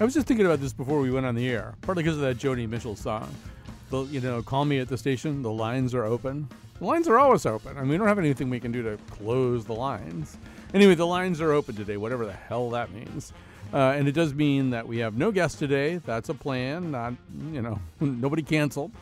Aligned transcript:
I 0.00 0.04
was 0.04 0.14
just 0.14 0.28
thinking 0.28 0.46
about 0.46 0.60
this 0.60 0.72
before 0.72 1.00
we 1.00 1.10
went 1.10 1.26
on 1.26 1.34
the 1.34 1.48
air, 1.48 1.74
partly 1.80 2.04
because 2.04 2.16
of 2.16 2.22
that 2.22 2.38
Joni 2.38 2.68
Mitchell 2.68 2.94
song. 2.94 3.34
The, 3.90 4.04
you 4.04 4.20
know, 4.20 4.42
call 4.42 4.64
me 4.64 4.78
at 4.78 4.86
the 4.86 4.96
station. 4.96 5.42
The 5.42 5.50
lines 5.50 5.92
are 5.92 6.04
open. 6.04 6.48
The 6.78 6.84
lines 6.84 7.08
are 7.08 7.18
always 7.18 7.44
open. 7.44 7.76
I 7.76 7.80
mean, 7.80 7.90
we 7.90 7.96
don't 7.96 8.06
have 8.06 8.20
anything 8.20 8.48
we 8.48 8.60
can 8.60 8.70
do 8.70 8.80
to 8.84 8.96
close 9.10 9.64
the 9.64 9.72
lines. 9.72 10.36
Anyway, 10.72 10.94
the 10.94 11.04
lines 11.04 11.40
are 11.40 11.50
open 11.50 11.74
today, 11.74 11.96
whatever 11.96 12.26
the 12.26 12.32
hell 12.32 12.70
that 12.70 12.92
means. 12.92 13.32
Uh, 13.72 13.94
and 13.96 14.06
it 14.06 14.12
does 14.12 14.34
mean 14.34 14.70
that 14.70 14.86
we 14.86 14.98
have 14.98 15.16
no 15.16 15.32
guests 15.32 15.58
today. 15.58 15.96
That's 15.96 16.28
a 16.28 16.34
plan. 16.34 16.92
Not, 16.92 17.14
you 17.50 17.60
know, 17.60 17.80
nobody 18.00 18.42
canceled. 18.42 18.92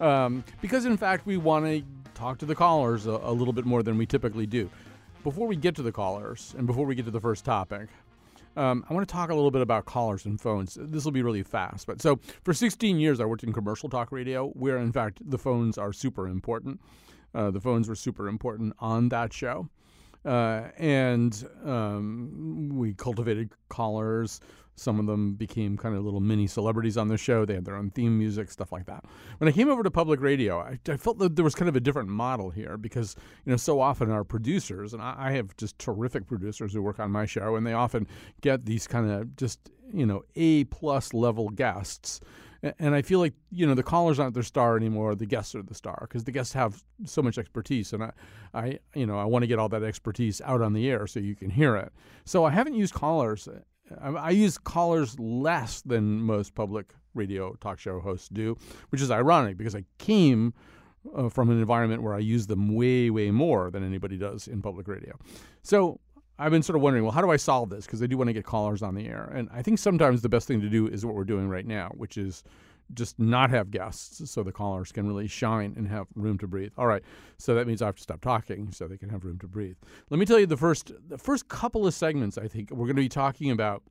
Um, 0.00 0.42
because 0.60 0.84
in 0.84 0.96
fact, 0.96 1.26
we 1.26 1.36
want 1.36 1.64
to 1.66 1.84
talk 2.14 2.38
to 2.38 2.46
the 2.46 2.56
callers 2.56 3.06
a, 3.06 3.12
a 3.12 3.32
little 3.32 3.52
bit 3.52 3.66
more 3.66 3.84
than 3.84 3.96
we 3.96 4.04
typically 4.04 4.46
do. 4.46 4.68
Before 5.22 5.46
we 5.46 5.54
get 5.54 5.76
to 5.76 5.82
the 5.82 5.92
callers 5.92 6.56
and 6.58 6.66
before 6.66 6.86
we 6.86 6.96
get 6.96 7.04
to 7.04 7.12
the 7.12 7.20
first 7.20 7.44
topic, 7.44 7.88
um, 8.56 8.84
I 8.88 8.94
want 8.94 9.08
to 9.08 9.12
talk 9.12 9.30
a 9.30 9.34
little 9.34 9.50
bit 9.50 9.62
about 9.62 9.84
callers 9.84 10.24
and 10.24 10.40
phones. 10.40 10.76
This 10.80 11.04
will 11.04 11.12
be 11.12 11.22
really 11.22 11.42
fast. 11.42 11.86
But 11.86 12.02
so 12.02 12.18
for 12.44 12.52
16 12.52 12.98
years, 12.98 13.20
I 13.20 13.24
worked 13.24 13.44
in 13.44 13.52
commercial 13.52 13.88
talk 13.88 14.12
radio, 14.12 14.48
where 14.48 14.78
in 14.78 14.92
fact 14.92 15.18
the 15.24 15.38
phones 15.38 15.78
are 15.78 15.92
super 15.92 16.26
important. 16.26 16.80
Uh, 17.34 17.50
the 17.50 17.60
phones 17.60 17.88
were 17.88 17.94
super 17.94 18.28
important 18.28 18.74
on 18.80 19.08
that 19.10 19.32
show. 19.32 19.68
Uh, 20.24 20.68
and 20.76 21.46
um, 21.64 22.70
we 22.74 22.92
cultivated 22.94 23.50
callers. 23.68 24.40
Some 24.80 24.98
of 24.98 25.04
them 25.04 25.34
became 25.34 25.76
kind 25.76 25.94
of 25.94 26.02
little 26.04 26.20
mini 26.20 26.46
celebrities 26.46 26.96
on 26.96 27.08
the 27.08 27.18
show. 27.18 27.44
They 27.44 27.54
had 27.54 27.66
their 27.66 27.76
own 27.76 27.90
theme 27.90 28.16
music, 28.18 28.50
stuff 28.50 28.72
like 28.72 28.86
that. 28.86 29.04
When 29.36 29.46
I 29.46 29.52
came 29.52 29.68
over 29.68 29.82
to 29.82 29.90
public 29.90 30.22
radio, 30.22 30.58
I, 30.58 30.78
I 30.88 30.96
felt 30.96 31.18
that 31.18 31.36
there 31.36 31.44
was 31.44 31.54
kind 31.54 31.68
of 31.68 31.76
a 31.76 31.80
different 31.80 32.08
model 32.08 32.48
here 32.48 32.78
because, 32.78 33.14
you 33.44 33.50
know, 33.50 33.58
so 33.58 33.78
often 33.78 34.10
our 34.10 34.24
producers, 34.24 34.94
and 34.94 35.02
I, 35.02 35.14
I 35.18 35.32
have 35.32 35.54
just 35.58 35.78
terrific 35.78 36.26
producers 36.26 36.72
who 36.72 36.80
work 36.80 36.98
on 36.98 37.10
my 37.10 37.26
show, 37.26 37.56
and 37.56 37.66
they 37.66 37.74
often 37.74 38.06
get 38.40 38.64
these 38.64 38.86
kind 38.86 39.10
of 39.10 39.36
just, 39.36 39.58
you 39.92 40.06
know, 40.06 40.22
A 40.34 40.64
plus 40.64 41.12
level 41.12 41.50
guests 41.50 42.22
and 42.78 42.94
I 42.94 43.00
feel 43.00 43.20
like 43.20 43.32
you 43.50 43.66
know 43.66 43.74
the 43.74 43.82
callers 43.82 44.18
aren't 44.18 44.34
their 44.34 44.42
star 44.42 44.76
anymore. 44.76 45.14
The 45.14 45.24
guests 45.24 45.54
are 45.54 45.62
the 45.62 45.74
star 45.74 45.96
because 46.02 46.24
the 46.24 46.32
guests 46.32 46.52
have 46.52 46.84
so 47.06 47.22
much 47.22 47.38
expertise, 47.38 47.94
and 47.94 48.04
I, 48.04 48.12
I 48.52 48.78
you 48.94 49.06
know 49.06 49.18
I 49.18 49.24
want 49.24 49.44
to 49.44 49.46
get 49.46 49.58
all 49.58 49.70
that 49.70 49.82
expertise 49.82 50.42
out 50.42 50.60
on 50.60 50.74
the 50.74 50.90
air 50.90 51.06
so 51.06 51.20
you 51.20 51.34
can 51.34 51.48
hear 51.48 51.76
it. 51.76 51.90
So 52.26 52.44
I 52.44 52.50
haven't 52.50 52.74
used 52.74 52.92
callers 52.92 53.48
I 53.98 54.30
use 54.30 54.58
callers 54.58 55.18
less 55.18 55.82
than 55.82 56.20
most 56.20 56.54
public 56.54 56.94
radio 57.14 57.54
talk 57.54 57.78
show 57.78 58.00
hosts 58.00 58.28
do, 58.28 58.56
which 58.90 59.00
is 59.00 59.10
ironic 59.10 59.56
because 59.56 59.74
I 59.74 59.84
came 59.98 60.54
uh, 61.16 61.28
from 61.28 61.50
an 61.50 61.58
environment 61.58 62.02
where 62.02 62.14
I 62.14 62.18
use 62.18 62.46
them 62.46 62.74
way, 62.74 63.10
way 63.10 63.30
more 63.30 63.70
than 63.70 63.84
anybody 63.84 64.16
does 64.16 64.46
in 64.48 64.62
public 64.62 64.86
radio. 64.86 65.16
So 65.62 65.98
I've 66.38 66.50
been 66.50 66.62
sort 66.62 66.76
of 66.76 66.82
wondering, 66.82 67.04
well, 67.04 67.12
how 67.12 67.20
do 67.20 67.30
I 67.30 67.36
solve 67.36 67.70
this? 67.70 67.86
Because 67.86 68.02
I 68.02 68.06
do 68.06 68.16
want 68.16 68.28
to 68.28 68.32
get 68.32 68.44
callers 68.44 68.82
on 68.82 68.94
the 68.94 69.06
air. 69.06 69.30
And 69.34 69.48
I 69.52 69.62
think 69.62 69.78
sometimes 69.78 70.22
the 70.22 70.28
best 70.28 70.46
thing 70.46 70.60
to 70.60 70.68
do 70.68 70.86
is 70.86 71.04
what 71.04 71.14
we're 71.14 71.24
doing 71.24 71.48
right 71.48 71.66
now, 71.66 71.90
which 71.96 72.16
is 72.16 72.42
just 72.94 73.18
not 73.18 73.50
have 73.50 73.70
guests 73.70 74.30
so 74.30 74.42
the 74.42 74.52
callers 74.52 74.92
can 74.92 75.06
really 75.06 75.26
shine 75.26 75.74
and 75.76 75.88
have 75.88 76.06
room 76.14 76.38
to 76.38 76.46
breathe. 76.46 76.72
All 76.76 76.86
right. 76.86 77.02
So 77.38 77.54
that 77.54 77.66
means 77.66 77.82
I 77.82 77.86
have 77.86 77.96
to 77.96 78.02
stop 78.02 78.20
talking 78.20 78.72
so 78.72 78.86
they 78.86 78.98
can 78.98 79.08
have 79.10 79.24
room 79.24 79.38
to 79.38 79.46
breathe. 79.46 79.76
Let 80.10 80.18
me 80.18 80.26
tell 80.26 80.38
you 80.38 80.46
the 80.46 80.56
first 80.56 80.92
the 81.08 81.18
first 81.18 81.48
couple 81.48 81.86
of 81.86 81.94
segments 81.94 82.38
I 82.38 82.48
think 82.48 82.70
we're 82.70 82.86
going 82.86 82.96
to 82.96 83.02
be 83.02 83.08
talking 83.08 83.50
about 83.50 83.82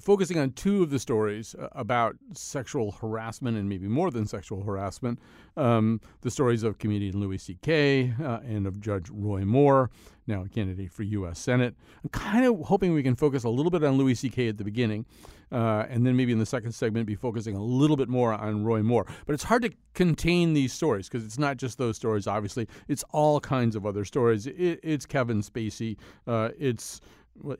focusing 0.00 0.38
on 0.38 0.52
two 0.52 0.82
of 0.82 0.90
the 0.90 0.98
stories 0.98 1.54
uh, 1.54 1.68
about 1.72 2.16
sexual 2.32 2.92
harassment 2.92 3.56
and 3.56 3.68
maybe 3.68 3.88
more 3.88 4.10
than 4.10 4.26
sexual 4.26 4.62
harassment. 4.62 5.18
Um, 5.56 6.00
the 6.22 6.30
stories 6.30 6.62
of 6.62 6.78
comedian 6.78 7.20
Louis 7.20 7.38
C.K. 7.38 8.14
Uh, 8.22 8.38
and 8.44 8.66
of 8.66 8.80
Judge 8.80 9.08
Roy 9.10 9.44
Moore, 9.44 9.90
now 10.26 10.42
a 10.42 10.48
candidate 10.48 10.92
for 10.92 11.02
U.S. 11.02 11.38
Senate. 11.38 11.74
I'm 12.02 12.10
kind 12.10 12.44
of 12.44 12.60
hoping 12.66 12.94
we 12.94 13.02
can 13.02 13.16
focus 13.16 13.44
a 13.44 13.48
little 13.48 13.70
bit 13.70 13.84
on 13.84 13.98
Louis 13.98 14.14
C.K. 14.14 14.48
at 14.48 14.58
the 14.58 14.64
beginning, 14.64 15.04
uh, 15.50 15.84
and 15.88 16.06
then 16.06 16.16
maybe 16.16 16.32
in 16.32 16.38
the 16.38 16.46
second 16.46 16.72
segment 16.72 17.06
be 17.06 17.14
focusing 17.14 17.56
a 17.56 17.62
little 17.62 17.96
bit 17.96 18.08
more 18.08 18.32
on 18.32 18.64
Roy 18.64 18.82
Moore. 18.82 19.06
But 19.26 19.34
it's 19.34 19.44
hard 19.44 19.62
to 19.62 19.70
contain 19.94 20.54
these 20.54 20.72
stories 20.72 21.08
because 21.08 21.24
it's 21.24 21.38
not 21.38 21.56
just 21.56 21.78
those 21.78 21.96
stories, 21.96 22.26
obviously. 22.26 22.68
It's 22.88 23.04
all 23.10 23.40
kinds 23.40 23.76
of 23.76 23.84
other 23.84 24.04
stories. 24.04 24.46
It, 24.46 24.80
it's 24.82 25.06
Kevin 25.06 25.42
Spacey. 25.42 25.96
Uh, 26.26 26.50
it's 26.58 27.00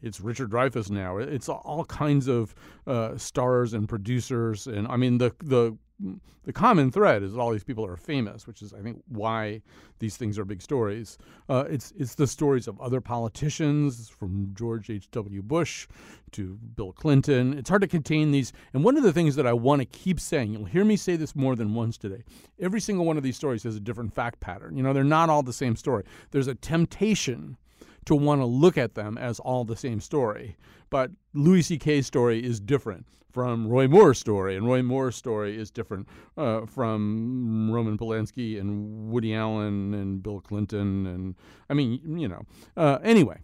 it's 0.03 0.21
Richard 0.21 0.51
Dreyfuss 0.51 0.91
now. 0.91 1.19
It's 1.19 1.49
all 1.49 1.85
kinds 1.85 2.29
of 2.29 2.55
uh, 2.87 3.17
stars 3.17 3.73
and 3.75 3.89
producers, 3.89 4.67
and 4.67 4.87
I 4.89 4.97
mean 4.97 5.19
the 5.19 5.35
the 5.43 5.77
the 6.45 6.53
common 6.53 6.91
thread 6.91 7.23
is 7.23 7.37
all 7.37 7.53
these 7.53 7.63
people 7.63 7.87
are 7.87 7.97
famous, 7.97 8.47
which 8.47 8.63
is 8.63 8.75
I 8.75 8.81
think 8.81 9.03
why 9.09 9.63
these 10.01 10.17
things 10.17 10.39
are 10.39 10.45
big 10.45 10.61
stories. 10.61 11.17
Uh, 11.49 11.65
it's 11.69 11.93
it's 11.97 12.17
the 12.17 12.27
stories 12.27 12.67
of 12.67 12.81
other 12.81 13.01
politicians, 13.01 14.09
from 14.09 14.53
George 14.55 14.91
H. 14.91 15.09
W. 15.13 15.43
Bush 15.43 15.87
to 16.33 16.59
Bill 16.77 16.93
Clinton. 16.93 17.57
It's 17.57 17.69
hard 17.69 17.83
to 17.83 17.89
contain 17.89 18.33
these. 18.33 18.53
And 18.73 18.83
one 18.83 18.97
of 18.97 19.03
the 19.03 19.13
things 19.13 19.37
that 19.37 19.47
I 19.47 19.53
want 19.53 19.81
to 19.81 19.87
keep 19.87 20.19
saying, 20.19 20.53
you'll 20.53 20.65
hear 20.65 20.85
me 20.85 20.97
say 20.97 21.17
this 21.17 21.37
more 21.37 21.55
than 21.55 21.75
once 21.75 21.97
today. 21.97 22.25
Every 22.61 22.81
single 22.81 23.05
one 23.05 23.17
of 23.17 23.23
these 23.23 23.37
stories 23.37 23.63
has 23.63 23.77
a 23.77 23.81
different 23.81 24.13
fact 24.13 24.41
pattern. 24.41 24.77
You 24.77 24.83
know, 24.83 24.93
they're 24.93 25.05
not 25.05 25.31
all 25.31 25.43
the 25.43 25.53
same 25.53 25.77
story. 25.77 26.05
There's 26.31 26.49
a 26.49 26.55
temptation 26.55 27.57
to 28.07 28.15
want 28.15 28.41
to 28.41 28.45
look 28.47 28.77
at 28.77 28.95
them 28.95 29.17
as 29.19 29.39
all 29.41 29.65
the 29.65 29.77
same 29.77 30.01
story. 30.01 30.57
But 30.91 31.11
Louis 31.35 31.63
C.K.'s 31.63 32.07
story 32.07 32.45
is 32.45 32.61
different 32.61 33.07
from 33.31 33.67
Roy 33.67 33.89
Moore's 33.89 34.19
story, 34.19 34.57
and 34.57 34.67
Roy 34.67 34.83
Moore's 34.83 35.17
story 35.17 35.59
is 35.59 35.71
different 35.71 36.07
uh, 36.37 36.67
from 36.67 37.71
Roman 37.73 37.97
Polanski 37.97 38.61
and 38.61 39.11
Woody 39.11 39.35
Allen 39.35 39.95
and 39.95 40.23
Bill 40.23 40.41
Clinton. 40.41 41.07
And 41.07 41.35
I 41.71 41.75
mean, 41.75 42.19
you 42.19 42.29
know, 42.29 42.43
uh, 42.77 42.99
anyway. 43.03 43.39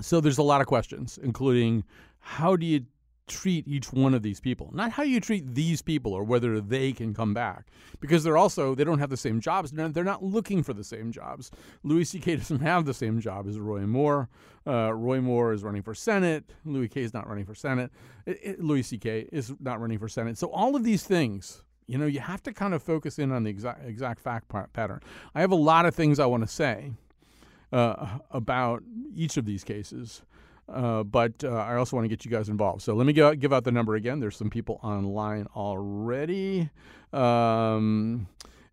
So 0.00 0.20
there's 0.20 0.38
a 0.38 0.42
lot 0.42 0.60
of 0.60 0.66
questions, 0.66 1.18
including 1.22 1.84
how 2.20 2.56
do 2.56 2.64
you 2.64 2.86
treat 3.28 3.66
each 3.68 3.92
one 3.92 4.14
of 4.14 4.22
these 4.22 4.40
people, 4.40 4.70
not 4.72 4.92
how 4.92 5.02
you 5.02 5.20
treat 5.20 5.54
these 5.54 5.82
people 5.82 6.12
or 6.12 6.24
whether 6.24 6.60
they 6.60 6.92
can 6.92 7.14
come 7.14 7.34
back, 7.34 7.66
because 8.00 8.24
they're 8.24 8.36
also 8.36 8.74
they 8.74 8.84
don't 8.84 8.98
have 8.98 9.10
the 9.10 9.16
same 9.16 9.40
jobs. 9.40 9.70
They're 9.70 10.04
not 10.04 10.22
looking 10.22 10.62
for 10.62 10.72
the 10.72 10.84
same 10.84 11.12
jobs. 11.12 11.50
Louis 11.82 12.04
C.K. 12.04 12.36
doesn't 12.36 12.60
have 12.60 12.84
the 12.84 12.94
same 12.94 13.20
job 13.20 13.46
as 13.48 13.58
Roy 13.58 13.86
Moore. 13.86 14.28
Uh, 14.66 14.92
Roy 14.92 15.20
Moore 15.20 15.52
is 15.52 15.62
running 15.62 15.82
for 15.82 15.94
Senate. 15.94 16.52
Louis 16.64 16.88
K. 16.88 17.02
is 17.02 17.14
not 17.14 17.28
running 17.28 17.44
for 17.44 17.54
Senate. 17.54 17.90
It, 18.26 18.38
it, 18.42 18.60
Louis 18.62 18.82
C.K. 18.82 19.28
is 19.32 19.54
not 19.60 19.80
running 19.80 19.98
for 19.98 20.08
Senate. 20.08 20.38
So 20.38 20.48
all 20.50 20.76
of 20.76 20.84
these 20.84 21.04
things. 21.04 21.62
You 21.90 21.96
know, 21.96 22.04
you 22.04 22.20
have 22.20 22.42
to 22.42 22.52
kind 22.52 22.74
of 22.74 22.82
focus 22.82 23.18
in 23.18 23.32
on 23.32 23.44
the 23.44 23.50
exact, 23.50 23.86
exact 23.86 24.20
fact 24.20 24.50
pattern. 24.74 25.00
I 25.34 25.40
have 25.40 25.52
a 25.52 25.54
lot 25.54 25.86
of 25.86 25.94
things 25.94 26.18
I 26.18 26.26
want 26.26 26.42
to 26.42 26.46
say 26.46 26.92
uh, 27.72 28.18
about 28.30 28.82
each 29.14 29.38
of 29.38 29.46
these 29.46 29.64
cases. 29.64 30.20
Uh, 30.68 31.02
but 31.02 31.32
uh, 31.44 31.48
I 31.48 31.76
also 31.76 31.96
want 31.96 32.04
to 32.04 32.08
get 32.08 32.24
you 32.24 32.30
guys 32.30 32.48
involved. 32.48 32.82
So 32.82 32.94
let 32.94 33.06
me 33.06 33.12
give, 33.12 33.40
give 33.40 33.52
out 33.52 33.64
the 33.64 33.72
number 33.72 33.94
again. 33.94 34.20
There's 34.20 34.36
some 34.36 34.50
people 34.50 34.78
online 34.82 35.46
already. 35.56 36.68
Um, 37.12 38.28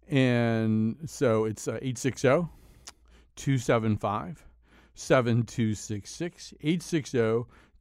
and 0.09 0.97
so 1.05 1.45
it's 1.45 1.67
uh, 1.67 1.79
860 1.81 2.47
275 3.35 4.45
7266. 4.95 6.53
860 6.61 7.17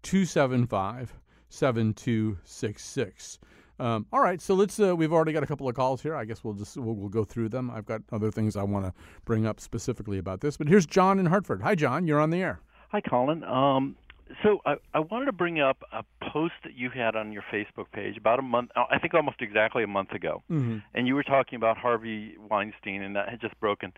275 0.03 1.15
7266. 1.49 3.39
Um, 3.81 4.07
all 4.13 4.21
right, 4.21 4.41
so 4.41 4.55
let's. 4.55 4.79
Uh, 4.79 4.95
we've 4.95 5.13
already 5.13 5.33
got 5.33 5.43
a 5.43 5.47
couple 5.47 5.69
of 5.69 5.75
calls 5.75 6.01
here. 6.01 6.15
I 6.15 6.25
guess 6.25 6.45
we'll 6.45 6.55
just 6.55 6.77
we'll, 6.77 6.95
we'll, 6.95 7.09
go 7.09 7.25
through 7.25 7.49
them. 7.49 7.73
I've 7.73 7.87
got 7.87 8.03
other 8.13 8.31
things 8.31 8.55
I 8.57 8.63
want 8.63 8.87
to 8.87 8.95
bring 9.25 9.47
up 9.47 9.59
specifically 9.59 10.19
about 10.19 10.41
this. 10.43 10.57
But 10.57 10.69
here's 10.69 10.87
John 10.87 11.19
in 11.19 11.27
Hartford. 11.27 11.61
Hi, 11.63 11.75
John. 11.75 12.07
You're 12.07 12.21
on 12.21 12.31
the 12.31 12.41
air. 12.41 12.61
Hi, 12.91 13.01
Colin. 13.01 13.43
Um, 13.43 13.97
so 14.43 14.61
I, 14.65 14.77
I 14.95 15.01
wanted 15.01 15.27
to 15.27 15.33
bring 15.33 15.61
up 15.61 15.83
a 15.93 16.03
post 16.33 16.55
that 16.65 16.77
you 16.77 16.91
had 16.91 17.15
on 17.15 17.33
your 17.33 17.43
Facebook 17.53 17.91
page 17.93 18.17
about 18.17 18.39
a 18.39 18.43
month, 18.43 18.71
I 18.75 18.99
think 18.99 19.15
almost 19.15 19.41
exactly 19.41 19.83
a 19.83 19.87
month 19.87 20.13
ago, 20.13 20.43
mm-hmm. 20.51 20.79
and 20.95 21.07
you 21.07 21.15
were 21.15 21.23
talking 21.23 21.57
about 21.57 21.77
Harvey 21.77 22.37
Weinstein 22.51 23.03
and 23.03 23.17
that 23.17 23.29
had 23.29 23.41
just 23.41 23.59
broken, 23.61 23.93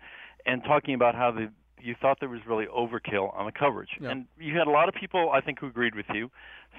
and 0.45 0.63
talking 0.63 0.93
about 0.93 1.15
how 1.15 1.31
the 1.31 1.49
you 1.79 1.95
thought 2.01 2.17
there 2.19 2.29
was 2.29 2.41
really 2.47 2.65
overkill 2.65 3.37
on 3.37 3.45
the 3.45 3.51
coverage, 3.51 3.89
yeah. 4.01 4.09
and 4.09 4.25
you 4.39 4.57
had 4.57 4.67
a 4.67 4.71
lot 4.71 4.89
of 4.89 4.95
people 4.95 5.31
I 5.31 5.41
think 5.41 5.59
who 5.59 5.67
agreed 5.67 5.95
with 5.95 6.07
you, 6.13 6.29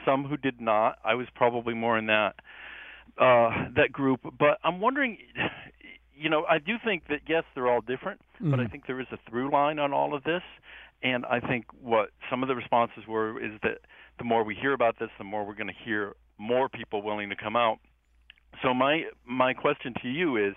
some 0.05 0.25
who 0.25 0.37
did 0.37 0.61
not. 0.61 0.99
I 1.05 1.15
was 1.15 1.27
probably 1.35 1.75
more 1.75 1.97
in 1.97 2.07
that 2.07 2.35
uh, 3.19 3.69
that 3.77 3.93
group, 3.93 4.21
but 4.39 4.59
I'm 4.63 4.81
wondering. 4.81 5.19
You 6.21 6.29
know, 6.29 6.45
I 6.51 6.59
do 6.59 6.73
think 6.85 7.05
that 7.11 7.21
yes, 7.29 7.45
they're 7.55 7.69
all 7.69 7.81
different, 7.81 8.21
mm-hmm. 8.35 8.51
but 8.51 8.59
I 8.59 8.67
think 8.67 8.89
there 8.89 9.01
is 9.01 9.07
a 9.13 9.19
through 9.31 9.53
line 9.53 9.79
on 9.79 9.93
all 9.93 10.17
of 10.17 10.25
this, 10.25 10.43
and 11.03 11.25
I 11.27 11.41
think 11.41 11.67
what 11.81 12.11
some 12.31 12.43
of 12.43 12.49
the 12.49 12.55
responses 12.57 13.07
were 13.07 13.43
is 13.43 13.53
that 13.63 13.79
the 14.19 14.25
more 14.25 14.43
we 14.45 14.55
hear 14.55 14.73
about 14.73 14.99
this, 14.99 15.11
the 15.19 15.25
more 15.25 15.45
we're 15.45 15.55
going 15.55 15.69
to 15.69 15.85
hear 15.85 16.15
more 16.39 16.69
people 16.69 17.03
willing 17.03 17.29
to 17.31 17.37
come 17.37 17.57
out. 17.57 17.79
So 18.63 18.75
my 18.75 19.05
my 19.25 19.55
question 19.55 19.95
to 20.03 20.09
you 20.09 20.37
is, 20.37 20.55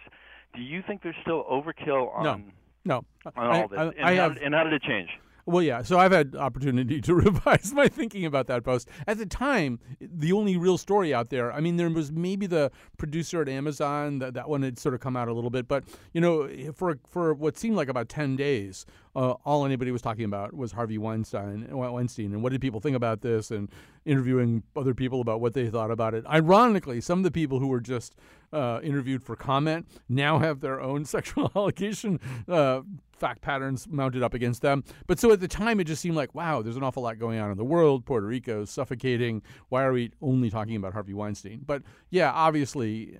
do 0.56 0.62
you 0.62 0.82
think 0.86 1.04
there's 1.04 1.16
still 1.22 1.44
overkill 1.44 2.16
on 2.16 2.24
no, 2.24 2.42
no. 2.86 3.32
on 3.36 3.48
all 3.48 3.68
this? 3.68 3.80
I, 3.80 3.84
and, 3.84 4.02
I 4.02 4.16
how 4.16 4.30
have, 4.30 4.38
and 4.42 4.54
how 4.54 4.64
did 4.64 4.74
it 4.74 4.82
change? 4.84 5.10
Well, 5.46 5.64
yeah. 5.64 5.82
So 5.82 5.98
I've 5.98 6.12
had 6.12 6.36
opportunity 6.36 7.02
to 7.02 7.16
revise 7.28 7.74
my 7.74 7.88
thinking 7.88 8.26
about 8.26 8.48
that 8.48 8.64
post. 8.64 8.90
At 9.08 9.18
the 9.18 9.26
time, 9.26 9.80
the 10.00 10.32
only 10.32 10.58
real 10.58 10.78
story 10.78 11.14
out 11.14 11.30
there. 11.30 11.52
I 11.52 11.60
mean, 11.60 11.78
there 11.78 11.90
was 11.90 12.12
maybe 12.12 12.48
the 12.48 12.72
producer 12.98 13.42
at 13.42 13.50
Amazon 13.50 14.20
that 14.20 14.34
that 14.34 14.50
one 14.50 14.62
had 14.62 14.78
sort 14.78 14.94
of 14.96 15.02
come 15.02 15.16
out 15.16 15.28
a 15.28 15.34
little 15.34 15.50
bit, 15.50 15.68
but 15.68 15.84
you 16.14 16.22
know, 16.22 16.50
for 16.74 17.00
for 17.08 17.34
what 17.34 17.58
seemed 17.58 17.76
like 17.76 17.90
about 17.90 18.10
ten 18.10 18.36
days, 18.36 18.86
uh, 19.16 19.32
all 19.46 19.66
anybody 19.66 19.92
was 19.92 20.02
talking 20.02 20.26
about 20.26 20.54
was 20.54 20.72
Harvey 20.72 20.98
Weinstein, 20.98 21.68
Weinstein, 21.70 22.34
and 22.34 22.44
what 22.44 22.52
did 22.52 22.62
people 22.62 22.80
think 22.80 22.96
about 22.96 23.22
this, 23.22 23.52
and 23.52 23.70
interviewing 24.06 24.64
other 24.76 24.94
people 24.94 25.22
about 25.22 25.42
what 25.42 25.54
they 25.54 25.70
thought 25.70 25.92
about 25.92 26.14
it. 26.14 26.26
Ironically, 26.26 27.02
some 27.02 27.20
of 27.20 27.24
the 27.24 27.32
people 27.32 27.60
who 27.60 27.68
were 27.68 27.82
just 27.82 28.16
uh, 28.54 28.80
interviewed 28.84 29.24
for 29.24 29.36
comment 29.36 29.88
now 30.10 30.40
have 30.40 30.60
their 30.60 30.82
own 30.82 31.06
sexual 31.16 31.52
allegation 31.56 32.20
uh, 32.48 32.82
fact 33.22 33.42
patterns 33.42 33.88
mounted 33.88 34.24
up 34.24 34.34
against 34.34 34.64
them. 34.64 34.84
But 35.06 35.20
so 35.20 35.32
at 35.32 35.40
the 35.40 35.48
time, 35.48 35.80
it 35.80 35.84
just 35.86 36.02
seemed 36.02 36.16
like, 36.16 36.34
wow, 36.34 36.64
there's 36.64 36.76
an 36.76 36.84
awful 36.84 37.04
lot 37.04 37.20
going 37.20 37.40
on 37.40 37.52
in 37.52 37.58
the 37.58 37.64
world. 37.64 38.04
Puerto 38.04 38.26
Rico 38.26 38.64
is 38.64 38.72
suffocating. 38.72 39.44
Why 39.70 39.84
are 39.84 39.94
we 39.94 40.12
only 40.22 40.50
talking 40.50 40.76
about 40.76 40.94
Harvey 40.94 41.14
Weinstein? 41.14 41.62
But 41.66 41.84
yeah, 42.10 42.32
obviously, 42.32 43.20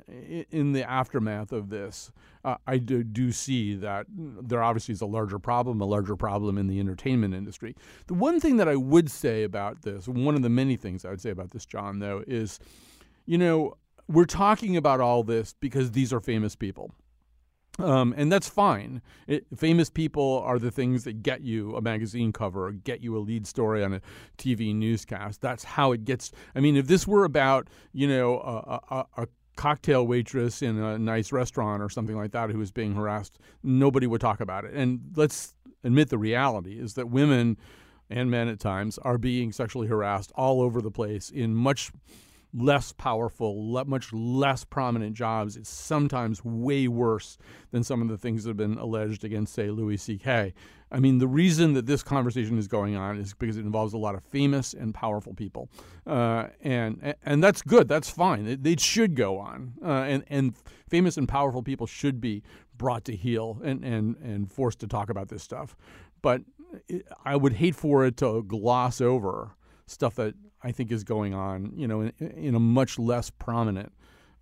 in 0.50 0.74
the 0.74 0.90
aftermath 0.90 1.52
of 1.52 1.70
this, 1.70 2.12
uh, 2.44 2.56
I 2.66 2.80
do, 2.80 3.04
do 3.04 3.32
see 3.32 3.76
that 3.76 4.08
there 4.10 4.64
obviously 4.64 4.94
is 4.94 5.02
a 5.02 5.06
larger 5.06 5.38
problem, 5.38 5.80
a 5.80 5.86
larger 5.86 6.16
problem 6.16 6.58
in 6.58 6.66
the 6.66 6.80
entertainment 6.80 7.36
industry. 7.36 7.76
The 8.08 8.16
one 8.16 8.40
thing 8.40 8.58
that 8.58 8.68
I 8.68 8.76
would 8.76 9.12
say 9.12 9.44
about 9.44 9.84
this, 9.84 10.08
one 10.08 10.34
of 10.34 10.42
the 10.42 10.50
many 10.50 10.76
things 10.78 11.06
I 11.06 11.12
would 11.12 11.22
say 11.22 11.30
about 11.30 11.52
this, 11.52 11.68
John, 11.68 12.00
though, 12.00 12.24
is, 12.26 12.60
you 13.28 13.38
know, 13.38 13.78
we're 14.12 14.26
talking 14.26 14.78
about 14.78 15.00
all 15.00 15.24
this 15.24 15.56
because 15.60 15.92
these 15.92 16.12
are 16.14 16.20
famous 16.20 16.56
people. 16.56 16.92
Um, 17.80 18.14
and 18.18 18.32
that's 18.32 18.50
fine. 18.50 19.02
It, 19.28 19.46
famous 19.56 19.90
people 19.90 20.44
are 20.46 20.60
the 20.60 20.72
things 20.72 21.06
that 21.06 21.24
get 21.24 21.42
you 21.42 21.76
a 21.76 21.82
magazine 21.82 22.34
cover 22.34 22.68
or 22.68 22.72
get 22.74 23.02
you 23.02 23.18
a 23.18 23.20
lead 23.20 23.48
story 23.48 23.84
on 23.84 23.94
a 23.94 24.02
TV 24.38 24.76
newscast. 24.76 25.42
That's 25.42 25.64
how 25.64 25.92
it 25.94 26.04
gets. 26.04 26.32
I 26.54 26.60
mean, 26.60 26.76
if 26.76 26.88
this 26.88 27.08
were 27.08 27.24
about, 27.24 27.70
you 27.94 28.08
know, 28.08 28.40
a, 28.40 28.96
a, 28.96 29.06
a 29.24 29.28
cocktail 29.56 30.06
waitress 30.06 30.62
in 30.62 30.78
a 30.78 30.98
nice 30.98 31.32
restaurant 31.32 31.82
or 31.82 31.90
something 31.90 32.16
like 32.16 32.32
that 32.32 32.50
who 32.50 32.58
was 32.58 32.72
being 32.72 32.94
harassed, 32.94 33.40
nobody 33.64 34.08
would 34.08 34.22
talk 34.22 34.42
about 34.42 34.66
it. 34.66 34.74
And 34.74 35.00
let's 35.16 35.56
admit 35.84 36.10
the 36.10 36.18
reality 36.18 36.80
is 36.80 36.96
that 36.96 37.10
women 37.10 37.58
and 38.10 38.30
men 38.30 38.50
at 38.50 38.60
times 38.60 38.98
are 39.00 39.18
being 39.18 39.52
sexually 39.52 39.88
harassed 39.88 40.32
all 40.36 40.62
over 40.62 40.82
the 40.82 40.92
place 40.92 41.30
in 41.30 41.56
much 41.56 41.92
less 42.54 42.92
powerful, 42.92 43.84
much 43.86 44.12
less 44.12 44.64
prominent 44.64 45.16
jobs. 45.16 45.56
It's 45.56 45.70
sometimes 45.70 46.44
way 46.44 46.88
worse 46.88 47.38
than 47.72 47.84
some 47.84 48.02
of 48.02 48.08
the 48.10 48.18
things 48.18 48.44
that 48.44 48.50
have 48.50 48.58
been 48.58 48.78
alleged 48.78 49.24
against, 49.24 49.54
say, 49.54 49.70
Louis 49.70 49.98
C.K. 49.98 50.54
I 50.92 51.00
mean, 51.00 51.20
the 51.20 51.28
reason 51.28 51.74
that 51.74 51.86
this 51.86 52.04
conversation 52.04 52.58
is 52.58 52.68
going 52.68 52.98
on 52.98 53.18
is 53.18 53.34
because 53.34 53.56
it 53.56 53.62
involves 53.62 53.94
a 53.94 53.98
lot 53.98 54.14
of 54.14 54.24
famous 54.26 54.74
and 54.74 54.94
powerful 54.94 55.34
people, 55.34 55.70
uh, 56.06 56.48
and 56.62 57.16
and 57.24 57.42
that's 57.42 57.62
good. 57.62 57.88
That's 57.88 58.10
fine. 58.10 58.46
It, 58.46 58.68
it 58.68 58.82
should 58.82 59.16
go 59.16 59.40
on, 59.40 59.74
uh, 59.82 60.04
and 60.04 60.26
and 60.30 60.54
famous 60.90 61.16
and 61.16 61.30
powerful 61.30 61.64
people 61.64 61.88
should 61.88 62.20
be 62.20 62.44
brought 62.78 63.06
to 63.06 63.16
heel 63.16 63.62
and 63.64 63.86
and 63.86 64.18
and 64.18 64.52
forced 64.52 64.80
to 64.82 64.88
talk 64.88 65.10
about 65.10 65.30
this 65.30 65.44
stuff. 65.44 65.78
But 66.22 66.42
I 67.24 67.38
would 67.38 67.54
hate 67.54 67.76
for 67.76 68.06
it 68.06 68.18
to 68.18 68.44
gloss 68.44 69.00
over 69.00 69.56
stuff 69.88 70.16
that 70.16 70.36
I 70.64 70.72
think 70.72 70.92
is 70.92 71.04
going 71.04 71.34
on, 71.34 71.74
you 71.76 71.88
know, 71.88 72.02
in, 72.02 72.14
in 72.20 72.56
a 72.56 72.60
much 72.60 73.00
less 73.00 73.30
prominent 73.30 73.92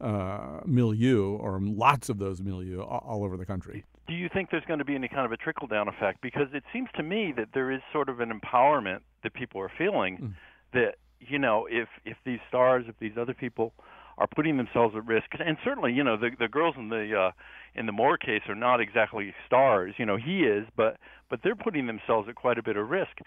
uh, 0.01 0.61
milieu 0.65 1.35
or 1.37 1.59
lots 1.61 2.09
of 2.09 2.19
those 2.19 2.41
milieu 2.41 2.81
all, 2.81 3.03
all, 3.05 3.23
over 3.23 3.37
the 3.37 3.45
country. 3.45 3.85
Do 4.07 4.13
you 4.13 4.29
think 4.33 4.49
there's 4.49 4.65
going 4.65 4.79
to 4.79 4.85
be 4.85 4.95
any 4.95 5.07
kind 5.07 5.25
of 5.25 5.31
a 5.31 5.37
trickle 5.37 5.67
down 5.67 5.87
effect? 5.87 6.21
Because 6.21 6.47
it 6.53 6.63
seems 6.73 6.89
to 6.95 7.03
me 7.03 7.33
that 7.37 7.49
there 7.53 7.71
is 7.71 7.81
sort 7.91 8.09
of 8.09 8.19
an 8.19 8.31
empowerment 8.31 8.99
that 9.23 9.33
people 9.33 9.61
are 9.61 9.71
feeling 9.77 10.17
mm. 10.17 10.33
that 10.73 10.95
you 11.19 11.37
know 11.37 11.67
if 11.69 11.89
if 12.05 12.17
these 12.25 12.39
stars, 12.47 12.85
if 12.87 12.97
these 12.99 13.17
other 13.19 13.33
people 13.33 13.73
are 14.17 14.27
putting 14.27 14.57
themselves 14.57 14.95
at 14.95 15.05
risk, 15.05 15.27
and 15.39 15.57
certainly 15.63 15.93
you 15.93 16.03
know 16.03 16.17
the 16.17 16.31
the 16.39 16.47
girls 16.47 16.75
in 16.77 16.89
the 16.89 17.13
uh, 17.15 17.31
in 17.75 17.85
the 17.85 17.91
Moore 17.91 18.17
case 18.17 18.41
are 18.47 18.55
not 18.55 18.79
exactly 18.79 19.33
stars. 19.45 19.93
You 19.97 20.05
know 20.05 20.17
he 20.17 20.43
is, 20.43 20.65
but 20.75 20.97
but 21.29 21.41
they're 21.43 21.55
putting 21.55 21.87
themselves 21.87 22.27
at 22.29 22.35
quite 22.35 22.57
a 22.57 22.63
bit 22.63 22.77
of 22.77 22.89
risk 22.89 23.19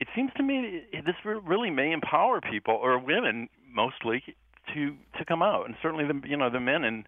it 0.00 0.08
seems 0.14 0.30
to 0.36 0.42
me 0.42 0.82
this 0.92 1.14
really 1.24 1.70
may 1.70 1.92
empower 1.92 2.40
people 2.40 2.74
or 2.74 2.98
women 2.98 3.48
mostly 3.70 4.22
to 4.74 4.96
to 5.18 5.24
come 5.24 5.42
out, 5.42 5.66
and 5.66 5.74
certainly 5.82 6.04
the 6.04 6.28
you 6.28 6.36
know 6.36 6.50
the 6.50 6.60
men 6.60 6.84
in 6.84 7.06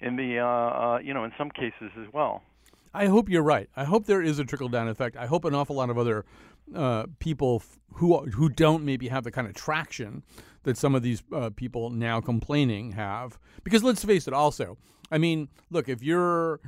in 0.00 0.16
the 0.16 0.38
uh, 0.38 0.46
uh, 0.46 0.98
you 0.98 1.14
know 1.14 1.24
in 1.24 1.32
some 1.38 1.50
cases 1.50 1.90
as 2.00 2.12
well. 2.12 2.42
I 2.92 3.06
hope 3.06 3.28
you're 3.28 3.42
right. 3.42 3.68
I 3.76 3.84
hope 3.84 4.06
there 4.06 4.22
is 4.22 4.38
a 4.38 4.44
trickle 4.44 4.68
down 4.68 4.88
effect. 4.88 5.16
I 5.16 5.26
hope 5.26 5.44
an 5.44 5.54
awful 5.54 5.76
lot 5.76 5.90
of 5.90 5.98
other 5.98 6.24
uh, 6.74 7.06
people 7.18 7.62
f- 7.62 7.78
who 7.94 8.18
who 8.30 8.48
don't 8.48 8.84
maybe 8.84 9.08
have 9.08 9.24
the 9.24 9.32
kind 9.32 9.46
of 9.46 9.54
traction 9.54 10.22
that 10.62 10.78
some 10.78 10.94
of 10.94 11.02
these 11.02 11.22
uh, 11.32 11.50
people 11.54 11.90
now 11.90 12.20
complaining 12.20 12.92
have. 12.92 13.38
Because 13.64 13.82
let's 13.82 14.04
face 14.04 14.26
it, 14.26 14.32
also, 14.32 14.78
I 15.10 15.18
mean, 15.18 15.48
look, 15.70 15.88
if 15.88 16.02
you're 16.02 16.60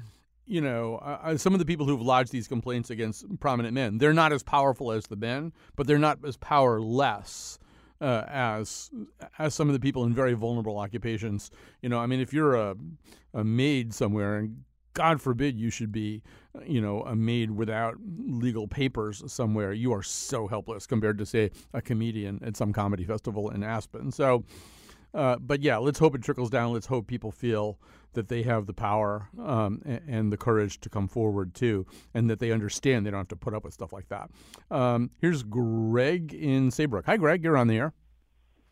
you 0.47 0.61
know, 0.61 0.97
uh, 0.97 1.19
uh, 1.23 1.37
some 1.37 1.53
of 1.53 1.59
the 1.59 1.65
people 1.65 1.87
who've 1.87 2.01
lodged 2.01 2.33
these 2.33 2.49
complaints 2.49 2.91
against 2.91 3.25
prominent 3.41 3.75
men, 3.75 3.99
they're 3.99 4.15
not 4.15 4.33
as 4.33 4.43
powerful 4.43 4.93
as 4.93 5.07
the 5.07 5.17
men, 5.17 5.53
but 5.75 5.87
they're 5.87 5.99
not 5.99 6.19
as 6.25 6.37
powerless 6.37 7.59
uh, 8.01 8.25
as 8.29 8.91
as 9.39 9.55
some 9.55 9.69
of 9.69 9.73
the 9.73 9.81
people 9.81 10.05
in 10.05 10.15
very 10.15 10.35
vulnerable 10.35 10.79
occupations. 10.79 11.51
You 11.83 11.89
know, 11.89 11.99
I 11.99 12.07
mean, 12.07 12.21
if 12.21 12.33
you're 12.33 12.55
a 12.55 12.77
a 13.35 13.45
maid 13.45 13.93
somewhere, 13.93 14.37
and 14.37 14.63
God 14.95 15.21
forbid 15.21 15.59
you 15.59 15.69
should 15.71 15.93
be, 15.93 16.23
uh, 16.57 16.63
you 16.65 16.81
know, 16.81 17.03
a 17.03 17.17
maid 17.17 17.51
without 17.51 17.97
legal 18.17 18.69
papers 18.69 19.23
somewhere, 19.31 19.73
you 19.73 19.93
are 19.93 20.03
so 20.03 20.47
helpless 20.47 20.87
compared 20.87 21.19
to 21.19 21.27
say 21.27 21.51
a 21.75 21.83
comedian 21.83 22.41
at 22.45 22.57
some 22.57 22.73
comedy 22.73 23.05
festival 23.05 23.51
in 23.51 23.63
Aspen. 23.63 24.13
So. 24.13 24.45
Uh, 25.15 25.39
but 25.39 25.63
yeah, 25.63 25.79
let's 25.79 25.99
hope 25.99 26.15
it 26.15 26.23
trickles 26.23 26.51
down. 26.51 26.75
Let's 26.75 26.85
hope 26.85 27.07
people 27.07 27.31
feel 27.31 27.79
that 28.17 28.29
they 28.29 28.43
have 28.43 28.67
the 28.67 28.73
power 28.75 29.29
um, 29.39 29.81
and, 29.85 30.01
and, 30.09 30.33
the 30.33 30.37
courage 30.37 30.81
to 30.81 30.89
come 30.89 31.07
forward 31.07 31.55
too, 31.55 31.87
and 32.13 32.29
that 32.29 32.41
they 32.41 32.51
understand 32.51 33.07
they 33.07 33.11
don't 33.11 33.21
have 33.21 33.29
to 33.29 33.37
put 33.37 33.55
up 33.55 33.65
with 33.65 33.73
stuff 33.73 33.93
like 33.93 34.09
that. 34.09 34.31
Um, 34.71 35.11
here's 35.21 35.43
Greg 35.45 36.35
in 36.35 36.71
Saybrook. 36.71 37.07
Hi, 37.07 37.17
Greg. 37.17 37.45
You're 37.45 37.57
on 37.57 37.69
the 37.69 37.79
air. 37.79 37.93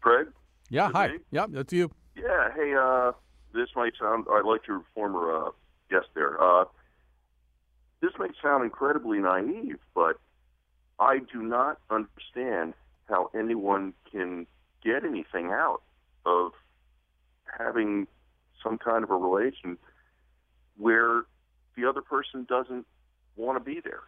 Greg. 0.00 0.26
Yeah. 0.68 0.90
Hi. 0.92 1.08
Me? 1.08 1.18
Yeah, 1.30 1.46
that's 1.48 1.72
you. 1.72 1.90
Yeah. 2.16 2.50
Hey. 2.54 2.74
Uh, 2.74 3.12
this 3.54 3.68
might 3.76 3.92
sound. 3.98 4.26
I 4.28 4.42
like 4.42 4.66
your 4.66 4.82
former 4.94 5.46
uh, 5.46 5.50
guest 5.88 6.08
there. 6.14 6.42
Uh, 6.42 6.64
this 8.02 8.10
may 8.18 8.28
sound 8.42 8.64
incredibly 8.64 9.18
naive, 9.18 9.78
but 9.94 10.18
I 10.98 11.20
do 11.32 11.42
not 11.42 11.78
understand 11.88 12.74
how 13.08 13.30
anyone 13.34 13.94
can 14.10 14.46
get 14.84 15.04
anything 15.04 15.52
out 15.52 15.82
of 16.26 16.52
having 17.58 18.06
some 18.64 18.78
kind 18.78 19.04
of 19.04 19.10
a 19.10 19.16
relation 19.16 19.78
where 20.76 21.22
the 21.76 21.88
other 21.88 22.02
person 22.02 22.46
doesn't 22.48 22.86
want 23.36 23.56
to 23.58 23.64
be 23.64 23.80
there. 23.80 24.00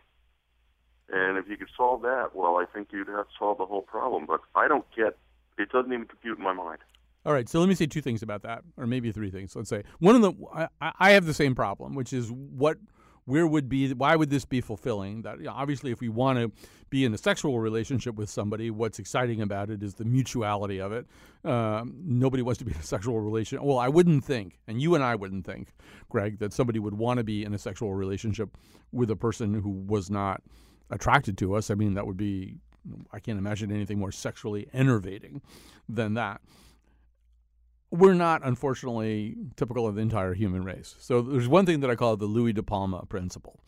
And 1.09 1.39
if 1.39 1.49
you 1.49 1.57
could 1.57 1.69
solve 1.77 2.03
that, 2.03 2.35
well, 2.35 2.57
I 2.57 2.65
think 2.65 2.89
you'd 2.93 3.07
have 3.09 3.27
solved 3.39 3.61
the 3.61 3.67
whole 3.67 3.83
problem. 3.83 4.27
But 4.27 4.41
I 4.57 4.67
don't 4.67 4.85
get 4.97 5.17
it; 5.59 5.71
doesn't 5.71 5.93
even 5.93 6.07
compute 6.07 6.39
in 6.39 6.45
my 6.45 6.53
mind. 6.53 6.79
All 7.25 7.33
right, 7.33 7.49
so 7.49 7.61
let 7.61 7.69
me 7.69 7.75
say 7.75 7.87
two 7.87 8.01
things 8.01 8.23
about 8.23 8.43
that, 8.43 8.63
or 8.77 8.87
maybe 8.87 9.11
three 9.13 9.31
things. 9.31 9.55
Let's 9.55 9.69
say 9.69 9.85
one 9.99 10.17
of 10.17 10.23
the 10.23 10.69
I, 10.81 10.93
I 10.99 11.11
have 11.13 11.27
the 11.27 11.35
same 11.35 11.55
problem, 11.55 11.95
which 11.95 12.13
is 12.13 12.31
what 12.31 12.79
where 13.27 13.47
would 13.47 13.69
be 13.69 13.93
why 13.93 14.17
would 14.17 14.31
this 14.31 14.45
be 14.45 14.61
fulfilling? 14.61 15.23
That 15.23 15.39
you 15.39 15.45
know, 15.45 15.53
obviously 15.53 15.91
if 15.91 16.01
we 16.01 16.09
want 16.09 16.39
to 16.39 16.51
be 16.89 17.05
in 17.05 17.13
a 17.13 17.19
sexual 17.19 17.61
relationship 17.61 18.15
with 18.15 18.31
somebody 18.31 18.71
what's 18.71 18.99
exciting 18.99 19.43
about 19.43 19.69
it 19.71 19.83
is 19.83 19.95
the 19.95 20.05
mutuality 20.05 20.81
of 20.81 20.93
it. 20.93 21.07
Um, 21.45 21.95
nobody 22.05 22.43
wants 22.43 22.59
to 22.59 22.65
be 22.65 22.73
in 22.73 22.79
a 22.79 22.83
sexual 22.83 23.21
relationship 23.21 23.65
well 23.65 23.79
i 23.79 23.89
wouldn't 23.89 24.25
think 24.25 24.59
and 24.67 24.81
you 24.81 24.95
and 24.97 25.05
i 25.05 25.15
wouldn't 25.15 25.47
think 25.47 25.69
greg 26.09 26.39
that 26.39 26.53
somebody 26.53 26.81
would 26.81 26.95
want 26.95 27.19
to 27.19 27.25
be 27.25 27.45
in 27.45 27.55
a 27.55 27.59
sexual 27.59 27.95
relationship 27.95 28.57
with 28.91 29.11
a 29.11 29.17
person 29.17 29.55
who 29.55 29.71
was 29.71 30.11
not 30.11 30.43
attracted 30.91 31.37
to 31.39 31.55
us. 31.55 31.71
I 31.71 31.75
mean 31.75 31.95
that 31.95 32.07
would 32.07 32.17
be 32.17 32.57
i 33.13 33.19
can't 33.19 33.39
imagine 33.39 33.73
anything 33.73 33.99
more 33.99 34.13
sexually 34.13 34.69
enervating 34.73 35.43
than 35.89 36.15
that 36.15 36.41
we're 37.99 38.15
not, 38.15 38.43
unfortunately, 38.45 39.37
typical 39.57 39.87
of 39.87 39.95
the 39.95 40.01
entire 40.03 40.35
human 40.35 40.65
race. 40.65 40.95
So 40.99 41.23
there's 41.23 41.49
one 41.49 41.67
thing 41.67 41.81
that 41.81 41.91
I 41.91 41.95
call 41.95 42.17
the 42.17 42.27
Louie 42.27 42.53
de 42.53 42.63
Palma 42.63 43.05
principle. 43.07 43.61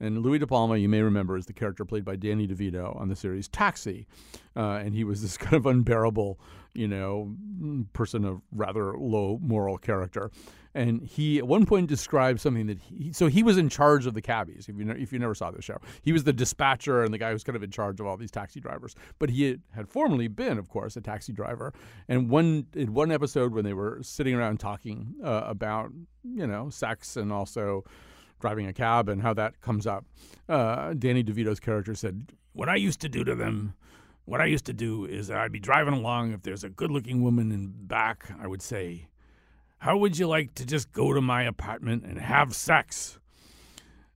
And 0.00 0.18
Louie 0.18 0.38
De 0.40 0.48
Palma, 0.48 0.76
you 0.76 0.88
may 0.88 1.00
remember, 1.00 1.36
is 1.36 1.46
the 1.46 1.52
character 1.52 1.84
played 1.84 2.04
by 2.04 2.16
Danny 2.16 2.48
DeVito 2.48 3.00
on 3.00 3.08
the 3.08 3.14
series 3.14 3.46
Taxi, 3.46 4.06
uh, 4.56 4.80
and 4.84 4.96
he 4.96 5.04
was 5.04 5.22
this 5.22 5.36
kind 5.38 5.54
of 5.54 5.64
unbearable, 5.64 6.40
you 6.74 6.88
know, 6.88 7.36
person 7.92 8.24
of 8.24 8.40
rather 8.50 8.98
low 8.98 9.38
moral 9.40 9.78
character. 9.78 10.32
And 10.74 11.02
he 11.02 11.38
at 11.38 11.46
one 11.46 11.66
point 11.66 11.88
described 11.88 12.40
something 12.40 12.66
that 12.66 12.80
he 12.80 13.12
so 13.12 13.26
he 13.26 13.42
was 13.42 13.58
in 13.58 13.68
charge 13.68 14.06
of 14.06 14.14
the 14.14 14.22
cabbies. 14.22 14.66
If 14.68 14.76
you 14.78 14.84
know, 14.84 14.94
if 14.96 15.12
you 15.12 15.18
never 15.18 15.34
saw 15.34 15.50
the 15.50 15.60
show, 15.60 15.78
he 16.00 16.12
was 16.12 16.24
the 16.24 16.32
dispatcher 16.32 17.02
and 17.02 17.12
the 17.12 17.18
guy 17.18 17.30
who's 17.30 17.44
kind 17.44 17.56
of 17.56 17.62
in 17.62 17.70
charge 17.70 18.00
of 18.00 18.06
all 18.06 18.16
these 18.16 18.30
taxi 18.30 18.58
drivers. 18.58 18.94
But 19.18 19.30
he 19.30 19.44
had, 19.44 19.60
had 19.74 19.88
formerly 19.88 20.28
been, 20.28 20.58
of 20.58 20.68
course, 20.68 20.96
a 20.96 21.02
taxi 21.02 21.32
driver. 21.32 21.74
And 22.08 22.30
one 22.30 22.66
in 22.74 22.94
one 22.94 23.12
episode 23.12 23.52
when 23.52 23.64
they 23.64 23.74
were 23.74 23.98
sitting 24.02 24.34
around 24.34 24.60
talking 24.60 25.14
uh, 25.22 25.42
about 25.44 25.92
you 26.24 26.46
know 26.46 26.70
sex 26.70 27.16
and 27.16 27.32
also 27.32 27.84
driving 28.40 28.66
a 28.66 28.72
cab 28.72 29.08
and 29.08 29.22
how 29.22 29.34
that 29.34 29.60
comes 29.60 29.86
up, 29.86 30.06
uh, 30.48 30.94
Danny 30.94 31.22
DeVito's 31.22 31.60
character 31.60 31.94
said, 31.94 32.32
"What 32.54 32.68
I 32.70 32.76
used 32.76 33.00
to 33.02 33.08
do 33.08 33.24
to 33.24 33.34
them." 33.34 33.74
What 34.24 34.40
I 34.40 34.44
used 34.44 34.66
to 34.66 34.72
do 34.72 35.04
is 35.04 35.32
I'd 35.32 35.50
be 35.50 35.58
driving 35.58 35.94
along. 35.94 36.32
If 36.32 36.42
there's 36.42 36.62
a 36.62 36.68
good 36.68 36.92
looking 36.92 37.24
woman 37.24 37.50
in 37.50 37.72
back, 37.72 38.30
I 38.40 38.46
would 38.46 38.62
say, 38.62 39.08
how 39.82 39.96
would 39.96 40.16
you 40.16 40.28
like 40.28 40.54
to 40.54 40.64
just 40.64 40.92
go 40.92 41.12
to 41.12 41.20
my 41.20 41.42
apartment 41.42 42.04
and 42.04 42.16
have 42.16 42.54
sex? 42.54 43.18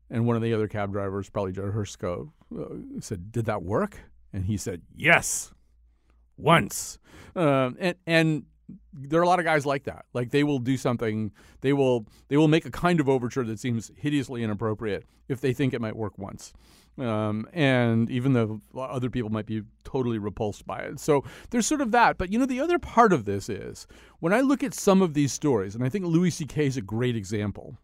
And 0.08 0.24
one 0.24 0.36
of 0.36 0.42
the 0.42 0.54
other 0.54 0.68
cab 0.68 0.92
drivers, 0.92 1.28
probably 1.28 1.50
Joe 1.50 1.72
Hershko, 1.74 2.30
uh, 2.56 3.00
said, 3.00 3.32
Did 3.32 3.46
that 3.46 3.64
work? 3.64 3.98
And 4.32 4.44
he 4.44 4.56
said, 4.58 4.82
Yes, 4.94 5.52
once. 6.36 7.00
Uh, 7.34 7.72
and, 7.80 7.96
and 8.06 8.44
there 8.92 9.18
are 9.18 9.24
a 9.24 9.26
lot 9.26 9.40
of 9.40 9.44
guys 9.44 9.66
like 9.66 9.82
that. 9.84 10.04
Like 10.12 10.30
they 10.30 10.44
will 10.44 10.60
do 10.60 10.76
something, 10.76 11.32
they 11.62 11.72
will 11.72 12.06
they 12.28 12.36
will 12.36 12.46
make 12.46 12.64
a 12.64 12.70
kind 12.70 13.00
of 13.00 13.08
overture 13.08 13.42
that 13.42 13.58
seems 13.58 13.90
hideously 13.96 14.44
inappropriate 14.44 15.04
if 15.28 15.40
they 15.40 15.52
think 15.52 15.74
it 15.74 15.80
might 15.80 15.96
work 15.96 16.16
once. 16.16 16.52
Um, 16.98 17.46
and 17.52 18.10
even 18.10 18.32
though 18.32 18.60
other 18.78 19.10
people 19.10 19.30
might 19.30 19.46
be 19.46 19.62
totally 19.84 20.18
repulsed 20.18 20.66
by 20.66 20.78
it. 20.78 20.98
So 20.98 21.24
there's 21.50 21.66
sort 21.66 21.82
of 21.82 21.90
that. 21.92 22.16
But 22.16 22.32
you 22.32 22.38
know, 22.38 22.46
the 22.46 22.60
other 22.60 22.78
part 22.78 23.12
of 23.12 23.24
this 23.24 23.48
is 23.48 23.86
when 24.20 24.32
I 24.32 24.40
look 24.40 24.64
at 24.64 24.74
some 24.74 25.02
of 25.02 25.14
these 25.14 25.32
stories, 25.32 25.74
and 25.74 25.84
I 25.84 25.88
think 25.88 26.06
Louis 26.06 26.30
C.K. 26.30 26.66
is 26.66 26.76
a 26.76 26.82
great 26.82 27.16
example. 27.16 27.76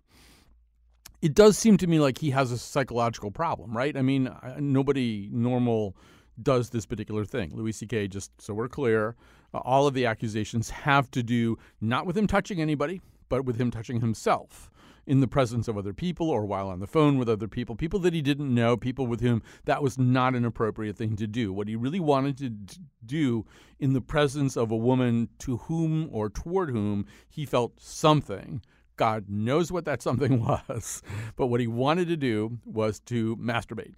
It 1.20 1.34
does 1.34 1.56
seem 1.56 1.76
to 1.76 1.86
me 1.86 2.00
like 2.00 2.18
he 2.18 2.30
has 2.30 2.50
a 2.50 2.58
psychological 2.58 3.30
problem, 3.30 3.76
right? 3.76 3.96
I 3.96 4.02
mean, 4.02 4.28
nobody 4.58 5.28
normal 5.30 5.94
does 6.42 6.70
this 6.70 6.86
particular 6.86 7.24
thing. 7.24 7.52
Louis 7.54 7.72
C.K. 7.72 8.08
just 8.08 8.32
so 8.40 8.54
we're 8.54 8.68
clear, 8.68 9.14
uh, 9.54 9.58
all 9.58 9.86
of 9.86 9.94
the 9.94 10.06
accusations 10.06 10.70
have 10.70 11.10
to 11.12 11.22
do 11.22 11.58
not 11.80 12.06
with 12.06 12.16
him 12.16 12.26
touching 12.26 12.60
anybody, 12.60 13.00
but 13.28 13.44
with 13.44 13.60
him 13.60 13.70
touching 13.70 14.00
himself 14.00 14.71
in 15.06 15.20
the 15.20 15.28
presence 15.28 15.68
of 15.68 15.76
other 15.76 15.92
people 15.92 16.30
or 16.30 16.44
while 16.44 16.68
on 16.68 16.80
the 16.80 16.86
phone 16.86 17.18
with 17.18 17.28
other 17.28 17.48
people, 17.48 17.74
people 17.74 18.00
that 18.00 18.14
he 18.14 18.22
didn't 18.22 18.54
know, 18.54 18.76
people 18.76 19.06
with 19.06 19.20
whom 19.20 19.42
that 19.64 19.82
was 19.82 19.98
not 19.98 20.34
an 20.34 20.44
appropriate 20.44 20.96
thing 20.96 21.16
to 21.16 21.26
do. 21.26 21.52
What 21.52 21.68
he 21.68 21.76
really 21.76 22.00
wanted 22.00 22.38
to 22.38 22.78
do 23.04 23.44
in 23.78 23.92
the 23.92 24.00
presence 24.00 24.56
of 24.56 24.70
a 24.70 24.76
woman 24.76 25.28
to 25.40 25.58
whom 25.58 26.08
or 26.12 26.28
toward 26.28 26.70
whom 26.70 27.06
he 27.28 27.44
felt 27.44 27.80
something. 27.80 28.62
God 28.96 29.28
knows 29.28 29.72
what 29.72 29.84
that 29.86 30.02
something 30.02 30.40
was, 30.40 31.02
but 31.36 31.46
what 31.46 31.60
he 31.60 31.66
wanted 31.66 32.08
to 32.08 32.16
do 32.16 32.58
was 32.64 33.00
to 33.00 33.36
masturbate 33.36 33.94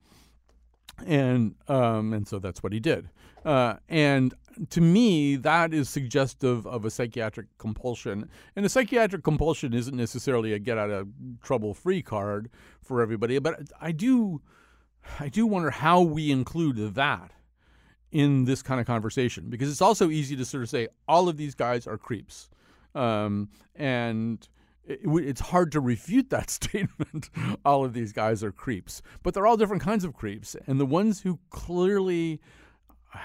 and 1.07 1.55
um, 1.69 2.13
and 2.13 2.27
so 2.27 2.39
that's 2.39 2.63
what 2.63 2.73
he 2.73 2.81
did. 2.81 3.09
Uh, 3.45 3.75
and 3.89 4.35
to 4.71 4.81
me, 4.81 5.37
that 5.37 5.75
is 5.75 5.89
suggestive 5.89 6.67
of 6.67 6.85
a 6.85 6.91
psychiatric 6.91 7.47
compulsion. 7.59 8.29
And 8.57 8.65
a 8.65 8.69
psychiatric 8.69 9.23
compulsion 9.23 9.75
isn't 9.75 9.97
necessarily 9.97 10.53
a 10.53 10.59
get 10.59 10.79
out 10.79 10.91
of 10.91 11.09
trouble 11.43 11.75
free 11.75 12.03
card 12.03 12.51
for 12.83 13.03
everybody, 13.03 13.39
but 13.39 13.61
I 13.81 13.93
do, 13.93 14.41
I 15.19 15.29
do 15.29 15.47
wonder 15.47 15.71
how 15.71 16.01
we 16.01 16.31
include 16.31 16.95
that 16.95 17.33
in 18.13 18.45
this 18.45 18.63
kind 18.63 18.81
of 18.81 18.87
conversation 18.87 19.51
because 19.51 19.69
it's 19.69 19.83
also 19.83 20.09
easy 20.09 20.37
to 20.37 20.45
sort 20.45 20.63
of 20.63 20.71
say 20.71 20.87
all 21.09 21.29
of 21.29 21.37
these 21.37 21.55
guys 21.55 21.87
are 21.87 21.99
creeps, 21.99 22.49
um, 22.95 23.49
and 23.75 24.49
it's 24.87 25.41
hard 25.41 25.73
to 25.73 25.81
refute 25.81 26.31
that 26.31 26.51
statement. 26.51 27.31
all 27.65 27.85
of 27.85 27.93
these 27.93 28.13
guys 28.13 28.43
are 28.43 28.53
creeps, 28.53 29.03
but 29.23 29.35
they're 29.35 29.47
all 29.47 29.57
different 29.57 29.83
kinds 29.83 30.05
of 30.05 30.15
creeps, 30.15 30.57
and 30.67 30.81
the 30.81 30.87
ones 30.87 31.21
who 31.23 31.39
clearly 31.51 32.41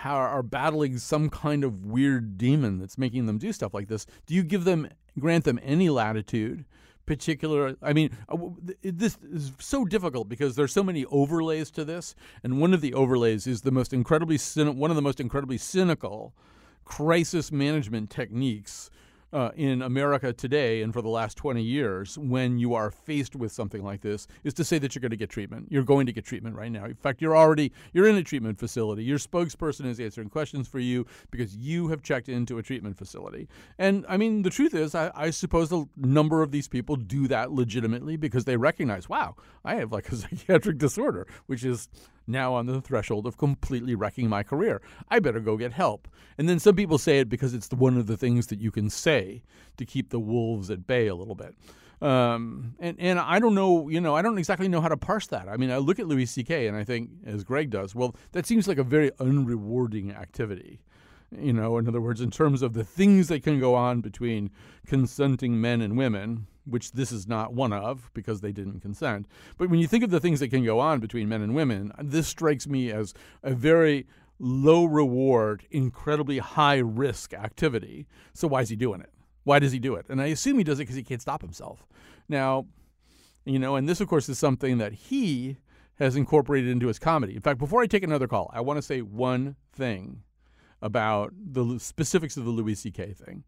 are 0.06 0.44
battling 0.44 0.98
some 0.98 1.30
kind 1.30 1.64
of 1.64 1.86
weird 1.86 2.38
demon 2.38 2.78
that's 2.78 2.98
making 2.98 3.26
them 3.26 3.38
do 3.38 3.52
stuff 3.52 3.74
like 3.74 3.88
this, 3.88 4.06
do 4.26 4.36
you 4.36 4.44
give 4.44 4.64
them 4.64 4.88
grant 5.18 5.46
them 5.46 5.60
any 5.64 5.90
latitude? 5.90 6.66
Particular, 7.06 7.76
I 7.82 7.94
mean, 7.94 8.12
uh, 8.30 8.38
this 8.84 9.18
is 9.24 9.52
so 9.58 9.84
difficult 9.84 10.30
because 10.30 10.56
there's 10.56 10.72
so 10.72 10.84
many 10.84 11.06
overlays 11.06 11.72
to 11.72 11.84
this, 11.84 12.14
and 12.44 12.62
one 12.62 12.72
of 12.72 12.82
the 12.82 12.94
overlays 12.94 13.48
is 13.48 13.62
the 13.62 13.72
most 13.72 13.94
incredibly 13.94 14.38
one 14.38 14.92
of 14.92 14.96
the 14.96 15.02
most 15.02 15.20
incredibly 15.20 15.58
cynical 15.58 16.36
crisis 16.86 17.52
management 17.52 18.12
techniques 18.12 18.92
uh, 19.32 19.52
in 19.56 19.82
America 19.82 20.34
today 20.34 20.82
and 20.82 20.94
for 20.94 21.02
the 21.02 21.10
last 21.10 21.38
20 21.38 21.62
years 21.62 22.18
when 22.18 22.58
you 22.58 22.74
are 22.74 22.90
faced 22.90 23.36
with 23.36 23.52
something 23.52 23.84
like 23.84 24.02
this 24.02 24.28
is 24.44 24.54
to 24.56 24.64
say 24.64 24.80
that 24.80 24.96
you're 24.96 25.02
going 25.02 25.12
to 25.12 25.18
get 25.18 25.30
treatment. 25.30 25.68
You're 25.70 25.84
going 25.84 26.06
to 26.06 26.12
get 26.12 26.26
treatment 26.26 26.56
right 26.56 26.72
now. 26.72 26.86
In 26.86 26.96
fact, 26.96 27.22
you're 27.22 27.38
already 27.38 27.72
you're 27.94 28.08
in 28.08 28.16
a 28.16 28.24
treatment 28.24 28.60
facility. 28.60 29.04
Your 29.04 29.20
spokesperson 29.20 29.86
is 29.86 30.00
answering 30.00 30.30
questions 30.30 30.68
for 30.68 30.80
you 30.80 31.06
because 31.32 31.56
you 31.56 31.90
have 31.90 32.02
checked 32.02 32.30
into 32.30 32.58
a 32.58 32.64
treatment 32.64 32.98
facility. 32.98 33.48
And 33.78 34.06
I 34.10 34.18
mean, 34.18 34.42
the 34.42 34.50
truth 34.50 34.74
is, 34.74 34.96
I, 34.96 35.12
I 35.16 35.30
suppose 35.30 35.72
a 35.72 35.86
number 35.96 36.42
of 36.42 36.52
these 36.52 36.68
people 36.68 36.96
do 36.96 37.28
that 37.28 37.52
legitimately 37.52 38.18
because 38.18 38.46
they 38.46 38.58
recognize, 38.58 39.08
wow, 39.08 39.36
I 39.64 39.76
have 39.76 39.92
like 39.92 40.10
a 40.10 40.16
psychiatric 40.16 40.78
disorder, 40.78 41.28
which 41.46 41.64
is 41.64 41.90
now 42.30 42.54
on 42.54 42.66
the 42.68 42.82
threshold 42.82 43.26
of 43.26 43.38
completely 43.38 43.96
wrecking 43.96 44.30
my 44.30 44.44
career. 44.44 44.82
I 45.10 45.20
better 45.20 45.40
go 45.40 45.58
get 45.58 45.74
help. 45.74 46.08
And 46.38 46.48
then 46.48 46.60
some 46.60 46.76
people 46.76 46.98
say 46.98 47.20
it 47.20 47.30
because 47.30 47.54
it's 47.54 47.70
one 47.70 47.98
of 47.98 48.08
the 48.08 48.18
things 48.18 48.48
that 48.48 48.60
you 48.60 48.72
can 48.72 48.90
say 48.90 49.44
to 49.78 49.86
keep 49.86 50.10
the 50.10 50.20
wolves 50.20 50.70
at 50.70 50.88
bay 50.88 51.08
a 51.08 51.16
little 51.16 51.36
bit. 51.36 51.56
Um, 52.02 52.76
and 52.80 52.96
and 52.98 53.20
I 53.20 53.40
don't 53.40 53.56
know, 53.56 53.90
you 53.90 54.00
know, 54.00 54.16
I 54.16 54.22
don't 54.22 54.38
exactly 54.38 54.70
know 54.70 54.80
how 54.80 54.88
to 54.88 54.96
parse 54.96 55.28
that. 55.28 55.50
I 55.50 55.58
mean, 55.58 55.70
I 55.70 55.78
look 55.78 56.00
at 56.00 56.08
Louis 56.08 56.26
C.K. 56.26 56.68
and 56.68 56.78
I 56.78 56.84
think, 56.84 57.10
as 57.26 57.44
Greg 57.44 57.70
does, 57.70 57.94
well, 57.94 58.16
that 58.32 58.46
seems 58.46 58.68
like 58.68 58.78
a 58.78 58.84
very 58.84 59.12
unrewarding 59.12 60.18
activity. 60.18 60.80
You 61.38 61.54
know, 61.54 61.78
in 61.78 61.88
other 61.88 62.02
words, 62.02 62.22
in 62.22 62.32
terms 62.32 62.62
of 62.62 62.74
the 62.74 62.84
things 62.84 63.28
that 63.28 63.44
can 63.44 63.60
go 63.60 63.76
on 63.76 64.02
between 64.02 64.50
consenting 64.88 65.60
men 65.60 65.82
and 65.82 65.98
women, 65.98 66.48
which 66.66 66.92
this 66.92 67.12
is 67.12 67.28
not 67.28 67.54
one 67.54 67.74
of 67.74 68.10
because 68.14 68.42
they 68.42 68.52
didn't 68.52 68.82
consent. 68.82 69.28
But 69.58 69.70
when 69.70 69.80
you 69.80 69.88
think 69.88 70.04
of 70.04 70.10
the 70.10 70.20
things 70.20 70.40
that 70.40 70.50
can 70.50 70.64
go 70.64 70.80
on 70.80 71.00
between 71.00 71.30
men 71.30 71.42
and 71.42 71.56
women, 71.56 71.92
this 72.02 72.28
strikes 72.28 72.68
me 72.68 72.92
as 72.92 73.14
a 73.44 73.54
very 73.54 74.08
low 74.40 74.86
reward, 74.86 75.66
incredibly 75.70 76.38
high 76.40 76.78
risk 76.78 77.34
activity. 77.34 78.08
So 78.34 78.48
why 78.48 78.62
is 78.62 78.70
he 78.70 78.76
doing 78.76 79.02
it? 79.02 79.12
Why 79.44 79.60
does 79.60 79.72
he 79.72 79.80
do 79.80 79.96
it? 79.96 80.06
And 80.10 80.22
I 80.22 80.28
assume 80.28 80.58
he 80.58 80.64
does 80.64 80.80
it 80.80 80.84
because 80.84 80.96
he 80.96 81.04
can't 81.04 81.22
stop 81.22 81.42
himself. 81.42 81.86
Now, 82.28 82.66
you 83.46 83.60
know, 83.60 83.76
and 83.76 83.90
this, 83.90 84.00
of 84.00 84.08
course, 84.08 84.30
is 84.30 84.38
something 84.38 84.78
that 84.78 84.94
he 84.94 85.58
has 85.96 86.16
incorporated 86.16 86.70
into 86.70 86.88
his 86.88 87.00
comedy. 87.00 87.36
In 87.36 87.42
fact, 87.42 87.60
before 87.60 87.82
I 87.82 87.88
take 87.88 88.04
another 88.04 88.28
call, 88.28 88.50
I 88.54 88.62
want 88.62 88.78
to 88.78 88.82
say 88.82 89.02
one 89.02 89.56
thing 89.74 90.22
about 90.82 91.34
the 91.36 91.78
specifics 91.80 92.38
of 92.38 92.46
the 92.46 92.52
Louis 92.52 92.76
C.K. 92.76 93.14
thing. 93.14 93.44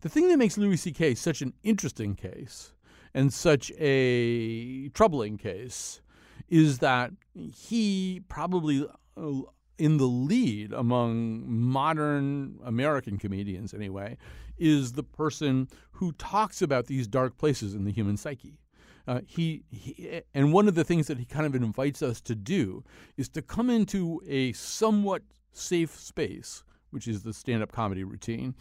The 0.00 0.08
thing 0.08 0.28
that 0.28 0.38
makes 0.38 0.56
Louis 0.58 0.76
C.K. 0.76 1.14
such 1.14 1.42
an 1.42 1.52
interesting 1.62 2.14
case 2.14 2.72
and 3.14 3.32
such 3.32 3.72
a 3.78 4.88
troubling 4.90 5.38
case 5.38 6.00
is 6.48 6.78
that 6.78 7.10
he 7.34 8.22
probably 8.28 8.86
uh, 9.16 9.30
in 9.78 9.96
the 9.98 10.06
lead 10.06 10.72
among 10.72 11.44
modern 11.46 12.58
American 12.64 13.18
comedians 13.18 13.74
anyway 13.74 14.16
is 14.58 14.92
the 14.92 15.02
person 15.02 15.68
who 15.92 16.12
talks 16.12 16.62
about 16.62 16.86
these 16.86 17.06
dark 17.06 17.36
places 17.36 17.74
in 17.74 17.84
the 17.84 17.92
human 17.92 18.16
psyche. 18.16 18.58
Uh, 19.06 19.20
he, 19.26 19.62
he, 19.70 20.22
and 20.34 20.52
one 20.52 20.66
of 20.66 20.74
the 20.74 20.82
things 20.82 21.06
that 21.06 21.18
he 21.18 21.24
kind 21.24 21.46
of 21.46 21.54
invites 21.54 22.02
us 22.02 22.20
to 22.20 22.34
do 22.34 22.82
is 23.16 23.28
to 23.28 23.40
come 23.40 23.70
into 23.70 24.20
a 24.26 24.52
somewhat 24.52 25.22
safe 25.52 25.94
space, 25.94 26.64
which 26.96 27.06
is 27.06 27.22
the 27.22 27.34
stand-up 27.34 27.72
comedy 27.72 28.04
routine, 28.04 28.54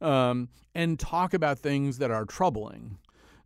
um, 0.00 0.48
and 0.74 0.98
talk 0.98 1.32
about 1.32 1.56
things 1.60 1.98
that 1.98 2.10
are 2.10 2.24
troubling 2.24 2.98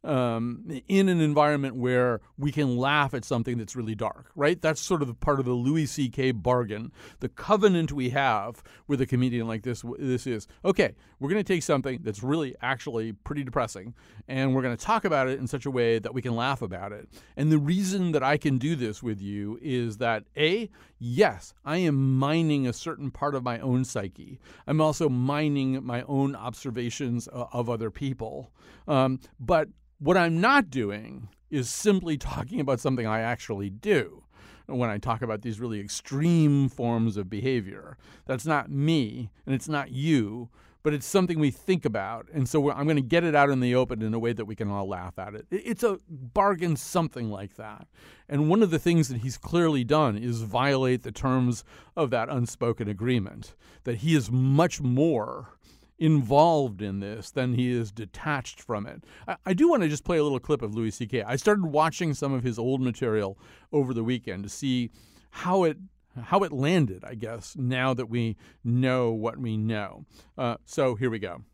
um, 0.03 0.65
in 0.89 1.09
an 1.09 1.21
environment 1.21 1.77
where 1.77 2.21
we 2.39 2.53
can 2.53 2.77
laugh 2.77 3.15
at 3.15 3.25
something 3.25 3.59
that's 3.59 3.77
really 3.77 3.95
dark, 3.95 4.31
right? 4.35 4.61
That's 4.61 4.81
sort 4.81 5.03
of 5.03 5.09
the 5.09 5.15
part 5.15 5.41
of 5.41 5.47
the 5.47 5.53
Louis 5.53 5.87
C.K. 5.87 6.33
bargain. 6.33 6.93
The 7.21 7.29
covenant 7.29 7.93
we 7.93 8.11
have 8.11 8.63
with 8.87 9.01
a 9.01 9.07
comedian 9.07 9.47
like 9.47 9.63
this, 9.63 9.85
this 9.99 10.27
is 10.27 10.47
okay. 10.65 10.95
We're 11.19 11.29
going 11.29 11.45
to 11.45 11.53
take 11.53 11.63
something 11.63 12.01
that's 12.03 12.23
really 12.23 12.57
actually 12.63 13.13
pretty 13.13 13.45
depressing, 13.45 13.95
and 14.27 14.55
we're 14.55 14.63
going 14.63 14.77
to 14.77 14.85
talk 14.85 15.05
about 15.05 15.29
it 15.29 15.39
in 15.39 15.47
such 15.47 15.67
a 15.67 15.71
way 15.71 15.99
that 15.99 16.15
we 16.15 16.23
can 16.23 16.35
laugh 16.35 16.63
about 16.63 16.93
it. 16.93 17.09
And 17.37 17.53
the 17.53 17.59
reason 17.59 18.13
that 18.13 18.23
I 18.23 18.39
can 18.39 18.57
do 18.57 18.75
this 18.77 19.03
with 19.03 19.21
you 19.21 19.59
is 19.61 19.99
that 19.99 20.25
a 20.37 20.71
yes, 20.99 21.53
I 21.65 21.79
am 21.79 22.19
mining 22.19 22.67
a 22.67 22.73
certain 22.73 23.11
part 23.11 23.35
of 23.35 23.43
my 23.43 23.59
own 23.59 23.85
psyche. 23.85 24.39
I'm 24.67 24.81
also 24.81 25.09
mining 25.09 25.85
my 25.85 26.03
own 26.03 26.35
observations 26.35 27.29
uh, 27.29 27.47
of 27.53 27.69
other 27.69 27.91
people, 27.91 28.53
um, 28.89 29.21
but 29.39 29.69
What 30.03 30.17
I'm 30.17 30.41
not 30.41 30.71
doing 30.71 31.29
is 31.51 31.69
simply 31.69 32.17
talking 32.19 32.59
about 32.59 32.81
something 32.81 33.07
I 33.07 33.21
actually 33.21 33.69
do 33.69 34.25
when 34.67 34.89
I 34.89 34.97
talk 34.97 35.21
about 35.21 35.43
these 35.43 35.61
really 35.61 35.79
extreme 35.79 36.71
forms 36.71 37.19
of 37.19 37.29
behavior. 37.29 37.99
That's 38.25 38.47
not 38.47 38.71
me 38.71 39.31
and 39.45 39.55
it's 39.55 39.69
not 39.69 39.91
you, 39.91 40.49
but 40.83 40.95
it's 40.95 41.05
something 41.05 41.39
we 41.39 41.51
think 41.51 41.85
about. 41.85 42.29
And 42.33 42.49
so 42.49 42.71
I'm 42.71 42.85
going 42.85 42.97
to 42.97 43.03
get 43.03 43.25
it 43.25 43.35
out 43.35 43.51
in 43.51 43.61
the 43.61 43.75
open 43.75 44.01
in 44.01 44.15
a 44.15 44.19
way 44.19 44.33
that 44.33 44.47
we 44.47 44.57
can 44.57 44.71
all 44.71 44.89
laugh 44.89 45.19
at 45.19 45.35
it. 45.35 45.47
It's 45.51 45.83
a 45.83 45.99
bargain, 46.09 46.77
something 46.77 47.31
like 47.31 47.57
that. 47.57 47.87
And 48.27 48.49
one 48.49 48.63
of 48.63 48.71
the 48.71 48.79
things 48.79 49.09
that 49.09 49.19
he's 49.19 49.37
clearly 49.37 49.85
done 49.85 50.17
is 50.17 50.41
violate 50.41 51.03
the 51.03 51.13
terms 51.13 51.63
of 51.95 52.09
that 52.11 52.31
unspoken 52.31 52.89
agreement, 52.89 53.55
that 53.85 53.99
he 53.99 54.15
is 54.15 54.31
much 54.31 54.81
more 54.81 55.59
involved 56.01 56.81
in 56.81 57.01
this 57.01 57.31
than 57.31 57.55
he 57.55 57.71
is 57.71 57.93
detached 57.93 58.61
from 58.61 58.87
it. 58.87 59.05
I, 59.29 59.37
I 59.47 59.53
do 59.53 59.69
want 59.69 59.83
to 59.83 59.89
just 59.89 60.05
play 60.05 60.19
a 60.19 60.23
little 60.23 60.41
clip 60.41 60.63
of 60.63 60.75
Louis 60.75 60.91
C.K. 60.91 61.23
I 61.23 61.37
started 61.37 61.67
watching 61.67 62.15
some 62.15 62.33
of 62.33 62.43
his 62.43 62.59
old 62.59 62.81
material 62.81 63.39
over 63.71 63.95
the 63.95 64.03
weekend 64.03 64.43
to 64.43 64.49
see 64.49 64.91
how 65.31 65.63
it 65.65 65.77
how 66.23 66.43
it 66.43 66.51
landed, 66.51 67.05
I 67.05 67.15
guess, 67.15 67.55
now 67.57 67.95
that 67.95 68.07
we 68.07 68.37
know 68.65 69.13
what 69.13 69.39
we 69.39 69.57
know. 69.57 70.05
Uh, 70.37 70.57
so 70.65 70.97
here 70.97 71.09
we 71.09 71.21
go. 71.21 71.45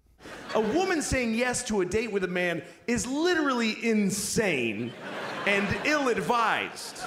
A 0.55 0.61
woman 0.61 1.03
saying 1.03 1.35
yes 1.35 1.63
to 1.65 1.83
a 1.83 1.85
date 1.85 2.11
with 2.11 2.25
a 2.25 2.29
man 2.29 2.63
is 2.87 3.07
literally 3.07 3.77
insane 3.85 4.95
and 5.47 5.67
ill 5.85 6.09
advised. 6.09 7.03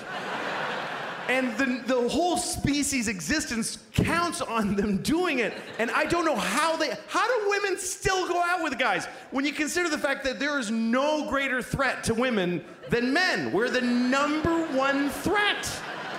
And 1.29 1.55
the, 1.57 1.83
the 1.85 2.09
whole 2.09 2.37
species' 2.37 3.07
existence 3.07 3.77
counts 3.93 4.41
on 4.41 4.75
them 4.75 4.97
doing 4.97 5.39
it. 5.39 5.53
And 5.77 5.91
I 5.91 6.05
don't 6.05 6.25
know 6.25 6.35
how 6.35 6.75
they, 6.75 6.91
how 7.07 7.27
do 7.27 7.49
women 7.51 7.77
still 7.77 8.27
go 8.27 8.41
out 8.41 8.63
with 8.63 8.79
guys 8.79 9.05
when 9.29 9.45
you 9.45 9.51
consider 9.51 9.89
the 9.89 9.97
fact 9.99 10.23
that 10.23 10.39
there 10.39 10.57
is 10.57 10.71
no 10.71 11.29
greater 11.29 11.61
threat 11.61 12.03
to 12.05 12.15
women 12.15 12.65
than 12.89 13.13
men? 13.13 13.53
We're 13.53 13.69
the 13.69 13.81
number 13.81 14.65
one 14.75 15.11
threat 15.11 15.71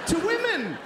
to 0.06 0.18
women 0.18 0.78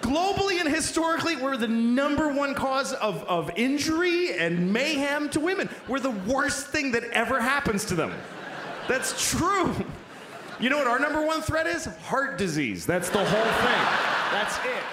globally 0.00 0.60
and 0.60 0.68
historically, 0.68 1.36
we're 1.36 1.56
the 1.56 1.68
number 1.68 2.32
one 2.32 2.54
cause 2.54 2.92
of, 2.92 3.24
of 3.24 3.50
injury 3.56 4.38
and 4.38 4.72
mayhem 4.72 5.28
to 5.30 5.40
women. 5.40 5.68
We're 5.88 6.00
the 6.00 6.10
worst 6.10 6.66
thing 6.68 6.92
that 6.92 7.04
ever 7.04 7.40
happens 7.40 7.84
to 7.86 7.94
them. 7.94 8.12
That's 8.88 9.30
true. 9.30 9.74
You 10.62 10.70
know 10.70 10.78
what 10.78 10.86
our 10.86 11.00
number 11.00 11.26
one 11.26 11.42
threat 11.42 11.66
is? 11.66 11.86
Heart 11.86 12.38
disease. 12.38 12.86
That's 12.86 13.08
the 13.08 13.18
whole 13.18 13.24
thing. 13.26 13.82
That's 14.30 14.56
it. 14.58 14.84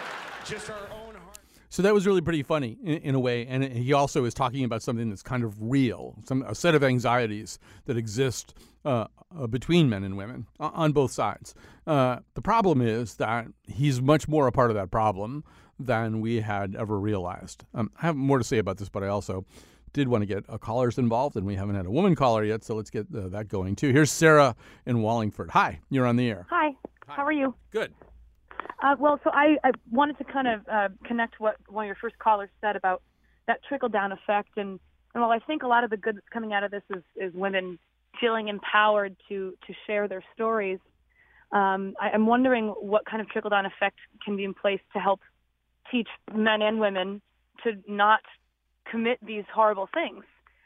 Just 0.43 0.67
our 0.67 0.79
own 0.91 1.13
heart. 1.13 1.38
So 1.69 1.83
that 1.83 1.93
was 1.93 2.07
really 2.07 2.21
pretty 2.21 2.41
funny 2.41 2.75
in, 2.83 2.97
in, 2.97 3.13
a 3.13 3.19
way, 3.19 3.45
and 3.45 3.63
he 3.63 3.93
also 3.93 4.25
is 4.25 4.33
talking 4.33 4.63
about 4.63 4.81
something 4.81 5.09
that's 5.09 5.21
kind 5.21 5.43
of 5.43 5.55
real, 5.61 6.15
some 6.25 6.41
a 6.41 6.55
set 6.55 6.73
of 6.73 6.83
anxieties 6.83 7.59
that 7.85 7.97
exist 7.97 8.55
uh, 8.83 9.05
uh, 9.39 9.45
between 9.45 9.91
men 9.91 10.03
and 10.03 10.17
women 10.17 10.47
uh, 10.59 10.71
on 10.73 10.91
both 10.91 11.11
sides. 11.11 11.53
Uh, 11.85 12.17
the 12.33 12.41
problem 12.41 12.81
is 12.81 13.17
that 13.17 13.45
he's 13.67 14.01
much 14.01 14.27
more 14.27 14.47
a 14.47 14.51
part 14.51 14.71
of 14.71 14.75
that 14.75 14.89
problem 14.89 15.43
than 15.77 16.19
we 16.19 16.41
had 16.41 16.75
ever 16.75 16.99
realized. 16.99 17.63
Um, 17.75 17.91
I 18.01 18.07
have 18.07 18.15
more 18.15 18.39
to 18.39 18.43
say 18.43 18.57
about 18.57 18.77
this, 18.77 18.89
but 18.89 19.03
I 19.03 19.07
also 19.09 19.45
did 19.93 20.08
want 20.08 20.22
to 20.22 20.25
get 20.25 20.46
a 20.48 20.60
callers 20.60 20.98
involved, 20.98 21.36
and 21.36 21.46
we 21.46 21.55
haven't 21.55 21.75
had 21.75 21.86
a 21.86 21.91
woman 21.91 22.15
caller 22.15 22.43
yet, 22.43 22.63
so 22.63 22.75
let's 22.75 22.89
get 22.89 23.08
uh, 23.15 23.27
that 23.29 23.48
going 23.48 23.75
too. 23.75 23.91
Here's 23.91 24.12
Sarah 24.12 24.55
in 24.86 25.01
Wallingford. 25.01 25.51
Hi, 25.51 25.79
you're 25.89 26.05
on 26.05 26.15
the 26.15 26.29
air. 26.29 26.46
Hi, 26.50 26.72
Hi. 27.08 27.13
how 27.15 27.25
are 27.25 27.31
you? 27.31 27.53
Good. 27.72 27.93
Uh, 28.81 28.96
well, 29.00 29.19
so 29.24 29.29
I, 29.34 29.58
I, 29.63 29.72
wanted 29.91 30.17
to 30.19 30.24
kind 30.24 30.48
of 30.48 30.62
uh, 30.72 30.89
connect 31.05 31.39
what 31.39 31.58
one 31.67 31.86
of 31.86 31.88
your 31.88 31.98
first 32.00 32.17
callers 32.19 32.50
said 32.62 32.75
about 32.75 33.01
that 33.48 33.60
trickle 33.67 33.89
down 33.89 34.12
effect, 34.12 34.58
and, 34.58 34.79
and 35.13 35.22
while 35.22 35.31
I 35.31 35.39
think 35.39 35.63
a 35.63 35.67
lot 35.67 35.84
of 35.84 35.89
the 35.89 35.98
good 35.98 36.15
that's 36.15 36.29
coming 36.29 36.53
out 36.53 36.63
of 36.63 36.72
this 36.72 36.84
is, 36.89 37.03
is 37.15 37.34
women 37.34 37.77
feeling 38.19 38.48
empowered 38.48 39.15
to 39.29 39.53
to 39.67 39.74
share 39.86 40.08
their 40.08 40.24
stories. 40.34 40.79
Um, 41.51 41.96
I, 42.00 42.10
am 42.13 42.25
wondering 42.25 42.67
what 42.67 43.05
kind 43.05 43.22
of 43.22 43.29
trickle 43.29 43.50
down 43.50 43.65
effect 43.65 43.98
can 44.24 44.38
be 44.38 44.43
in 44.43 44.53
place 44.53 44.81
to 44.93 45.00
help 45.00 45.22
teach 45.91 46.08
men 46.34 46.62
and 46.62 46.79
women 46.79 47.22
to 47.63 47.74
not 47.88 48.22
commit 48.89 49.19
these 49.25 49.43
horrible 49.53 49.89
things. 49.93 50.24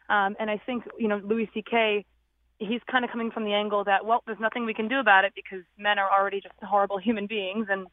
Um, 0.09 0.35
and 0.39 0.49
I 0.49 0.61
think 0.65 0.83
you 0.97 1.07
know 1.07 1.21
Louis 1.23 1.49
C.K. 1.53 2.05
He's 2.59 2.81
kind 2.89 3.03
of 3.03 3.11
coming 3.11 3.31
from 3.31 3.45
the 3.45 3.53
angle 3.53 3.83
that 3.85 4.05
well, 4.05 4.23
there's 4.25 4.39
nothing 4.39 4.65
we 4.65 4.73
can 4.73 4.87
do 4.87 4.99
about 4.99 5.25
it 5.25 5.33
because 5.35 5.63
men 5.77 5.99
are 5.99 6.09
already 6.09 6.41
just 6.41 6.55
horrible 6.61 6.97
human 6.97 7.27
beings, 7.27 7.67
and 7.69 7.87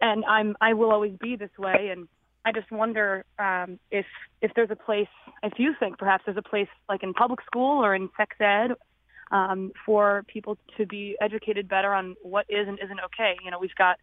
and 0.00 0.24
I'm 0.24 0.56
I 0.60 0.74
will 0.74 0.92
always 0.92 1.14
be 1.20 1.36
this 1.36 1.50
way, 1.58 1.90
and 1.90 2.08
I 2.44 2.52
just 2.52 2.70
wonder 2.70 3.24
um, 3.38 3.78
if 3.90 4.06
if 4.40 4.52
there's 4.54 4.70
a 4.70 4.76
place, 4.76 5.08
if 5.42 5.54
you 5.58 5.74
think 5.78 5.98
perhaps 5.98 6.24
there's 6.26 6.38
a 6.38 6.42
place 6.42 6.68
like 6.88 7.02
in 7.02 7.12
public 7.14 7.40
school 7.44 7.84
or 7.84 7.94
in 7.94 8.08
sex 8.16 8.36
ed 8.40 8.72
um, 9.30 9.72
for 9.84 10.24
people 10.28 10.56
to 10.76 10.86
be 10.86 11.16
educated 11.20 11.68
better 11.68 11.92
on 11.92 12.16
what 12.22 12.46
is 12.48 12.68
and 12.68 12.78
isn't 12.82 13.00
okay. 13.06 13.36
You 13.44 13.50
know, 13.50 13.58
we've 13.58 13.74
got 13.76 13.98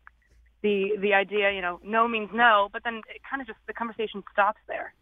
the 0.61 0.97
the 0.99 1.13
idea, 1.13 1.51
you 1.51 1.61
know, 1.61 1.79
no 1.83 2.07
means 2.07 2.29
no, 2.33 2.69
but 2.71 2.83
then 2.83 3.01
it 3.13 3.21
kind 3.29 3.41
of 3.41 3.47
just 3.47 3.59
the 3.67 3.73
conversation 3.73 4.23
stops 4.31 4.59
there. 4.67 4.93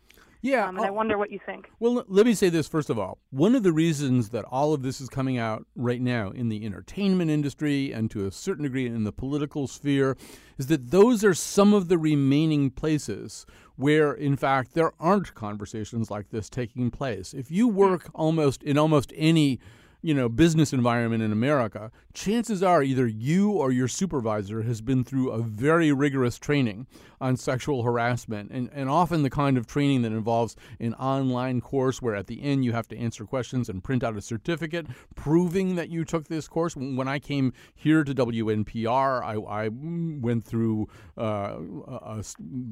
Yeah. 0.43 0.67
Um, 0.67 0.75
and 0.75 0.85
I 0.85 0.89
oh. 0.89 0.93
wonder 0.93 1.17
what 1.17 1.31
you 1.31 1.39
think. 1.45 1.71
Well, 1.79 2.03
let 2.07 2.25
me 2.25 2.33
say 2.33 2.49
this 2.49 2.67
first 2.67 2.89
of 2.89 2.99
all. 2.99 3.17
One 3.31 3.55
of 3.55 3.63
the 3.63 3.71
reasons 3.71 4.29
that 4.29 4.45
all 4.45 4.73
of 4.73 4.83
this 4.83 4.99
is 4.99 5.09
coming 5.09 5.37
out 5.37 5.65
right 5.75 6.01
now 6.01 6.29
in 6.29 6.49
the 6.49 6.65
entertainment 6.65 7.31
industry 7.31 7.91
and 7.93 8.11
to 8.11 8.27
a 8.27 8.31
certain 8.31 8.63
degree 8.63 8.85
in 8.85 9.05
the 9.05 9.13
political 9.13 9.67
sphere 9.67 10.17
is 10.57 10.67
that 10.67 10.91
those 10.91 11.23
are 11.23 11.33
some 11.33 11.73
of 11.73 11.87
the 11.87 11.97
remaining 11.97 12.69
places 12.69 13.45
where, 13.77 14.11
in 14.13 14.35
fact, 14.35 14.73
there 14.73 14.91
aren't 14.99 15.33
conversations 15.33 16.11
like 16.11 16.29
this 16.29 16.49
taking 16.49 16.91
place. 16.91 17.33
If 17.33 17.49
you 17.49 17.69
work 17.69 18.11
almost 18.13 18.61
in 18.63 18.77
almost 18.77 19.13
any 19.15 19.59
you 20.01 20.13
know 20.13 20.27
business 20.27 20.73
environment 20.73 21.23
in 21.23 21.31
America, 21.31 21.89
chances 22.13 22.61
are 22.61 22.83
either 22.83 23.07
you 23.07 23.51
or 23.51 23.71
your 23.71 23.87
supervisor 23.87 24.61
has 24.61 24.81
been 24.81 25.03
through 25.03 25.31
a 25.31 25.41
very 25.41 25.91
rigorous 25.91 26.37
training 26.37 26.87
on 27.19 27.37
sexual 27.37 27.83
harassment, 27.83 28.51
and, 28.51 28.69
and 28.73 28.89
often 28.89 29.23
the 29.23 29.29
kind 29.29 29.57
of 29.57 29.65
training 29.65 30.01
that 30.01 30.11
involves 30.11 30.57
an 30.79 30.93
online 30.95 31.61
course 31.61 32.01
where 32.01 32.15
at 32.15 32.27
the 32.27 32.43
end 32.43 32.65
you 32.65 32.73
have 32.73 32.87
to 32.87 32.97
answer 32.97 33.25
questions 33.25 33.69
and 33.69 33.83
print 33.83 34.03
out 34.03 34.17
a 34.17 34.21
certificate 34.21 34.85
proving 35.15 35.75
that 35.75 35.89
you 35.89 36.03
took 36.03 36.27
this 36.27 36.47
course. 36.47 36.75
When 36.75 37.07
I 37.07 37.19
came 37.19 37.53
here 37.73 38.03
to 38.03 38.13
WNPR, 38.13 39.23
I, 39.23 39.35
I 39.35 39.69
went 39.69 40.43
through. 40.43 40.89
Uh, 41.17 41.57
a, 41.87 42.23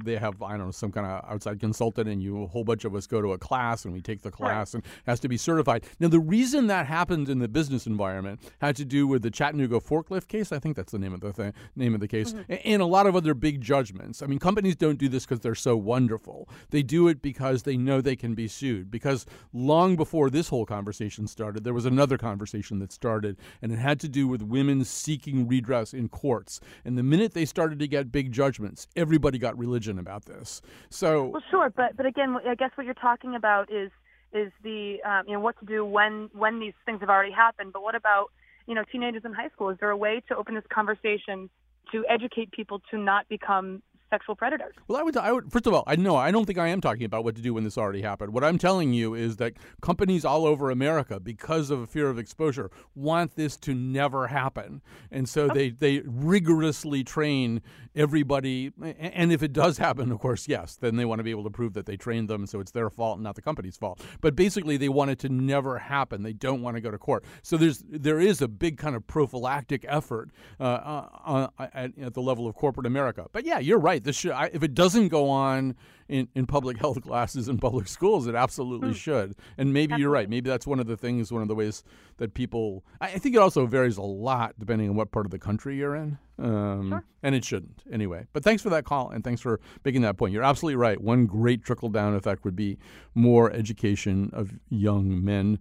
they 0.04 0.18
have 0.18 0.42
I 0.42 0.58
don't 0.58 0.66
know 0.66 0.72
some 0.72 0.92
kind 0.92 1.08
of 1.08 1.24
outside 1.32 1.60
consultant, 1.60 2.10
and 2.10 2.22
you 2.22 2.44
a 2.44 2.48
whole 2.48 2.64
bunch 2.64 2.84
of 2.84 2.94
us 2.94 3.08
go 3.08 3.22
to 3.22 3.32
a 3.32 3.38
class 3.38 3.86
and 3.86 3.94
we 3.94 4.02
take 4.02 4.22
the 4.22 4.32
class 4.32 4.74
right. 4.74 4.84
and 4.84 4.94
has 5.06 5.20
to 5.22 5.30
be 5.30 5.38
certified. 5.38 5.86
Now 6.00 6.10
the 6.10 6.20
reason 6.20 6.68
that 6.68 6.88
happens 6.88 7.30
in 7.30 7.40
the 7.40 7.48
business 7.48 7.88
environment 7.88 8.42
had 8.60 8.76
to 8.76 8.86
do 8.86 9.08
with 9.08 9.22
the 9.22 9.31
Chattanooga 9.32 9.80
forklift 9.80 10.28
case. 10.28 10.52
I 10.52 10.60
think 10.60 10.76
that's 10.76 10.92
the 10.92 11.00
name 11.00 11.14
of 11.14 11.22
the 11.22 11.34
thing, 11.34 11.54
name 11.76 11.94
of 11.94 12.00
the 12.00 12.08
case, 12.08 12.34
mm-hmm. 12.34 12.54
and 12.66 12.82
a 12.82 12.86
lot 12.86 13.08
of 13.08 13.16
other 13.16 13.34
big 13.34 13.62
judgments. 13.62 14.22
I 14.22 14.28
mean 14.28 14.40
companies 14.40 14.76
don't 14.76 14.98
do 14.98 15.10
this 15.10 15.26
because 15.26 15.40
they're 15.40 15.56
so 15.56 15.76
wonderful. 15.76 16.50
They 16.70 16.84
do 16.84 17.08
it 17.08 17.22
because 17.22 17.64
they 17.64 17.78
know 17.78 18.02
they 18.02 18.16
can 18.16 18.36
be 18.36 18.48
sued. 18.48 18.92
Because 18.92 19.26
long 19.54 19.96
before 19.96 20.30
this 20.30 20.50
whole 20.50 20.66
conversation 20.66 21.28
started, 21.28 21.64
there 21.64 21.74
was 21.74 21.86
another 21.86 22.18
conversation 22.18 22.80
that 22.80 22.92
started, 22.92 23.38
and 23.62 23.72
it 23.72 23.80
had 23.80 24.00
to 24.02 24.10
do 24.10 24.28
with 24.28 24.42
women 24.42 24.84
seeking 24.84 25.48
redress 25.48 25.94
in 25.94 26.10
courts. 26.10 26.60
And 26.86 26.98
the 26.98 27.04
minute 27.04 27.34
they 27.34 27.46
started 27.46 27.80
to 27.80 27.88
get 27.88 28.12
big 28.12 28.32
judgments, 28.32 28.88
everybody 28.96 29.38
got 29.38 29.58
religion 29.58 30.00
about 30.00 30.26
this. 30.26 30.62
So 30.90 31.28
well, 31.28 31.44
sure, 31.50 31.70
but 31.70 31.96
but 31.98 32.06
again, 32.06 32.38
I 32.48 32.56
guess 32.56 32.72
what 32.76 32.86
you're 32.86 32.94
talking 32.96 33.36
about 33.36 33.72
is 33.72 33.92
is 34.34 34.52
the 34.64 35.02
um, 35.04 35.24
you 35.28 35.34
know 35.34 35.40
what 35.40 35.60
to 35.60 35.66
do 35.66 35.86
when 35.86 36.30
when 36.34 36.60
these 36.60 36.74
things 36.86 37.00
have 37.02 37.10
already 37.10 37.32
happened. 37.32 37.74
But 37.74 37.84
what 37.84 37.96
about 37.96 38.32
you 38.68 38.76
know 38.76 38.84
teenagers 38.92 39.24
in 39.26 39.34
high 39.34 39.50
school? 39.50 39.70
Is 39.70 39.78
there 39.80 39.90
a 39.90 39.98
way 39.98 40.22
to 40.28 40.36
open 40.36 40.56
this 40.56 40.64
conversation 40.74 41.50
to 41.92 42.06
educate 42.10 42.52
people 42.52 42.82
to 42.92 42.98
not 42.98 43.28
become 43.28 43.82
sexual 44.12 44.36
predators. 44.36 44.76
Well, 44.88 45.00
I 45.00 45.04
would, 45.04 45.18
I 45.18 45.32
would. 45.32 45.52
First 45.52 45.66
of 45.66 45.74
all, 45.74 45.84
I 45.88 45.96
know 45.96 46.16
I 46.16 46.30
don't 46.30 46.46
think 46.46 46.60
I 46.60 46.68
am 46.68 46.82
talking 46.82 47.06
about 47.06 47.24
what 47.24 47.36
to 47.38 47.42
do 47.42 47.56
when 47.56 47.64
this 47.64 47.78
already 47.78 48.04
happened. 48.04 48.34
What 48.34 48.44
I'm 48.44 48.60
telling 48.60 48.94
you 48.94 49.16
is 49.16 49.38
that 49.38 49.54
companies 49.82 50.24
all 50.24 50.46
over 50.46 50.70
America, 50.70 51.20
because 51.20 51.72
of 51.72 51.80
a 51.80 51.88
fear 51.88 52.10
of 52.10 52.20
exposure, 52.20 52.70
want 52.94 53.36
this 53.36 53.58
to 53.58 53.74
never 53.74 54.28
happen, 54.28 54.82
and 55.10 55.28
so 55.28 55.48
they 55.48 55.70
they 55.70 56.04
rigorously 56.06 57.04
train 57.04 57.62
everybody. 57.96 58.72
And 59.00 59.32
if 59.32 59.42
it 59.42 59.54
does 59.54 59.78
happen, 59.78 60.12
of 60.12 60.20
course, 60.20 60.48
yes, 60.48 60.76
then 60.76 60.98
they 60.98 61.06
want 61.06 61.20
to 61.20 61.24
be 61.24 61.32
able 61.32 61.44
to 61.46 61.50
prove 61.50 61.74
that 61.74 61.86
they 61.86 61.98
trained 61.98 62.30
them, 62.30 62.46
so 62.46 62.60
it's 62.60 62.72
their 62.72 62.90
fault, 62.90 63.18
and 63.18 63.24
not 63.24 63.36
the 63.36 63.42
company's 63.42 63.78
fault. 63.78 64.02
But 64.20 64.36
basically, 64.36 64.78
they 64.78 64.90
want 64.90 65.12
it 65.12 65.20
to 65.20 65.30
never 65.30 65.78
happen. 65.78 66.24
They 66.24 66.34
don't 66.34 66.62
want 66.62 66.76
to 66.76 66.82
go 66.82 66.92
to 66.92 66.98
court. 66.98 67.24
So 67.42 67.58
there's 67.58 67.84
there 67.88 68.20
is 68.20 68.42
a 68.42 68.48
big 68.48 68.78
kind 68.78 68.96
of 68.96 69.08
prophylactic 69.08 69.86
effort 69.88 70.30
uh, 70.60 70.64
uh, 70.64 71.48
at, 71.74 71.98
at 71.98 72.14
the 72.14 72.22
level 72.22 72.48
of 72.48 72.56
corporate 72.56 72.86
America. 72.86 73.28
But 73.32 73.46
yeah, 73.46 73.60
you're 73.60 73.80
right 73.80 74.01
right. 74.02 74.04
This 74.06 74.16
should, 74.16 74.32
I, 74.32 74.50
if 74.54 74.64
it 74.64 74.74
doesn't 74.74 75.10
go 75.10 75.30
on 75.30 75.76
in, 76.10 76.28
in 76.36 76.46
public 76.46 76.78
health 76.80 77.02
classes 77.02 77.48
in 77.48 77.58
public 77.58 77.88
schools, 77.88 78.28
it 78.28 78.36
absolutely 78.36 78.92
mm. 78.92 78.96
should. 78.96 79.36
And 79.58 79.74
maybe 79.74 79.94
absolutely. 79.94 80.02
you're 80.02 80.12
right. 80.12 80.30
Maybe 80.30 80.50
that's 80.50 80.68
one 80.68 80.80
of 80.80 80.88
the 80.88 80.98
things, 80.98 81.32
one 81.32 81.42
of 81.42 81.48
the 81.48 81.56
ways 81.56 81.84
that 82.18 82.34
people. 82.34 82.84
I, 83.00 83.08
I 83.08 83.18
think 83.18 83.36
it 83.36 83.40
also 83.40 83.66
varies 83.66 83.98
a 83.98 84.02
lot 84.02 84.56
depending 84.60 84.90
on 84.90 84.96
what 84.96 85.12
part 85.12 85.26
of 85.26 85.32
the 85.32 85.40
country 85.40 85.78
you're 85.78 85.96
in. 85.96 86.18
Um, 86.40 86.90
sure. 86.90 87.04
And 87.24 87.36
it 87.36 87.46
shouldn't 87.46 87.84
anyway. 87.92 88.26
But 88.34 88.44
thanks 88.44 88.64
for 88.64 88.70
that 88.70 88.84
call 88.84 89.10
and 89.12 89.24
thanks 89.24 89.42
for 89.42 89.60
making 89.86 90.02
that 90.02 90.18
point. 90.18 90.34
You're 90.34 90.44
absolutely 90.44 90.78
right. 90.78 91.00
One 91.00 91.26
great 91.26 91.64
trickle 91.64 91.90
down 91.90 92.16
effect 92.16 92.44
would 92.46 92.56
be 92.56 92.78
more 93.14 93.52
education 93.52 94.32
of 94.34 94.54
young 94.70 95.24
men 95.24 95.60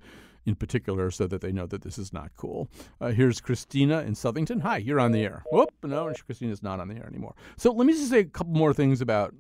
in 0.51 0.57
particular 0.57 1.11
so 1.11 1.27
that 1.29 1.41
they 1.41 1.53
know 1.53 1.67
that 1.67 1.83
this 1.83 1.97
is 1.97 2.13
not 2.13 2.33
cool. 2.37 2.69
Uh, 3.01 3.13
here's 3.13 3.41
Christina 3.41 4.01
in 4.01 4.15
Southington. 4.15 4.61
Hi, 4.63 4.79
you're 4.79 5.01
on 5.01 5.13
the 5.13 5.23
air. 5.23 5.45
Whoop, 5.53 5.71
no, 5.85 6.13
Christina's 6.27 6.63
not 6.63 6.81
on 6.81 6.89
the 6.89 6.97
air 6.97 7.07
anymore. 7.07 7.35
So 7.57 7.73
let 7.73 7.87
me 7.87 7.93
just 7.93 8.11
say 8.11 8.19
a 8.19 8.25
couple 8.25 8.53
more 8.53 8.75
things 8.75 9.01
about 9.01 9.33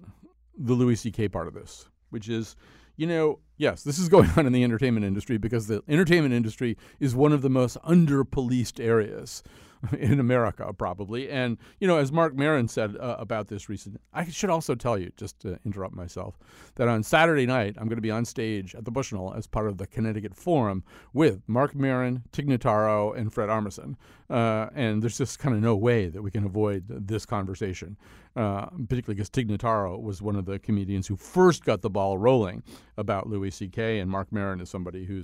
the 0.56 0.74
Louis 0.74 0.96
C.K. 0.96 1.28
part 1.28 1.48
of 1.48 1.54
this, 1.54 1.88
which 2.10 2.28
is, 2.28 2.54
you 2.96 3.06
know, 3.06 3.40
yes, 3.56 3.82
this 3.82 3.98
is 3.98 4.08
going 4.08 4.30
on 4.36 4.46
in 4.46 4.52
the 4.52 4.62
entertainment 4.62 5.04
industry 5.04 5.36
because 5.36 5.66
the 5.66 5.82
entertainment 5.88 6.32
industry 6.32 6.76
is 7.00 7.14
one 7.14 7.32
of 7.32 7.42
the 7.42 7.50
most 7.50 7.76
under 7.82 8.24
policed 8.24 8.80
areas 8.80 9.42
in 9.98 10.20
America, 10.20 10.72
probably. 10.72 11.30
And, 11.30 11.58
you 11.78 11.88
know, 11.88 11.98
as 11.98 12.12
Marc 12.12 12.34
Maron 12.34 12.68
said 12.68 12.96
uh, 12.96 13.16
about 13.18 13.48
this 13.48 13.68
recently, 13.68 14.00
I 14.12 14.28
should 14.28 14.50
also 14.50 14.74
tell 14.74 14.98
you, 14.98 15.10
just 15.16 15.40
to 15.40 15.58
interrupt 15.64 15.94
myself, 15.94 16.38
that 16.76 16.88
on 16.88 17.02
Saturday 17.02 17.46
night, 17.46 17.76
I'm 17.78 17.86
going 17.86 17.96
to 17.96 18.02
be 18.02 18.10
on 18.10 18.24
stage 18.24 18.74
at 18.74 18.84
the 18.84 18.90
Bushnell 18.90 19.32
as 19.34 19.46
part 19.46 19.68
of 19.68 19.78
the 19.78 19.86
Connecticut 19.86 20.34
Forum 20.34 20.84
with 21.12 21.42
Marc 21.46 21.74
Maron, 21.74 22.24
Tig 22.32 22.46
Notaro, 22.46 23.16
and 23.16 23.32
Fred 23.32 23.48
Armisen. 23.48 23.96
Uh, 24.28 24.68
and 24.74 25.02
there's 25.02 25.18
just 25.18 25.38
kind 25.38 25.54
of 25.54 25.62
no 25.62 25.74
way 25.74 26.08
that 26.08 26.22
we 26.22 26.30
can 26.30 26.44
avoid 26.44 26.84
this 26.88 27.26
conversation, 27.26 27.96
uh, 28.36 28.66
particularly 28.66 29.16
because 29.16 29.28
Tig 29.28 29.48
Notaro 29.48 30.00
was 30.00 30.22
one 30.22 30.36
of 30.36 30.44
the 30.44 30.58
comedians 30.58 31.08
who 31.08 31.16
first 31.16 31.64
got 31.64 31.82
the 31.82 31.90
ball 31.90 32.16
rolling 32.16 32.62
about 32.96 33.28
Louis 33.28 33.50
C.K., 33.50 33.98
and 33.98 34.10
Marc 34.10 34.30
Maron 34.30 34.60
is 34.60 34.70
somebody 34.70 35.04
who 35.04 35.22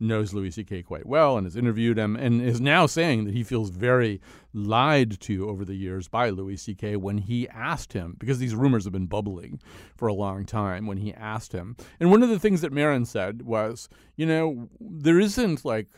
knows 0.00 0.32
Louis 0.32 0.50
C.K. 0.50 0.82
quite 0.82 1.06
well 1.06 1.36
and 1.36 1.46
has 1.46 1.56
interviewed 1.56 1.98
him 1.98 2.16
and 2.16 2.40
is 2.40 2.60
now 2.60 2.86
saying 2.86 3.24
that 3.24 3.34
he 3.34 3.42
feels 3.42 3.70
very 3.70 4.20
lied 4.54 5.20
to 5.20 5.48
over 5.48 5.64
the 5.64 5.74
years 5.74 6.08
by 6.08 6.30
Louis 6.30 6.56
C.K. 6.56 6.96
when 6.96 7.18
he 7.18 7.48
asked 7.48 7.92
him, 7.92 8.16
because 8.18 8.38
these 8.38 8.54
rumors 8.54 8.84
have 8.84 8.92
been 8.92 9.06
bubbling 9.06 9.60
for 9.94 10.08
a 10.08 10.14
long 10.14 10.44
time, 10.46 10.86
when 10.86 10.98
he 10.98 11.12
asked 11.12 11.52
him. 11.52 11.76
And 12.00 12.10
one 12.10 12.22
of 12.22 12.30
the 12.30 12.38
things 12.38 12.62
that 12.62 12.72
Maron 12.72 13.04
said 13.04 13.42
was, 13.42 13.88
you 14.16 14.24
know, 14.24 14.68
there 14.80 15.20
isn't 15.20 15.64
like– 15.64 15.88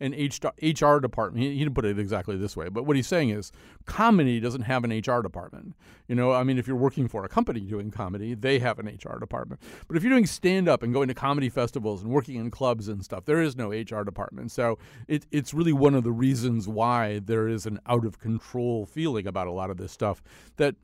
an 0.00 0.12
HR 0.12 1.00
department. 1.00 1.44
He, 1.44 1.58
didn't 1.58 1.74
put 1.74 1.84
it 1.84 1.98
exactly 1.98 2.36
this 2.36 2.56
way, 2.56 2.68
but 2.68 2.84
what 2.84 2.96
he's 2.96 3.06
saying 3.06 3.30
is 3.30 3.50
comedy 3.84 4.40
doesn't 4.40 4.62
have 4.62 4.84
an 4.84 4.90
HR 4.90 5.22
department. 5.22 5.74
You 6.06 6.14
know, 6.14 6.32
I 6.32 6.44
mean, 6.44 6.58
if 6.58 6.66
you're 6.66 6.76
working 6.76 7.08
for 7.08 7.24
a 7.24 7.28
company 7.28 7.60
doing 7.60 7.90
comedy, 7.90 8.34
they 8.34 8.58
have 8.60 8.78
an 8.78 8.86
HR 8.86 9.18
department. 9.18 9.60
But 9.86 9.96
if 9.96 10.02
you're 10.02 10.12
doing 10.12 10.26
stand 10.26 10.68
up 10.68 10.82
and 10.82 10.92
going 10.92 11.08
to 11.08 11.14
comedy 11.14 11.48
festivals 11.48 12.02
and 12.02 12.12
working 12.12 12.36
in 12.36 12.50
clubs 12.50 12.88
and 12.88 13.04
stuff, 13.04 13.24
there 13.24 13.42
is 13.42 13.56
no 13.56 13.70
HR 13.70 14.04
department. 14.04 14.52
So 14.52 14.78
it, 15.08 15.26
it's 15.30 15.52
really 15.52 15.72
one 15.72 15.94
of 15.94 16.04
the 16.04 16.12
reasons 16.12 16.68
why 16.68 17.18
there 17.18 17.48
is 17.48 17.66
an 17.66 17.80
out 17.86 18.04
of 18.04 18.18
control 18.18 18.86
feeling 18.86 19.26
about 19.26 19.46
a 19.46 19.52
lot 19.52 19.70
of 19.70 19.76
this 19.76 19.92
stuff 19.92 20.22
that 20.56 20.76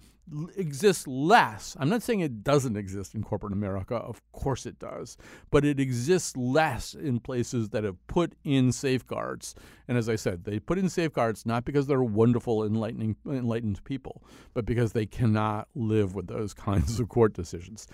exists 0.57 1.07
less. 1.07 1.77
I'm 1.79 1.89
not 1.89 2.03
saying 2.03 2.21
it 2.21 2.43
doesn't 2.43 2.77
exist 2.77 3.15
in 3.15 3.23
corporate 3.23 3.53
America. 3.53 3.97
Of 3.97 4.23
course 4.33 4.67
it 4.67 4.79
does. 4.79 5.17
But 5.51 5.65
it 5.65 5.79
exists 5.79 6.37
less 6.37 6.95
in 6.95 7.21
places 7.21 7.71
that 7.71 7.85
have 7.85 8.05
put 8.07 8.35
in 8.45 8.73
safeguards. 8.73 9.55
And 9.87 9.99
as 9.99 10.09
I 10.09 10.17
said, 10.17 10.45
they 10.45 10.59
put 10.59 10.79
in 10.79 10.89
safeguards 10.89 11.45
not 11.45 11.65
because 11.65 11.87
they're 11.87 12.03
wonderful, 12.03 12.65
enlightening, 12.65 13.17
enlightened 13.27 13.85
people, 13.85 14.23
but 14.55 14.65
because 14.65 14.93
they 14.93 15.07
cannot 15.07 15.69
live 15.75 16.15
with 16.15 16.27
those 16.27 16.55
kinds 16.55 16.99
of 16.99 17.09
court 17.09 17.35
decisions. 17.35 17.87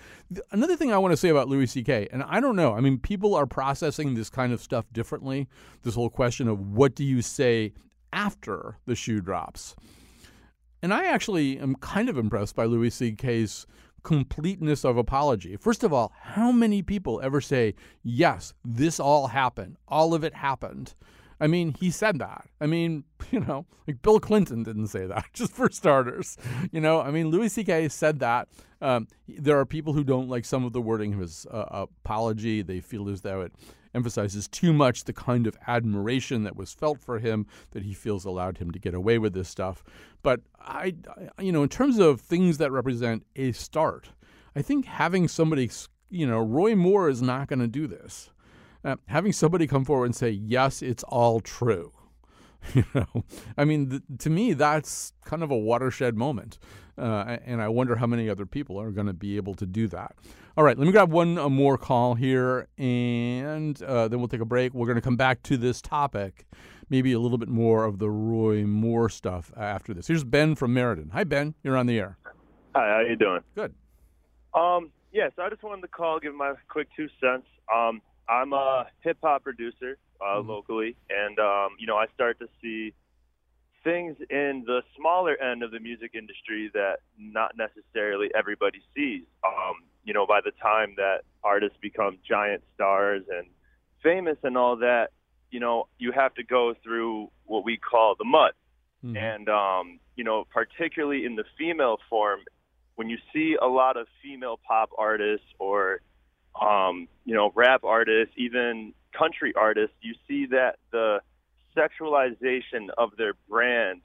Another 0.52 0.76
thing 0.76 0.92
I 0.92 0.98
want 0.98 1.12
to 1.12 1.16
say 1.16 1.28
about 1.28 1.48
Louis 1.48 1.66
C.K., 1.66 2.08
and 2.12 2.22
I 2.22 2.40
don't 2.40 2.56
know, 2.56 2.74
I 2.74 2.80
mean, 2.80 2.98
people 2.98 3.34
are 3.34 3.46
processing 3.46 4.14
this 4.14 4.30
kind 4.30 4.52
of 4.52 4.60
stuff 4.60 4.86
differently. 4.92 5.48
This 5.82 5.94
whole 5.94 6.10
question 6.10 6.48
of 6.48 6.60
what 6.60 6.94
do 6.94 7.04
you 7.04 7.22
say 7.22 7.72
after 8.12 8.76
the 8.86 8.94
shoe 8.94 9.20
drops? 9.20 9.74
And 10.82 10.94
I 10.94 11.06
actually 11.06 11.58
am 11.58 11.74
kind 11.76 12.08
of 12.08 12.16
impressed 12.16 12.56
by 12.56 12.64
Louis 12.64 12.90
C.K.'s 12.90 13.66
completeness 14.02 14.84
of 14.84 14.96
apology. 14.96 15.56
First 15.56 15.84
of 15.84 15.92
all, 15.92 16.12
how 16.20 16.52
many 16.52 16.82
people 16.82 17.20
ever 17.22 17.40
say, 17.40 17.74
yes, 18.02 18.54
this 18.64 18.98
all 18.98 19.28
happened, 19.28 19.76
all 19.88 20.14
of 20.14 20.24
it 20.24 20.34
happened? 20.34 20.94
I 21.40 21.46
mean, 21.46 21.74
he 21.78 21.90
said 21.90 22.18
that. 22.18 22.46
I 22.60 22.66
mean, 22.66 23.04
you 23.30 23.40
know, 23.40 23.66
like 23.86 24.02
Bill 24.02 24.20
Clinton 24.20 24.62
didn't 24.62 24.88
say 24.88 25.06
that, 25.06 25.26
just 25.32 25.52
for 25.52 25.70
starters. 25.70 26.36
You 26.70 26.80
know, 26.80 27.00
I 27.00 27.10
mean, 27.10 27.28
Louis 27.28 27.48
C.K. 27.48 27.88
said 27.88 28.20
that. 28.20 28.48
Um, 28.82 29.08
there 29.28 29.58
are 29.58 29.66
people 29.66 29.92
who 29.92 30.04
don't 30.04 30.28
like 30.28 30.44
some 30.44 30.64
of 30.64 30.72
the 30.72 30.80
wording 30.80 31.12
of 31.12 31.20
his 31.20 31.46
uh, 31.50 31.64
apology. 32.04 32.62
They 32.62 32.80
feel 32.80 33.08
as 33.08 33.20
though 33.20 33.42
it 33.42 33.52
emphasizes 33.94 34.48
too 34.48 34.72
much 34.72 35.04
the 35.04 35.12
kind 35.12 35.46
of 35.46 35.56
admiration 35.66 36.44
that 36.44 36.56
was 36.56 36.72
felt 36.72 37.00
for 37.00 37.18
him 37.18 37.46
that 37.72 37.82
he 37.82 37.94
feels 37.94 38.24
allowed 38.24 38.58
him 38.58 38.70
to 38.70 38.78
get 38.78 38.94
away 38.94 39.18
with 39.18 39.32
this 39.32 39.48
stuff. 39.48 39.82
But 40.22 40.40
I, 40.60 40.94
you 41.38 41.52
know, 41.52 41.62
in 41.62 41.68
terms 41.68 41.98
of 41.98 42.20
things 42.20 42.58
that 42.58 42.70
represent 42.70 43.24
a 43.36 43.52
start, 43.52 44.10
I 44.54 44.62
think 44.62 44.84
having 44.84 45.28
somebody, 45.28 45.70
you 46.08 46.26
know, 46.26 46.40
Roy 46.40 46.74
Moore 46.74 47.08
is 47.08 47.22
not 47.22 47.48
going 47.48 47.60
to 47.60 47.68
do 47.68 47.86
this. 47.86 48.30
Uh, 48.84 48.96
having 49.06 49.32
somebody 49.32 49.66
come 49.66 49.84
forward 49.84 50.06
and 50.06 50.16
say, 50.16 50.30
yes, 50.30 50.82
it's 50.82 51.04
all 51.04 51.40
true. 51.40 51.92
You 52.74 52.84
know, 52.94 53.24
I 53.56 53.64
mean, 53.64 53.90
th- 53.90 54.02
to 54.20 54.30
me, 54.30 54.52
that's 54.52 55.12
kind 55.24 55.42
of 55.42 55.50
a 55.50 55.56
watershed 55.56 56.16
moment. 56.16 56.58
Uh, 56.96 57.38
and 57.44 57.62
I 57.62 57.68
wonder 57.68 57.96
how 57.96 58.06
many 58.06 58.28
other 58.28 58.44
people 58.44 58.78
are 58.80 58.90
going 58.90 59.06
to 59.06 59.14
be 59.14 59.36
able 59.36 59.54
to 59.54 59.66
do 59.66 59.88
that. 59.88 60.14
All 60.56 60.64
right, 60.64 60.76
let 60.76 60.86
me 60.86 60.92
grab 60.92 61.10
one 61.10 61.34
more 61.34 61.78
call 61.78 62.14
here, 62.14 62.68
and 62.76 63.80
uh, 63.82 64.08
then 64.08 64.18
we'll 64.18 64.28
take 64.28 64.42
a 64.42 64.46
break. 64.46 64.74
We're 64.74 64.86
going 64.86 64.96
to 64.96 65.02
come 65.02 65.16
back 65.16 65.42
to 65.44 65.56
this 65.56 65.80
topic, 65.80 66.46
maybe 66.90 67.12
a 67.12 67.18
little 67.18 67.38
bit 67.38 67.48
more 67.48 67.84
of 67.84 67.98
the 67.98 68.10
Roy 68.10 68.66
Moore 68.66 69.08
stuff 69.08 69.50
after 69.56 69.94
this. 69.94 70.08
Here's 70.08 70.24
Ben 70.24 70.54
from 70.54 70.74
Meriden. 70.74 71.10
Hi, 71.12 71.24
Ben. 71.24 71.54
You're 71.62 71.76
on 71.76 71.86
the 71.86 71.98
air. 71.98 72.18
Hi, 72.74 72.96
how 72.96 73.00
you 73.00 73.16
doing? 73.16 73.40
Good. 73.54 73.74
Um, 74.52 74.90
yeah, 75.12 75.28
so 75.34 75.42
I 75.42 75.48
just 75.48 75.62
wanted 75.62 75.82
to 75.82 75.88
call, 75.88 76.20
give 76.20 76.34
my 76.34 76.54
quick 76.68 76.88
two 76.94 77.08
cents. 77.20 77.46
Um, 77.74 78.02
I'm 78.28 78.52
a 78.52 78.86
hip 79.02 79.18
hop 79.22 79.44
producer 79.44 79.96
uh, 80.20 80.36
mm-hmm. 80.36 80.50
locally, 80.50 80.96
and 81.08 81.38
um, 81.38 81.70
you 81.78 81.86
know, 81.86 81.96
I 81.96 82.06
start 82.14 82.38
to 82.40 82.48
see 82.62 82.92
things 83.82 84.16
in 84.28 84.64
the 84.66 84.82
smaller 84.96 85.36
end 85.40 85.62
of 85.62 85.70
the 85.70 85.80
music 85.80 86.10
industry 86.14 86.70
that 86.74 86.98
not 87.18 87.56
necessarily 87.56 88.28
everybody 88.34 88.82
sees. 88.94 89.24
Um, 89.44 89.76
you 90.04 90.12
know, 90.12 90.26
by 90.26 90.40
the 90.44 90.52
time 90.62 90.94
that 90.96 91.22
artists 91.42 91.78
become 91.80 92.18
giant 92.28 92.62
stars 92.74 93.22
and 93.30 93.46
famous 94.02 94.36
and 94.42 94.56
all 94.56 94.76
that, 94.76 95.08
you 95.50 95.60
know, 95.60 95.88
you 95.98 96.12
have 96.12 96.34
to 96.34 96.42
go 96.42 96.74
through 96.82 97.30
what 97.44 97.64
we 97.64 97.76
call 97.76 98.14
the 98.18 98.24
mud. 98.24 98.52
Mm-hmm. 99.04 99.16
And, 99.16 99.48
um, 99.48 100.00
you 100.16 100.24
know, 100.24 100.46
particularly 100.50 101.24
in 101.24 101.36
the 101.36 101.44
female 101.58 101.98
form, 102.08 102.40
when 102.96 103.08
you 103.08 103.18
see 103.32 103.56
a 103.60 103.66
lot 103.66 103.96
of 103.96 104.06
female 104.22 104.58
pop 104.66 104.90
artists 104.98 105.46
or, 105.58 106.00
um, 106.60 107.08
you 107.24 107.34
know, 107.34 107.50
rap 107.54 107.82
artists, 107.84 108.34
even 108.36 108.92
country 109.16 109.52
artists, 109.56 109.96
you 110.00 110.14
see 110.28 110.46
that 110.46 110.76
the 110.90 111.20
sexualization 111.76 112.88
of 112.96 113.10
their 113.16 113.34
brand 113.48 114.02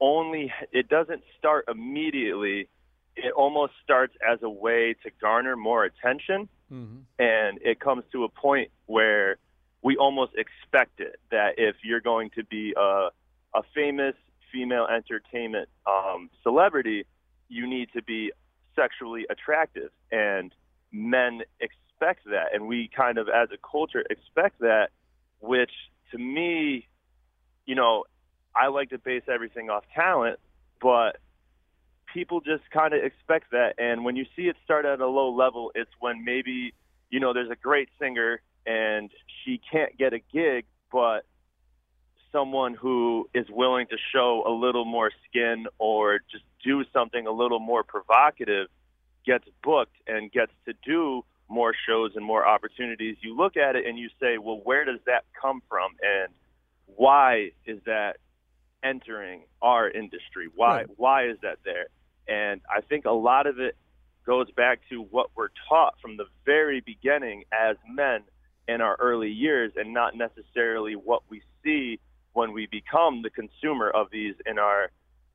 only, 0.00 0.52
it 0.72 0.88
doesn't 0.88 1.22
start 1.38 1.64
immediately. 1.68 2.68
It 3.16 3.32
almost 3.32 3.72
starts 3.82 4.14
as 4.26 4.38
a 4.42 4.48
way 4.48 4.94
to 5.02 5.10
garner 5.20 5.56
more 5.56 5.84
attention, 5.84 6.48
mm-hmm. 6.72 6.98
and 7.18 7.58
it 7.62 7.80
comes 7.80 8.04
to 8.12 8.24
a 8.24 8.28
point 8.28 8.70
where 8.86 9.38
we 9.82 9.96
almost 9.96 10.32
expect 10.36 11.00
it 11.00 11.16
that 11.30 11.54
if 11.58 11.76
you're 11.82 12.00
going 12.00 12.30
to 12.36 12.44
be 12.44 12.74
a 12.76 13.08
a 13.54 13.62
famous 13.74 14.14
female 14.52 14.86
entertainment 14.86 15.68
um, 15.86 16.30
celebrity, 16.42 17.06
you 17.48 17.66
need 17.66 17.88
to 17.94 18.02
be 18.02 18.30
sexually 18.76 19.26
attractive, 19.30 19.90
and 20.12 20.54
men 20.92 21.42
expect 21.98 22.24
that, 22.26 22.54
and 22.54 22.66
we 22.66 22.88
kind 22.94 23.18
of 23.18 23.28
as 23.28 23.48
a 23.52 23.58
culture 23.58 24.04
expect 24.08 24.60
that, 24.60 24.90
which 25.40 25.70
to 26.12 26.18
me, 26.18 26.86
you 27.66 27.74
know, 27.74 28.04
I 28.54 28.68
like 28.68 28.90
to 28.90 28.98
base 28.98 29.22
everything 29.28 29.70
off 29.70 29.84
talent, 29.94 30.38
but 30.80 31.18
people 32.12 32.40
just 32.40 32.68
kind 32.70 32.94
of 32.94 33.02
expect 33.02 33.50
that. 33.50 33.74
And 33.78 34.04
when 34.04 34.16
you 34.16 34.26
see 34.36 34.42
it 34.42 34.56
start 34.64 34.84
at 34.84 35.00
a 35.00 35.06
low 35.06 35.30
level, 35.30 35.72
it's 35.74 35.90
when 36.00 36.24
maybe, 36.24 36.72
you 37.10 37.20
know, 37.20 37.32
there's 37.32 37.50
a 37.50 37.56
great 37.56 37.88
singer 38.00 38.40
and 38.66 39.10
she 39.44 39.60
can't 39.70 39.96
get 39.98 40.12
a 40.12 40.20
gig, 40.32 40.64
but 40.90 41.24
someone 42.32 42.74
who 42.74 43.28
is 43.34 43.46
willing 43.50 43.86
to 43.88 43.96
show 44.12 44.42
a 44.46 44.52
little 44.52 44.84
more 44.84 45.10
skin 45.28 45.66
or 45.78 46.20
just 46.30 46.44
do 46.64 46.84
something 46.92 47.26
a 47.26 47.32
little 47.32 47.60
more 47.60 47.82
provocative 47.82 48.68
gets 49.24 49.44
booked 49.62 49.96
and 50.06 50.30
gets 50.32 50.52
to 50.66 50.74
do 50.84 51.24
more 51.48 51.74
shows 51.86 52.12
and 52.14 52.24
more 52.24 52.46
opportunities. 52.46 53.16
You 53.20 53.36
look 53.36 53.56
at 53.56 53.76
it 53.76 53.86
and 53.86 53.98
you 53.98 54.08
say, 54.20 54.38
well, 54.38 54.60
where 54.62 54.84
does 54.84 55.00
that 55.06 55.24
come 55.40 55.62
from? 55.68 55.92
And 56.02 56.32
why 56.86 57.52
is 57.66 57.80
that 57.86 58.18
entering 58.82 59.42
our 59.62 59.90
industry? 59.90 60.48
Why 60.54 60.78
right. 60.78 60.86
why 60.96 61.28
is 61.28 61.38
that 61.42 61.58
there? 61.64 61.86
And 62.28 62.60
I 62.70 62.82
think 62.82 63.06
a 63.06 63.10
lot 63.10 63.46
of 63.46 63.58
it 63.58 63.76
goes 64.26 64.50
back 64.50 64.80
to 64.90 65.00
what 65.00 65.30
we're 65.34 65.48
taught 65.68 65.94
from 66.02 66.16
the 66.18 66.26
very 66.44 66.80
beginning 66.80 67.44
as 67.52 67.76
men 67.88 68.22
in 68.68 68.82
our 68.82 68.96
early 69.00 69.30
years 69.30 69.72
and 69.76 69.94
not 69.94 70.14
necessarily 70.14 70.94
what 70.94 71.22
we 71.30 71.42
see 71.64 71.98
when 72.34 72.52
we 72.52 72.66
become 72.66 73.22
the 73.22 73.30
consumer 73.30 73.88
of 73.88 74.10
these 74.12 74.34
in 74.44 74.58
our 74.58 74.90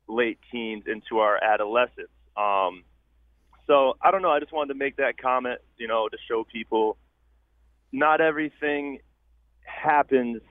late 0.08 0.38
teens 0.52 0.84
into 0.86 1.18
our 1.18 1.42
adolescence. 1.42 2.08
Um, 2.36 2.84
so 3.66 3.94
I 4.02 4.10
don't 4.10 4.22
know. 4.22 4.30
I 4.30 4.40
just 4.40 4.52
wanted 4.52 4.72
to 4.74 4.78
make 4.78 4.96
that 4.96 5.18
comment, 5.18 5.60
you 5.76 5.88
know, 5.88 6.08
to 6.08 6.16
show 6.28 6.44
people 6.44 6.96
not 7.92 8.20
everything 8.20 8.98
happens 9.62 10.42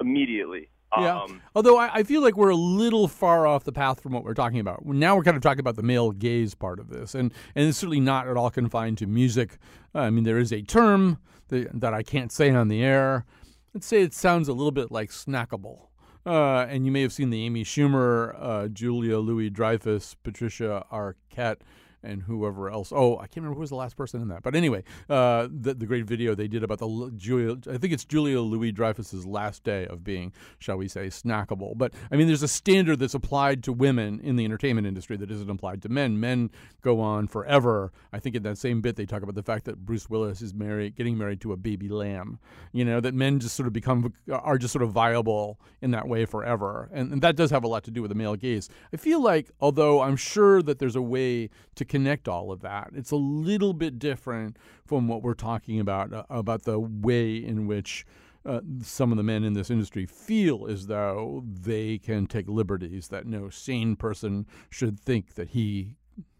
immediately. 0.00 0.70
Yeah. 0.98 1.22
Um, 1.22 1.40
Although 1.54 1.78
I, 1.78 1.90
I 1.94 2.02
feel 2.02 2.20
like 2.20 2.36
we're 2.36 2.50
a 2.50 2.56
little 2.56 3.06
far 3.06 3.46
off 3.46 3.62
the 3.62 3.72
path 3.72 4.02
from 4.02 4.12
what 4.12 4.24
we're 4.24 4.34
talking 4.34 4.58
about. 4.58 4.84
Now 4.84 5.14
we're 5.14 5.22
kind 5.22 5.36
of 5.36 5.42
talking 5.42 5.60
about 5.60 5.76
the 5.76 5.84
male 5.84 6.10
gaze 6.10 6.54
part 6.54 6.80
of 6.80 6.88
this, 6.88 7.14
and 7.14 7.32
and 7.54 7.68
it's 7.68 7.78
certainly 7.78 8.00
not 8.00 8.26
at 8.26 8.36
all 8.36 8.50
confined 8.50 8.98
to 8.98 9.06
music. 9.06 9.58
Uh, 9.94 10.00
I 10.00 10.10
mean, 10.10 10.24
there 10.24 10.38
is 10.38 10.52
a 10.52 10.62
term 10.62 11.18
that, 11.48 11.80
that 11.80 11.94
I 11.94 12.02
can't 12.02 12.32
say 12.32 12.50
on 12.50 12.68
the 12.68 12.82
air. 12.82 13.24
Let's 13.72 13.86
say 13.86 14.02
it 14.02 14.14
sounds 14.14 14.48
a 14.48 14.52
little 14.52 14.72
bit 14.72 14.90
like 14.90 15.10
snackable. 15.10 15.86
Uh, 16.26 16.66
and 16.68 16.84
you 16.84 16.92
may 16.92 17.02
have 17.02 17.12
seen 17.12 17.30
the 17.30 17.44
Amy 17.46 17.64
Schumer, 17.64 18.36
uh, 18.38 18.68
Julia 18.68 19.18
Louis 19.18 19.48
Dreyfus, 19.48 20.16
Patricia 20.22 20.84
Arquette, 20.92 21.60
and 22.02 22.22
whoever 22.22 22.70
else. 22.70 22.92
Oh, 22.94 23.16
I 23.18 23.22
can't 23.22 23.38
remember 23.38 23.54
who 23.54 23.60
was 23.60 23.70
the 23.70 23.76
last 23.76 23.96
person 23.96 24.20
in 24.22 24.28
that. 24.28 24.42
But 24.42 24.54
anyway, 24.54 24.84
uh, 25.08 25.48
the, 25.50 25.74
the 25.74 25.86
great 25.86 26.04
video 26.04 26.34
they 26.34 26.48
did 26.48 26.62
about 26.62 26.78
the 26.78 27.12
Julia, 27.16 27.56
I 27.70 27.78
think 27.78 27.92
it's 27.92 28.04
Julia 28.04 28.40
Louis 28.40 28.72
Dreyfus's 28.72 29.26
last 29.26 29.64
day 29.64 29.86
of 29.86 30.02
being, 30.04 30.32
shall 30.58 30.76
we 30.76 30.88
say, 30.88 31.08
snackable. 31.08 31.76
But 31.76 31.94
I 32.10 32.16
mean, 32.16 32.26
there's 32.26 32.42
a 32.42 32.48
standard 32.48 32.98
that's 32.98 33.14
applied 33.14 33.62
to 33.64 33.72
women 33.72 34.20
in 34.20 34.36
the 34.36 34.44
entertainment 34.44 34.86
industry 34.86 35.16
that 35.18 35.30
isn't 35.30 35.50
applied 35.50 35.82
to 35.82 35.88
men. 35.88 36.18
Men 36.18 36.50
go 36.82 37.00
on 37.00 37.28
forever. 37.28 37.92
I 38.12 38.18
think 38.18 38.34
in 38.34 38.42
that 38.44 38.58
same 38.58 38.80
bit 38.80 38.96
they 38.96 39.06
talk 39.06 39.22
about 39.22 39.34
the 39.34 39.42
fact 39.42 39.64
that 39.66 39.84
Bruce 39.84 40.08
Willis 40.08 40.42
is 40.42 40.54
married, 40.54 40.96
getting 40.96 41.18
married 41.18 41.40
to 41.42 41.52
a 41.52 41.56
baby 41.56 41.88
lamb. 41.88 42.38
You 42.72 42.84
know 42.84 43.00
that 43.00 43.14
men 43.14 43.40
just 43.40 43.56
sort 43.56 43.66
of 43.66 43.72
become 43.72 44.12
are 44.30 44.58
just 44.58 44.72
sort 44.72 44.82
of 44.82 44.92
viable 44.92 45.58
in 45.82 45.90
that 45.92 46.08
way 46.08 46.24
forever, 46.24 46.88
and, 46.92 47.12
and 47.12 47.22
that 47.22 47.36
does 47.36 47.50
have 47.50 47.64
a 47.64 47.68
lot 47.68 47.84
to 47.84 47.90
do 47.90 48.02
with 48.02 48.10
the 48.10 48.14
male 48.14 48.36
gaze. 48.36 48.68
I 48.92 48.96
feel 48.96 49.22
like, 49.22 49.50
although 49.60 50.00
I'm 50.02 50.16
sure 50.16 50.62
that 50.62 50.78
there's 50.78 50.96
a 50.96 51.02
way 51.02 51.50
to 51.74 51.84
connect 51.90 52.28
all 52.28 52.50
of 52.50 52.60
that, 52.60 52.90
it's 52.94 53.10
a 53.10 53.16
little 53.16 53.74
bit 53.74 53.98
different 53.98 54.56
from 54.86 55.08
what 55.08 55.22
we're 55.22 55.34
talking 55.34 55.80
about 55.80 56.12
uh, 56.12 56.24
about 56.30 56.62
the 56.62 56.78
way 56.78 57.36
in 57.36 57.66
which. 57.66 58.06
Uh, 58.42 58.62
some 58.80 59.10
of 59.10 59.18
the 59.18 59.22
men 59.22 59.44
in 59.44 59.52
this 59.52 59.68
industry 59.68 60.06
feel 60.06 60.66
as 60.66 60.86
though 60.86 61.44
they 61.46 61.98
can 61.98 62.26
take 62.26 62.48
liberties 62.48 63.08
that 63.08 63.26
no 63.26 63.50
sane 63.50 63.94
person 63.94 64.46
should 64.70 64.98
think 64.98 65.34
that 65.34 65.50
he 65.50 65.94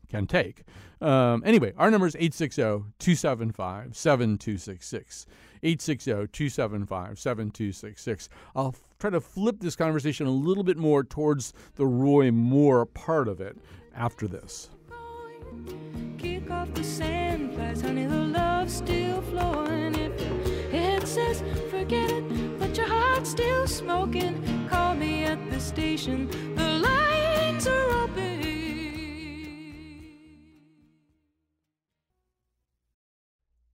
can 0.09 0.27
take. 0.27 0.63
Um, 1.03 1.43
anyway, 1.45 1.75
our 1.77 1.91
number 1.91 2.07
is 2.07 2.17
860 2.17 2.63
275 2.99 3.95
7266. 3.95 5.27
860 5.63 6.11
275 6.11 7.19
7266. 7.19 8.29
I'll 8.57 8.75
try 8.99 9.11
to 9.11 9.21
flip 9.21 9.57
this 9.61 9.77
conversation 9.77 10.27
a 10.27 10.31
little 10.31 10.65
bit 10.65 10.79
more 10.79 11.05
towards 11.05 11.53
the 11.77 11.87
Roy 11.87 12.31
Moore 12.31 12.87
part 12.87 13.29
of 13.29 13.43
it 13.43 13.59
after 13.95 14.27
this. 14.27 14.71
Kick 16.19 16.51
off 16.51 16.73
the 16.75 16.85
sand 16.85 17.55
flies, 17.55 17.81
honey, 17.81 18.07
the 18.07 18.17
love's 18.17 18.75
still 18.75 19.23
flowing. 19.23 19.95
If 19.95 20.21
your 20.21 20.71
head 20.71 21.09
says 21.09 21.43
forget 21.71 22.11
it, 22.11 22.59
but 22.59 22.77
your 22.77 22.87
heart's 22.87 23.31
still 23.31 23.67
smoking, 23.67 24.69
call 24.69 24.95
me 24.95 25.25
at 25.25 25.51
the 25.51 25.61
station. 25.61 26.29
The 26.55 26.69
lines 26.79 27.67
are 27.67 27.91
open. 28.05 28.41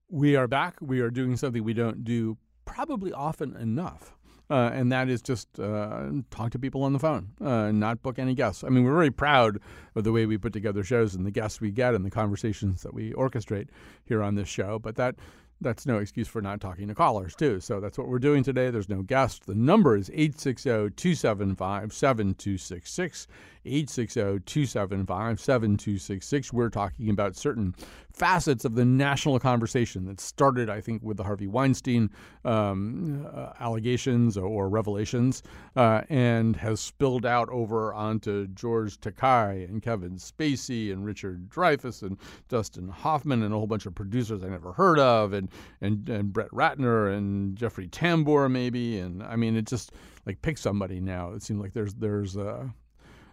We 0.08 0.36
are 0.36 0.48
back. 0.48 0.76
We 0.80 1.00
are 1.00 1.10
doing 1.10 1.36
something 1.36 1.62
we 1.62 1.74
don't 1.74 2.04
do 2.04 2.38
probably 2.64 3.12
often 3.12 3.54
enough. 3.56 4.15
Uh, 4.48 4.70
and 4.72 4.92
that 4.92 5.08
is 5.08 5.20
just 5.20 5.58
uh, 5.58 6.04
talk 6.30 6.52
to 6.52 6.58
people 6.58 6.84
on 6.84 6.92
the 6.92 6.98
phone, 7.00 7.30
uh, 7.40 7.72
not 7.72 8.00
book 8.02 8.18
any 8.18 8.34
guests. 8.34 8.62
I 8.62 8.68
mean, 8.68 8.84
we're 8.84 8.94
very 8.94 9.10
proud 9.10 9.58
of 9.96 10.04
the 10.04 10.12
way 10.12 10.24
we 10.24 10.38
put 10.38 10.52
together 10.52 10.84
shows 10.84 11.16
and 11.16 11.26
the 11.26 11.32
guests 11.32 11.60
we 11.60 11.72
get 11.72 11.94
and 11.94 12.04
the 12.04 12.10
conversations 12.10 12.82
that 12.82 12.94
we 12.94 13.12
orchestrate 13.14 13.68
here 14.04 14.22
on 14.22 14.36
this 14.36 14.48
show. 14.48 14.78
But 14.78 14.94
that 14.96 15.16
that's 15.60 15.86
no 15.86 15.98
excuse 15.98 16.28
for 16.28 16.42
not 16.42 16.60
talking 16.60 16.88
to 16.88 16.94
callers, 16.94 17.34
too. 17.34 17.60
So 17.60 17.80
that's 17.80 17.96
what 17.96 18.08
we're 18.08 18.18
doing 18.18 18.42
today. 18.42 18.70
There's 18.70 18.88
no 18.88 19.02
guest. 19.02 19.46
The 19.46 19.54
number 19.54 19.96
is 19.96 20.10
860 20.10 20.70
275 20.96 21.92
7266. 21.92 23.26
860 23.64 24.20
275 24.44 25.40
7266. 25.40 26.52
We're 26.52 26.68
talking 26.68 27.10
about 27.10 27.36
certain 27.36 27.74
facets 28.12 28.64
of 28.64 28.74
the 28.74 28.84
national 28.84 29.38
conversation 29.40 30.06
that 30.06 30.20
started, 30.20 30.70
I 30.70 30.80
think, 30.80 31.02
with 31.02 31.16
the 31.16 31.24
Harvey 31.24 31.46
Weinstein 31.46 32.10
um, 32.44 33.26
uh, 33.34 33.52
allegations 33.60 34.36
or 34.38 34.68
revelations 34.68 35.42
uh, 35.74 36.02
and 36.08 36.56
has 36.56 36.80
spilled 36.80 37.26
out 37.26 37.48
over 37.50 37.92
onto 37.92 38.46
George 38.48 39.00
Takei 39.00 39.68
and 39.68 39.82
Kevin 39.82 40.16
Spacey 40.16 40.92
and 40.92 41.04
Richard 41.04 41.50
Dreyfuss 41.50 42.02
and 42.02 42.16
Dustin 42.48 42.88
Hoffman 42.88 43.42
and 43.42 43.52
a 43.52 43.56
whole 43.56 43.66
bunch 43.66 43.86
of 43.86 43.94
producers 43.94 44.42
I 44.42 44.48
never 44.48 44.72
heard 44.72 44.98
of 44.98 45.32
and, 45.32 45.45
and, 45.80 46.08
and 46.08 46.32
Brett 46.32 46.50
Ratner 46.50 47.16
and 47.16 47.56
Jeffrey 47.56 47.88
Tambor, 47.88 48.50
maybe. 48.50 48.98
And 48.98 49.22
I 49.22 49.36
mean, 49.36 49.56
it 49.56 49.66
just 49.66 49.92
like 50.26 50.42
pick 50.42 50.58
somebody 50.58 51.00
now. 51.00 51.32
It 51.32 51.42
seems 51.42 51.60
like 51.60 51.72
there's, 51.72 51.94
there's, 51.94 52.36
uh, 52.36 52.68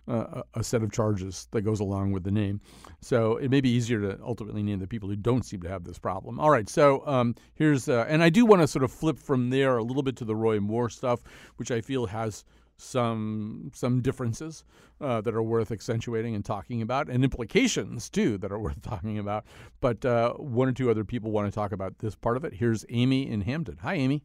uh, 0.08 0.42
a 0.56 0.64
set 0.64 0.84
of 0.84 0.92
charges 0.92 1.48
that 1.52 1.62
goes 1.62 1.80
along 1.80 2.12
with 2.12 2.24
the 2.24 2.32
name. 2.32 2.60
So 3.02 3.38
it 3.38 3.50
may 3.50 3.62
be 3.62 3.70
easier 3.70 4.02
to 4.02 4.20
ultimately 4.24 4.62
name 4.64 4.80
the 4.80 4.88
people 4.88 5.08
who 5.08 5.16
don't 5.16 5.46
seem 5.46 5.62
to 5.62 5.70
have 5.70 5.84
this 5.84 5.98
problem. 5.98 6.40
All 6.40 6.50
right, 6.50 6.68
so 6.68 7.06
um, 7.08 7.36
here's, 7.56 7.88
uh, 7.88 8.06
and 8.10 8.24
I 8.24 8.30
do 8.30 8.46
want 8.46 8.62
to 8.62 8.68
sort 8.68 8.84
of 8.84 8.92
flip 8.92 9.18
from 9.18 9.50
there 9.50 9.78
a 9.78 9.84
little 9.84 10.04
bit 10.04 10.18
to 10.18 10.26
the 10.26 10.36
Roy 10.36 10.60
Moore 10.60 10.90
stuff, 10.90 11.24
which 11.56 11.72
I 11.72 11.82
feel 11.82 12.06
has 12.08 12.44
some 12.84 13.72
some 13.74 14.02
differences 14.02 14.64
uh, 15.02 15.22
that 15.22 15.34
are 15.34 15.44
worth 15.44 15.72
accentuating 15.72 16.36
and 16.36 16.46
talking 16.46 16.82
about, 16.82 17.10
and 17.10 17.24
implications 17.24 18.10
too 18.10 18.38
that 18.40 18.52
are 18.52 18.60
worth 18.68 18.82
talking 18.82 19.18
about. 19.18 19.46
But 19.82 20.06
uh, 20.06 20.34
one 20.34 20.68
or 20.68 20.74
two 20.74 20.90
other 20.90 21.04
people 21.04 21.32
want 21.32 21.48
to 21.48 21.56
talk 21.56 21.72
about 21.72 22.00
this 22.00 22.16
part 22.16 22.38
of 22.38 22.46
it. 22.46 22.56
Here's 22.56 22.86
Amy 22.90 23.30
in 23.30 23.42
Hampton. 23.42 23.78
Hi, 23.82 23.96
Amy. 23.96 24.24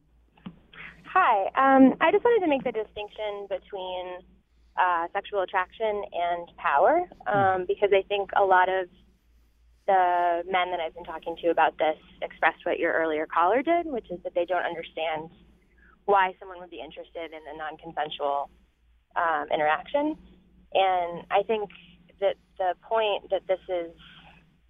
Hi. 1.05 1.45
Um, 1.55 1.95
I 2.01 2.11
just 2.11 2.23
wanted 2.23 2.45
to 2.45 2.49
make 2.49 2.63
the 2.63 2.71
distinction 2.71 3.47
between 3.49 4.19
uh, 4.79 5.07
sexual 5.11 5.41
attraction 5.41 6.03
and 6.13 6.47
power 6.57 7.09
um, 7.27 7.65
because 7.67 7.89
I 7.93 8.03
think 8.07 8.29
a 8.37 8.43
lot 8.43 8.69
of 8.69 8.87
the 9.87 10.43
men 10.45 10.69
that 10.69 10.79
I've 10.79 10.93
been 10.93 11.03
talking 11.03 11.35
to 11.41 11.49
about 11.49 11.77
this 11.79 11.97
expressed 12.21 12.63
what 12.63 12.77
your 12.77 12.93
earlier 12.93 13.25
caller 13.25 13.63
did, 13.63 13.87
which 13.87 14.05
is 14.11 14.19
that 14.23 14.35
they 14.35 14.45
don't 14.45 14.63
understand 14.63 15.31
why 16.09 16.33
someone 16.39 16.59
would 16.59 16.71
be 16.71 16.81
interested 16.81 17.31
in 17.37 17.41
a 17.53 17.55
non-consensual 17.55 18.49
um, 19.15 19.45
interaction. 19.53 20.17
And 20.73 21.23
I 21.29 21.43
think 21.43 21.69
that 22.19 22.35
the 22.57 22.73
point 22.81 23.29
that 23.29 23.43
this 23.47 23.59
is, 23.69 23.91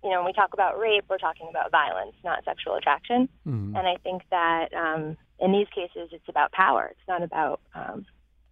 you 0.03 0.09
know, 0.09 0.17
when 0.19 0.25
we 0.25 0.33
talk 0.33 0.53
about 0.53 0.77
rape, 0.79 1.05
we're 1.09 1.17
talking 1.17 1.47
about 1.49 1.71
violence, 1.71 2.15
not 2.25 2.43
sexual 2.43 2.75
attraction. 2.75 3.29
Mhm. 3.47 3.77
And 3.77 3.87
I 3.87 3.95
think 4.03 4.23
that 4.31 4.73
um, 4.73 5.17
in 5.39 5.51
these 5.51 5.67
cases, 5.69 6.09
it's 6.11 6.27
about 6.27 6.51
power. 6.51 6.87
It's 6.91 7.07
not 7.07 7.23
about 7.23 7.61
um, 7.73 8.05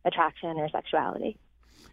attraction 0.05 0.57
or 0.57 0.69
sexuality. 0.69 1.37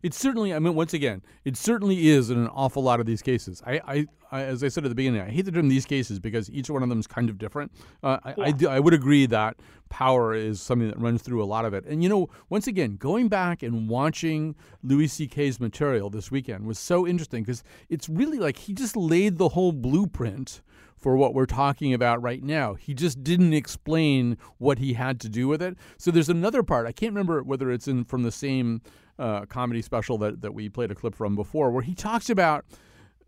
It 0.05 0.12
certainly, 0.12 0.53
I 0.53 0.59
mean, 0.59 0.75
once 0.75 0.93
again, 0.93 1.23
it 1.47 1.57
certainly 1.57 2.09
is 2.09 2.29
in 2.29 2.37
an 2.37 2.49
awful 2.49 2.83
lot 2.83 3.01
of 3.01 3.07
these 3.07 3.23
cases. 3.23 3.62
I, 3.67 3.81
I, 3.87 4.07
I 4.31 4.43
as 4.43 4.62
I 4.62 4.69
said 4.69 4.85
at 4.85 4.90
the 4.90 4.95
beginning, 4.95 5.23
I 5.23 5.31
hate 5.31 5.47
the 5.47 5.51
term 5.51 5.69
these 5.69 5.87
cases 5.87 6.21
because 6.21 6.51
each 6.51 6.69
one 6.69 6.83
of 6.83 6.90
them 6.90 7.01
is 7.01 7.07
kind 7.07 7.31
of 7.31 7.38
different. 7.38 7.73
Uh, 8.03 8.19
I, 8.23 8.31
I, 8.31 8.35
Yeah. 8.49 8.53
do, 8.53 8.69
I 8.69 8.81
would 8.81 8.93
agree 8.93 9.25
that 9.25 9.57
power 9.88 10.35
is 10.35 10.61
something 10.61 10.88
that 10.88 10.99
runs 11.01 11.23
through 11.23 11.43
a 11.43 11.47
lot 11.47 11.64
of 11.64 11.73
it. 11.73 11.87
And, 11.87 12.03
you 12.03 12.11
know, 12.11 12.29
once 12.51 12.67
again, 12.67 12.97
going 12.97 13.29
back 13.29 13.62
and 13.62 13.88
watching 13.88 14.57
Louis 14.83 15.07
C.K.'s 15.09 15.59
material 15.59 16.11
this 16.11 16.31
weekend 16.31 16.67
was 16.67 16.79
so 16.79 17.07
interesting 17.07 17.43
because 17.43 17.64
it's 17.88 18.07
really 18.07 18.38
like 18.38 18.59
he 18.59 18.75
just 18.75 18.99
laid 18.99 19.38
the 19.38 19.49
whole 19.51 19.73
blueprint 19.73 20.61
for 20.99 21.17
what 21.17 21.33
we're 21.33 21.47
talking 21.47 21.95
about 21.95 22.23
right 22.23 22.43
now. 22.43 22.75
He 22.75 22.93
just 22.93 23.25
didn't 23.25 23.55
explain 23.55 24.37
what 24.59 24.79
he 24.79 24.95
had 24.95 25.19
to 25.21 25.29
do 25.31 25.49
with 25.49 25.62
it. 25.62 25.77
So 25.97 26.11
there's 26.11 26.29
another 26.31 26.62
part. 26.62 26.87
I 26.87 26.93
can't 26.93 27.12
remember 27.12 27.43
whether 27.43 27.71
it's 27.71 27.88
in 27.88 28.05
from 28.05 28.23
the 28.23 28.33
same 28.33 28.83
uh, 29.18 29.46
comedy 29.46 29.83
special 29.83 30.18
that, 30.18 30.40
that 30.40 30.55
we 30.55 30.68
played 30.68 30.90
a 30.90 30.94
clip 30.94 31.14
from 31.14 31.37
before, 31.37 31.70
where 31.70 31.83
he 31.83 31.94
talks 31.94 32.29
about 32.31 32.64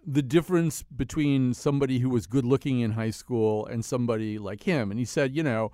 the 0.09 0.23
difference 0.23 0.85
between 0.85 1.53
somebody 1.53 1.99
who 1.99 2.09
was 2.09 2.27
good 2.29 2.45
looking 2.45 2.79
in 2.79 2.92
high 2.92 3.11
school 3.11 3.66
and 3.66 3.85
somebody 3.85 4.38
like 4.38 4.62
him. 4.62 4.92
And 4.92 5.01
he 5.01 5.05
said, 5.05 5.35
you 5.35 5.42
know, 5.42 5.73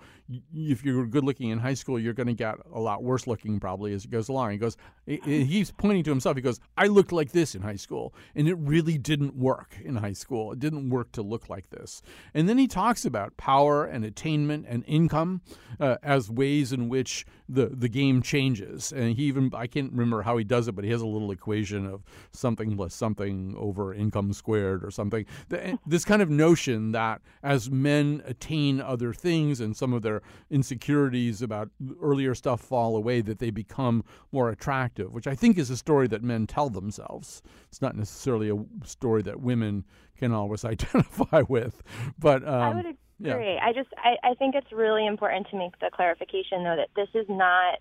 if 0.54 0.82
you're 0.82 1.06
good 1.06 1.24
looking 1.24 1.50
in 1.50 1.58
high 1.58 1.74
school, 1.74 1.98
you're 1.98 2.14
going 2.14 2.28
to 2.28 2.32
get 2.32 2.54
a 2.72 2.80
lot 2.80 3.02
worse 3.02 3.26
looking 3.26 3.60
probably 3.60 3.92
as 3.92 4.06
it 4.06 4.10
goes 4.10 4.30
along. 4.30 4.52
He 4.52 4.56
goes, 4.56 4.78
he- 5.04 5.44
he's 5.44 5.70
pointing 5.70 6.04
to 6.04 6.10
himself. 6.10 6.36
He 6.36 6.42
goes, 6.42 6.60
I 6.78 6.86
looked 6.86 7.12
like 7.12 7.32
this 7.32 7.54
in 7.54 7.60
high 7.60 7.76
school, 7.76 8.14
and 8.34 8.48
it 8.48 8.54
really 8.54 8.96
didn't 8.96 9.36
work 9.36 9.76
in 9.84 9.96
high 9.96 10.14
school. 10.14 10.52
It 10.52 10.60
didn't 10.60 10.88
work 10.88 11.12
to 11.12 11.22
look 11.22 11.50
like 11.50 11.68
this. 11.68 12.00
And 12.32 12.48
then 12.48 12.56
he 12.56 12.66
talks 12.66 13.04
about 13.04 13.36
power 13.36 13.84
and 13.84 14.02
attainment 14.02 14.64
and 14.66 14.82
income 14.86 15.42
uh, 15.78 15.96
as 16.02 16.30
ways 16.30 16.72
in 16.72 16.88
which 16.88 17.26
the 17.48 17.66
the 17.66 17.88
game 17.88 18.22
changes. 18.22 18.92
And 18.92 19.14
he 19.14 19.24
even 19.24 19.50
I 19.54 19.66
can't 19.66 19.92
remember 19.92 20.22
how 20.22 20.38
he 20.38 20.44
does 20.44 20.68
it, 20.68 20.72
but 20.72 20.84
he 20.84 20.90
has 20.90 21.02
a 21.02 21.06
little 21.06 21.30
equation 21.30 21.86
of 21.86 22.02
something 22.30 22.76
plus 22.76 22.94
something 22.94 23.54
over 23.58 23.92
income 23.92 24.21
squared 24.32 24.84
or 24.84 24.90
something. 24.90 25.24
The- 25.48 25.78
This 25.86 26.04
kind 26.04 26.20
of 26.20 26.28
notion 26.28 26.92
that 26.92 27.22
as 27.42 27.70
men 27.70 28.22
attain 28.26 28.80
other 28.80 29.12
things 29.14 29.58
and 29.60 29.74
some 29.74 29.92
of 29.94 30.02
their 30.02 30.20
insecurities 30.50 31.40
about 31.40 31.70
earlier 32.00 32.34
stuff 32.34 32.60
fall 32.60 32.94
away, 32.96 33.22
that 33.22 33.38
they 33.38 33.50
become 33.50 34.04
more 34.30 34.50
attractive, 34.50 35.12
which 35.14 35.26
I 35.26 35.34
think 35.34 35.56
is 35.56 35.70
a 35.70 35.76
story 35.76 36.06
that 36.08 36.22
men 36.22 36.46
tell 36.46 36.68
themselves. 36.68 37.42
It's 37.68 37.80
not 37.80 37.96
necessarily 37.96 38.50
a 38.50 38.86
story 38.86 39.22
that 39.22 39.40
women 39.40 39.84
can 40.16 40.32
always 40.32 40.64
identify 40.74 41.42
with. 41.48 41.82
But 42.18 42.42
um, 42.46 42.54
I 42.54 42.74
would 42.74 42.86
ag- 42.86 42.96
Yeah. 43.18 43.34
Great. 43.36 43.58
I 43.58 43.72
just 43.72 43.88
I, 43.96 44.16
I 44.30 44.34
think 44.34 44.54
it's 44.54 44.72
really 44.72 45.06
important 45.06 45.46
to 45.50 45.56
make 45.56 45.78
the 45.80 45.90
clarification 45.92 46.64
though 46.64 46.76
that 46.76 46.88
this 46.96 47.08
is 47.14 47.26
not 47.28 47.78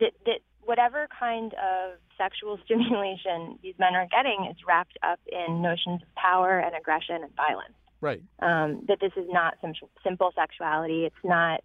that 0.00 0.12
that 0.26 0.40
whatever 0.64 1.08
kind 1.18 1.54
of 1.54 1.98
sexual 2.16 2.58
stimulation 2.64 3.58
these 3.62 3.74
men 3.78 3.94
are 3.94 4.06
getting 4.10 4.48
is 4.50 4.56
wrapped 4.66 4.98
up 5.02 5.20
in 5.26 5.62
notions 5.62 6.02
of 6.02 6.14
power 6.14 6.58
and 6.58 6.74
aggression 6.76 7.22
and 7.22 7.34
violence. 7.36 7.74
Right. 8.00 8.22
Um, 8.40 8.84
that 8.88 8.98
this 9.00 9.12
is 9.16 9.26
not 9.30 9.54
some 9.60 9.72
simple 10.02 10.30
sexuality. 10.34 11.06
It's 11.06 11.24
not 11.24 11.62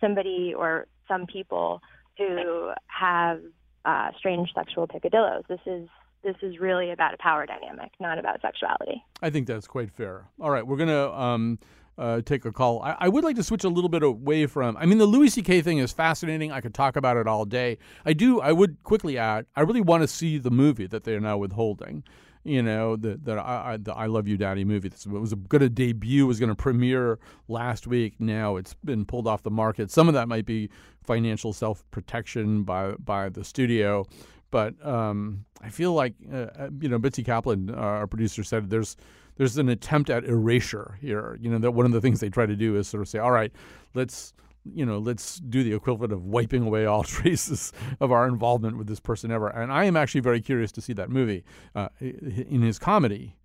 somebody 0.00 0.52
or 0.56 0.86
some 1.06 1.26
people 1.26 1.80
who 2.18 2.70
have 2.86 3.40
uh, 3.84 4.10
strange 4.18 4.48
sexual 4.54 4.88
picadillos. 4.88 5.46
This 5.48 5.60
is 5.66 5.88
this 6.24 6.36
is 6.42 6.58
really 6.58 6.90
about 6.90 7.14
a 7.14 7.18
power 7.18 7.46
dynamic, 7.46 7.92
not 8.00 8.18
about 8.18 8.40
sexuality. 8.42 9.00
I 9.22 9.30
think 9.30 9.46
that's 9.46 9.68
quite 9.68 9.92
fair. 9.92 10.24
All 10.40 10.50
right, 10.50 10.66
we're 10.66 10.76
gonna 10.76 11.12
um, 11.12 11.60
uh, 11.98 12.20
take 12.22 12.44
a 12.44 12.52
call. 12.52 12.82
I, 12.82 12.96
I, 13.00 13.08
would 13.08 13.24
like 13.24 13.36
to 13.36 13.42
switch 13.42 13.64
a 13.64 13.68
little 13.68 13.88
bit 13.88 14.02
away 14.02 14.46
from. 14.46 14.76
I 14.76 14.86
mean, 14.86 14.98
the 14.98 15.06
Louis 15.06 15.30
C.K. 15.30 15.62
thing 15.62 15.78
is 15.78 15.92
fascinating. 15.92 16.52
I 16.52 16.60
could 16.60 16.74
talk 16.74 16.96
about 16.96 17.16
it 17.16 17.26
all 17.26 17.44
day. 17.44 17.78
I 18.04 18.12
do. 18.12 18.40
I 18.40 18.52
would 18.52 18.82
quickly 18.82 19.16
add. 19.16 19.46
I 19.56 19.62
really 19.62 19.80
want 19.80 20.02
to 20.02 20.08
see 20.08 20.38
the 20.38 20.50
movie 20.50 20.86
that 20.86 21.04
they 21.04 21.14
are 21.14 21.20
now 21.20 21.38
withholding. 21.38 22.04
You 22.44 22.62
know, 22.62 22.94
the, 22.94 23.18
I, 23.44 23.76
the 23.76 23.92
I 23.92 24.06
Love 24.06 24.28
You 24.28 24.36
Daddy 24.36 24.64
movie. 24.64 24.86
It 24.88 25.06
was 25.08 25.34
going 25.34 25.62
to 25.62 25.68
debut, 25.68 26.26
was 26.26 26.38
going 26.38 26.50
to 26.50 26.54
premiere 26.54 27.18
last 27.48 27.88
week. 27.88 28.20
Now 28.20 28.54
it's 28.54 28.74
been 28.74 29.04
pulled 29.04 29.26
off 29.26 29.42
the 29.42 29.50
market. 29.50 29.90
Some 29.90 30.06
of 30.06 30.14
that 30.14 30.28
might 30.28 30.46
be 30.46 30.70
financial 31.02 31.52
self 31.52 31.84
protection 31.90 32.62
by 32.62 32.92
by 32.92 33.30
the 33.30 33.42
studio. 33.42 34.06
But 34.52 34.74
um, 34.86 35.44
I 35.60 35.70
feel 35.70 35.92
like 35.92 36.14
uh, 36.32 36.36
uh 36.36 36.68
you 36.80 36.88
know 36.88 36.98
Betsy 36.98 37.24
Kaplan, 37.24 37.70
uh, 37.70 37.74
our 37.74 38.06
producer, 38.06 38.44
said 38.44 38.70
there's 38.70 38.96
there's 39.36 39.58
an 39.58 39.68
attempt 39.68 40.10
at 40.10 40.24
erasure 40.24 40.98
here. 41.00 41.38
You 41.40 41.50
know 41.50 41.58
that 41.58 41.72
one 41.72 41.86
of 41.86 41.92
the 41.92 42.00
things 42.00 42.20
they 42.20 42.30
try 42.30 42.46
to 42.46 42.56
do 42.56 42.76
is 42.76 42.88
sort 42.88 43.02
of 43.02 43.08
say, 43.08 43.18
all 43.18 43.32
right, 43.32 43.52
let's 43.94 44.34
you 44.64 44.84
know 44.84 44.98
let's 44.98 45.38
do 45.38 45.62
the 45.62 45.72
equivalent 45.72 46.12
of 46.12 46.24
wiping 46.24 46.62
away 46.62 46.86
all 46.86 47.02
traces 47.04 47.72
of 48.00 48.10
our 48.10 48.26
involvement 48.26 48.76
with 48.76 48.86
this 48.86 49.00
person 49.00 49.30
ever. 49.30 49.48
And 49.48 49.72
I 49.72 49.84
am 49.84 49.96
actually 49.96 50.22
very 50.22 50.40
curious 50.40 50.72
to 50.72 50.80
see 50.80 50.92
that 50.94 51.10
movie 51.10 51.44
uh, 51.74 51.88
in 52.00 52.62
his 52.62 52.78
comedy 52.78 53.36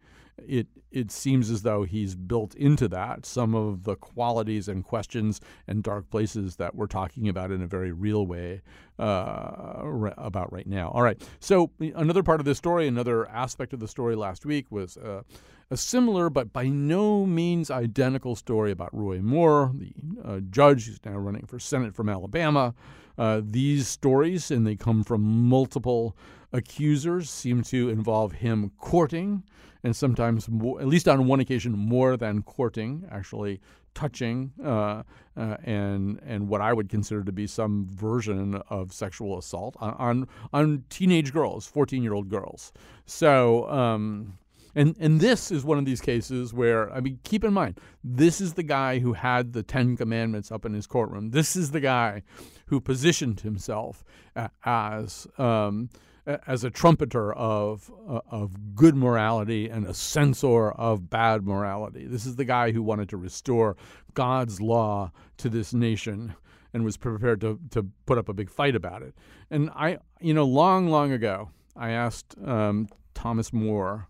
it 0.47 0.67
it 0.91 1.11
seems 1.11 1.49
as 1.49 1.61
though 1.61 1.83
he's 1.83 2.15
built 2.15 2.53
into 2.55 2.87
that 2.89 3.25
some 3.25 3.55
of 3.55 3.83
the 3.83 3.95
qualities 3.95 4.67
and 4.67 4.83
questions 4.83 5.39
and 5.67 5.83
dark 5.83 6.09
places 6.09 6.57
that 6.57 6.75
we're 6.75 6.87
talking 6.87 7.29
about 7.29 7.51
in 7.51 7.61
a 7.61 7.67
very 7.67 7.91
real 7.93 8.27
way 8.27 8.61
uh, 8.99 10.11
about 10.17 10.51
right 10.51 10.67
now. 10.67 10.89
All 10.89 11.01
right. 11.01 11.21
So 11.39 11.71
another 11.79 12.23
part 12.23 12.41
of 12.41 12.45
this 12.45 12.57
story, 12.57 12.87
another 12.87 13.27
aspect 13.29 13.71
of 13.71 13.79
the 13.79 13.87
story 13.87 14.15
last 14.15 14.45
week 14.45 14.65
was 14.69 14.97
uh, 14.97 15.21
a 15.71 15.77
similar 15.77 16.29
but 16.29 16.51
by 16.51 16.67
no 16.67 17.25
means 17.25 17.71
identical 17.71 18.35
story 18.35 18.71
about 18.71 18.93
Roy 18.93 19.21
Moore, 19.21 19.71
the 19.73 19.93
uh, 20.23 20.39
judge 20.49 20.85
who's 20.85 20.99
now 21.05 21.17
running 21.17 21.45
for 21.45 21.57
Senate 21.57 21.95
from 21.95 22.09
Alabama. 22.09 22.75
Uh, 23.17 23.41
these 23.43 23.87
stories, 23.87 24.51
and 24.51 24.67
they 24.67 24.75
come 24.75 25.03
from 25.03 25.21
multiple 25.21 26.15
accusers, 26.51 27.29
seem 27.29 27.63
to 27.63 27.89
involve 27.89 28.33
him 28.33 28.71
courting 28.77 29.43
and 29.83 29.95
sometimes, 29.95 30.47
more, 30.49 30.79
at 30.79 30.87
least 30.87 31.07
on 31.07 31.25
one 31.25 31.39
occasion, 31.39 31.71
more 31.71 32.15
than 32.17 32.43
courting, 32.43 33.07
actually 33.09 33.59
touching, 33.93 34.51
uh, 34.63 35.03
uh, 35.35 35.57
and 35.63 36.19
and 36.25 36.47
what 36.47 36.61
I 36.61 36.71
would 36.71 36.87
consider 36.89 37.23
to 37.23 37.31
be 37.31 37.47
some 37.47 37.87
version 37.89 38.61
of 38.69 38.93
sexual 38.93 39.37
assault 39.37 39.75
on 39.79 39.93
on, 39.93 40.27
on 40.53 40.83
teenage 40.89 41.33
girls, 41.33 41.65
fourteen 41.65 42.03
year 42.03 42.13
old 42.13 42.29
girls. 42.29 42.73
So. 43.05 43.69
Um, 43.69 44.37
and 44.75 44.95
and 44.99 45.19
this 45.19 45.51
is 45.51 45.63
one 45.63 45.77
of 45.77 45.85
these 45.85 46.01
cases 46.01 46.53
where 46.53 46.91
I 46.91 46.99
mean, 46.99 47.19
keep 47.23 47.43
in 47.43 47.53
mind, 47.53 47.79
this 48.03 48.41
is 48.41 48.53
the 48.53 48.63
guy 48.63 48.99
who 48.99 49.13
had 49.13 49.53
the 49.53 49.63
Ten 49.63 49.97
Commandments 49.97 50.51
up 50.51 50.65
in 50.65 50.73
his 50.73 50.87
courtroom. 50.87 51.31
This 51.31 51.55
is 51.55 51.71
the 51.71 51.79
guy 51.79 52.23
who 52.67 52.79
positioned 52.79 53.41
himself 53.41 54.03
as 54.65 55.27
um, 55.37 55.89
as 56.25 56.63
a 56.63 56.69
trumpeter 56.69 57.33
of 57.33 57.91
uh, 58.07 58.21
of 58.29 58.75
good 58.75 58.95
morality 58.95 59.69
and 59.69 59.85
a 59.85 59.93
censor 59.93 60.71
of 60.71 61.09
bad 61.09 61.45
morality. 61.45 62.05
This 62.05 62.25
is 62.25 62.35
the 62.35 62.45
guy 62.45 62.71
who 62.71 62.83
wanted 62.83 63.09
to 63.09 63.17
restore 63.17 63.75
God's 64.13 64.61
law 64.61 65.11
to 65.37 65.49
this 65.49 65.73
nation 65.73 66.35
and 66.73 66.83
was 66.83 66.97
prepared 66.97 67.41
to 67.41 67.59
to 67.71 67.87
put 68.05 68.17
up 68.17 68.29
a 68.29 68.33
big 68.33 68.49
fight 68.49 68.75
about 68.75 69.01
it. 69.01 69.15
And 69.49 69.69
I, 69.71 69.97
you 70.19 70.33
know, 70.33 70.45
long 70.45 70.87
long 70.87 71.11
ago, 71.11 71.49
I 71.75 71.91
asked 71.91 72.35
um, 72.45 72.87
Thomas 73.13 73.51
Moore, 73.51 74.07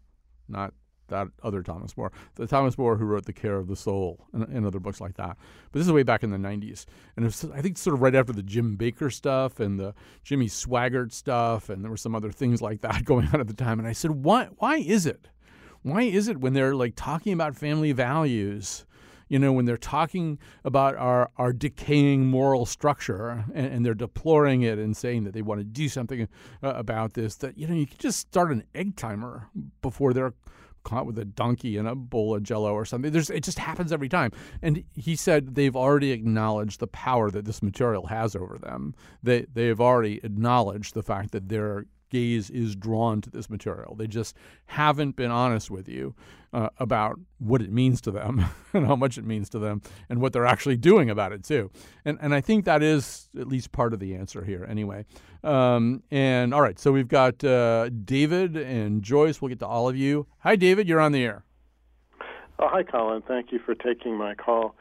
not 0.51 0.73
that 1.11 1.27
other 1.43 1.61
Thomas 1.61 1.95
More, 1.95 2.11
the 2.35 2.47
Thomas 2.47 2.77
Moore 2.77 2.97
who 2.97 3.05
wrote 3.05 3.25
The 3.25 3.33
Care 3.33 3.57
of 3.57 3.67
the 3.67 3.75
Soul 3.75 4.25
and, 4.33 4.47
and 4.47 4.65
other 4.65 4.79
books 4.79 4.99
like 4.99 5.15
that. 5.17 5.37
But 5.71 5.79
this 5.79 5.85
is 5.85 5.93
way 5.93 6.03
back 6.03 6.23
in 6.23 6.31
the 6.31 6.37
90s. 6.37 6.85
And 7.15 7.25
was, 7.25 7.45
I 7.53 7.61
think 7.61 7.77
sort 7.77 7.93
of 7.93 8.01
right 8.01 8.15
after 8.15 8.33
the 8.33 8.41
Jim 8.41 8.77
Bakker 8.77 9.13
stuff 9.13 9.59
and 9.59 9.79
the 9.79 9.93
Jimmy 10.23 10.47
Swaggart 10.47 11.11
stuff, 11.11 11.69
and 11.69 11.83
there 11.83 11.91
were 11.91 11.97
some 11.97 12.15
other 12.15 12.31
things 12.31 12.61
like 12.61 12.81
that 12.81 13.05
going 13.05 13.27
on 13.27 13.39
at 13.39 13.47
the 13.47 13.53
time. 13.53 13.77
And 13.77 13.87
I 13.87 13.91
said, 13.91 14.11
why, 14.11 14.49
why 14.57 14.77
is 14.77 15.05
it? 15.05 15.27
Why 15.83 16.03
is 16.03 16.27
it 16.27 16.39
when 16.39 16.53
they're 16.53 16.75
like 16.75 16.93
talking 16.95 17.33
about 17.33 17.55
family 17.55 17.91
values? 17.91 18.85
You 19.31 19.39
know, 19.39 19.53
when 19.53 19.63
they're 19.63 19.77
talking 19.77 20.37
about 20.65 20.97
our, 20.97 21.31
our 21.37 21.53
decaying 21.53 22.25
moral 22.25 22.65
structure 22.65 23.45
and, 23.53 23.67
and, 23.67 23.85
they're 23.85 23.93
deploring 23.93 24.61
it 24.61 24.77
and 24.77 24.95
saying 24.97 25.23
that 25.23 25.33
they 25.33 25.41
want 25.41 25.61
to 25.61 25.63
do 25.63 25.87
something 25.87 26.27
uh, 26.61 26.73
about 26.73 27.13
this, 27.13 27.37
that, 27.37 27.57
you 27.57 27.65
know, 27.65 27.73
you 27.73 27.87
can 27.87 27.97
just 27.97 28.19
start 28.19 28.51
an 28.51 28.65
egg 28.75 28.97
timer 28.97 29.47
before 29.81 30.11
they're 30.11 30.33
caught 30.83 31.05
with 31.05 31.17
a 31.17 31.23
donkey 31.23 31.77
in 31.77 31.87
a 31.87 31.95
bowl 31.95 32.35
of 32.35 32.43
jello 32.43 32.73
or 32.73 32.83
something. 32.83 33.09
There's, 33.09 33.29
it 33.29 33.45
just 33.45 33.59
happens 33.59 33.93
every 33.93 34.09
time. 34.09 34.31
And 34.61 34.83
he 34.93 35.15
said 35.15 35.55
they've 35.55 35.77
already 35.77 36.11
acknowledged 36.11 36.81
the 36.81 36.87
power 36.87 37.31
that 37.31 37.45
this 37.45 37.63
material 37.63 38.07
has 38.07 38.35
over 38.35 38.57
them. 38.57 38.95
They, 39.23 39.45
they 39.53 39.67
have 39.67 39.79
already 39.79 40.19
acknowledged 40.25 40.93
the 40.93 41.03
fact 41.03 41.31
that 41.31 41.47
they're 41.47 41.85
gaze 42.11 42.51
is 42.51 42.75
drawn 42.75 43.21
to 43.21 43.31
this 43.31 43.49
material. 43.49 43.95
They 43.95 44.05
just 44.05 44.35
haven't 44.67 45.15
been 45.15 45.31
honest 45.31 45.71
with 45.71 45.89
you 45.89 46.13
uh, 46.53 46.69
about 46.77 47.19
what 47.39 47.61
it 47.61 47.71
means 47.71 48.01
to 48.01 48.11
them 48.11 48.45
and 48.73 48.85
how 48.85 48.95
much 48.95 49.17
it 49.17 49.25
means 49.25 49.49
to 49.49 49.59
them 49.59 49.81
and 50.09 50.21
what 50.21 50.33
they're 50.33 50.45
actually 50.45 50.77
doing 50.77 51.09
about 51.09 51.31
it 51.31 51.43
too. 51.43 51.71
And 52.05 52.19
and 52.21 52.35
I 52.35 52.41
think 52.41 52.65
that 52.65 52.83
is 52.83 53.29
at 53.39 53.47
least 53.47 53.71
part 53.71 53.93
of 53.93 53.99
the 53.99 54.13
answer 54.13 54.43
here 54.43 54.65
anyway. 54.69 55.05
Um, 55.43 56.03
and 56.11 56.53
all 56.53 56.61
right, 56.61 56.77
so 56.77 56.91
we've 56.91 57.07
got 57.07 57.43
uh, 57.43 57.89
David 57.89 58.55
and 58.55 59.01
Joyce. 59.01 59.41
We'll 59.41 59.49
get 59.49 59.59
to 59.59 59.67
all 59.67 59.89
of 59.89 59.97
you. 59.97 60.27
Hi, 60.39 60.55
David. 60.55 60.87
You're 60.87 60.99
on 60.99 61.13
the 61.13 61.23
air. 61.23 61.43
Oh, 62.59 62.67
hi, 62.69 62.83
Colin. 62.83 63.23
Thank 63.27 63.51
you 63.51 63.57
for 63.65 63.73
taking 63.73 64.15
my 64.15 64.35
call. 64.35 64.75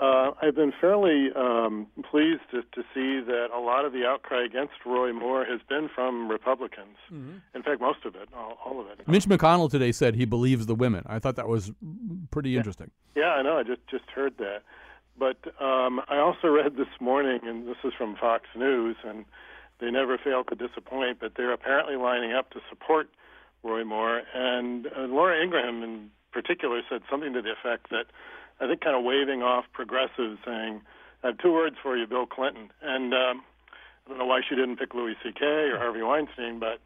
Uh, 0.00 0.30
I've 0.40 0.54
been 0.54 0.72
fairly 0.80 1.28
um, 1.36 1.86
pleased 2.10 2.40
to, 2.52 2.62
to, 2.62 2.82
see 2.94 3.20
that 3.20 3.48
a 3.54 3.60
lot 3.60 3.84
of 3.84 3.92
the 3.92 4.06
outcry 4.06 4.42
against 4.46 4.72
Roy 4.86 5.12
Moore 5.12 5.44
has 5.44 5.60
been 5.68 5.90
from 5.94 6.30
Republicans. 6.30 6.96
Mm-hmm. 7.12 7.36
In 7.54 7.62
fact, 7.62 7.82
most 7.82 8.06
of 8.06 8.14
it, 8.14 8.30
all, 8.34 8.56
all, 8.64 8.80
of 8.80 8.86
it. 8.86 9.06
Mitch 9.06 9.26
McConnell 9.26 9.70
today 9.70 9.92
said 9.92 10.14
he 10.14 10.24
believes 10.24 10.64
the 10.64 10.74
women. 10.74 11.04
I 11.06 11.18
thought 11.18 11.36
that 11.36 11.48
was 11.48 11.70
pretty 12.30 12.50
yeah. 12.50 12.58
interesting. 12.58 12.90
Yeah, 13.14 13.32
I 13.32 13.42
know. 13.42 13.58
I 13.58 13.62
just 13.62 13.86
just 13.90 14.04
heard 14.14 14.38
that. 14.38 14.62
But 15.18 15.36
um, 15.62 16.00
I 16.08 16.16
also 16.16 16.48
read 16.48 16.76
this 16.76 16.88
morning, 16.98 17.40
and 17.44 17.68
this 17.68 17.76
is 17.84 17.92
from 17.98 18.16
Fox 18.16 18.46
News, 18.56 18.96
and 19.04 19.26
they 19.80 19.90
never 19.90 20.16
fail 20.16 20.44
to 20.44 20.54
disappoint. 20.54 21.18
But 21.20 21.32
they're 21.36 21.52
apparently 21.52 21.96
lining 21.96 22.32
up 22.32 22.50
to 22.52 22.60
support 22.70 23.10
Roy 23.62 23.84
Moore, 23.84 24.22
and 24.34 24.86
uh, 24.86 25.02
Laura 25.02 25.42
Ingraham 25.42 25.82
in 25.82 26.10
particular 26.32 26.80
said 26.88 27.02
something 27.10 27.34
to 27.34 27.42
the 27.42 27.52
effect 27.52 27.90
that 27.90 28.06
I 28.60 28.66
think, 28.66 28.82
kind 28.82 28.96
of 28.96 29.04
waving 29.04 29.42
off 29.42 29.64
progressives, 29.72 30.38
saying, 30.44 30.82
"I 31.22 31.28
have 31.28 31.38
two 31.38 31.52
words 31.52 31.76
for 31.82 31.96
you, 31.96 32.06
Bill 32.06 32.26
Clinton." 32.26 32.70
And 32.82 33.14
um, 33.14 33.42
I 34.06 34.08
don't 34.10 34.18
know 34.18 34.26
why 34.26 34.40
she 34.46 34.54
didn't 34.54 34.76
pick 34.76 34.94
Louis 34.94 35.16
C.K. 35.22 35.44
or 35.44 35.78
Harvey 35.78 36.02
Weinstein, 36.02 36.58
but 36.58 36.80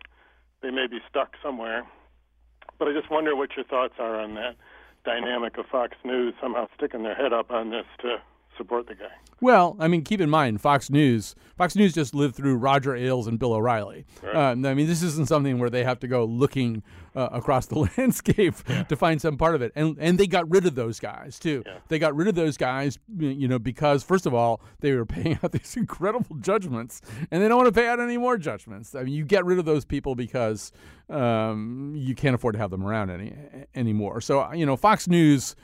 they 0.63 0.71
may 0.71 0.87
be 0.87 1.01
stuck 1.09 1.35
somewhere. 1.43 1.87
But 2.79 2.89
I 2.89 2.93
just 2.93 3.11
wonder 3.11 3.37
what 3.37 3.57
your 3.57 3.65
thoughts 3.65 3.95
are 3.99 4.21
on 4.21 4.35
that 4.35 4.57
dynamic 5.05 5.59
of 5.59 5.67
Fox 5.67 5.97
News 6.05 6.35
somehow 6.41 6.69
sticking 6.77 7.03
their 7.03 7.15
head 7.15 7.33
up 7.33 7.51
on 7.51 7.71
this 7.71 7.87
to 8.01 8.17
support 8.57 8.87
the 8.87 8.95
guy. 8.95 9.13
Well, 9.41 9.77
I 9.79 9.89
mean, 9.89 10.03
keep 10.03 10.21
in 10.21 10.31
mind, 10.31 10.61
Fox 10.61 10.89
News. 10.89 11.35
Fox 11.57 11.77
News 11.77 11.93
just 11.93 12.15
lived 12.15 12.35
through 12.35 12.57
Roger 12.57 12.97
Ailes 12.97 13.27
and 13.27 13.39
Bill 13.39 13.53
O'Reilly. 13.53 14.07
Right. 14.23 14.35
Uh, 14.35 14.69
I 14.69 14.75
mean, 14.75 14.87
this 14.87 15.03
isn't 15.03 15.29
something 15.29 15.59
where 15.59 15.71
they 15.71 15.85
have 15.85 16.01
to 16.01 16.09
go 16.09 16.25
looking 16.25 16.83
uh, 17.15 17.29
across 17.33 17.67
the 17.67 17.79
landscape 17.99 18.55
yeah. 18.69 18.85
to 18.85 18.97
find 18.97 19.21
some 19.21 19.37
part 19.37 19.55
of 19.55 19.63
it, 19.63 19.73
and 19.75 19.97
and 20.01 20.19
they 20.19 20.27
got 20.27 20.49
rid 20.51 20.67
of 20.67 20.75
those 20.75 20.99
guys 20.99 21.39
too. 21.39 21.63
Yeah. 21.67 21.79
They 21.89 21.99
got 21.99 22.17
rid 22.17 22.29
of 22.29 22.35
those 22.35 22.57
guys, 22.57 22.99
you 23.19 23.47
know, 23.49 23.59
because 23.59 24.03
first 24.03 24.27
of 24.27 24.35
all, 24.35 24.61
they 24.81 24.93
were 24.93 25.07
paying 25.07 25.39
out 25.43 25.53
these 25.53 25.77
incredible 25.77 26.37
judgments, 26.37 27.03
and 27.31 27.43
they 27.43 27.49
don't 27.49 27.59
want 27.59 27.73
to 27.73 27.81
pay 27.81 27.89
out 27.89 28.01
any 28.01 28.17
more 28.17 28.39
judgments. 28.39 28.95
I 28.95 29.03
mean, 29.03 29.15
you 29.15 29.25
get 29.25 29.45
rid 29.45 29.59
of 29.59 29.65
those 29.65 29.85
people 29.85 30.15
because 30.15 30.73
um, 31.11 31.95
you 31.97 32.15
can't 32.15 32.35
afford 32.35 32.55
to 32.55 32.59
have 32.59 32.71
them 32.71 32.85
around 32.85 33.11
any 33.11 33.35
anymore. 33.75 34.21
So 34.21 34.53
you 34.53 34.67
know, 34.67 34.77
Fox 34.77 35.07
News 35.07 35.55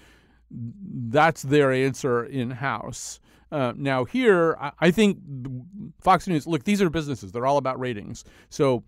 that's 0.50 1.42
their 1.42 1.72
answer 1.72 2.24
in 2.24 2.50
house. 2.50 3.20
Uh, 3.52 3.72
now, 3.76 4.04
here, 4.04 4.56
I, 4.60 4.72
I, 4.80 4.90
think 4.90 5.18
Fox 6.00 6.28
News, 6.28 6.46
look, 6.46 6.64
these 6.64 6.80
are 6.80 6.90
businesses. 6.90 7.32
They're 7.32 7.46
all 7.46 7.56
about 7.56 7.80
ratings. 7.80 8.24
So, 8.48 8.84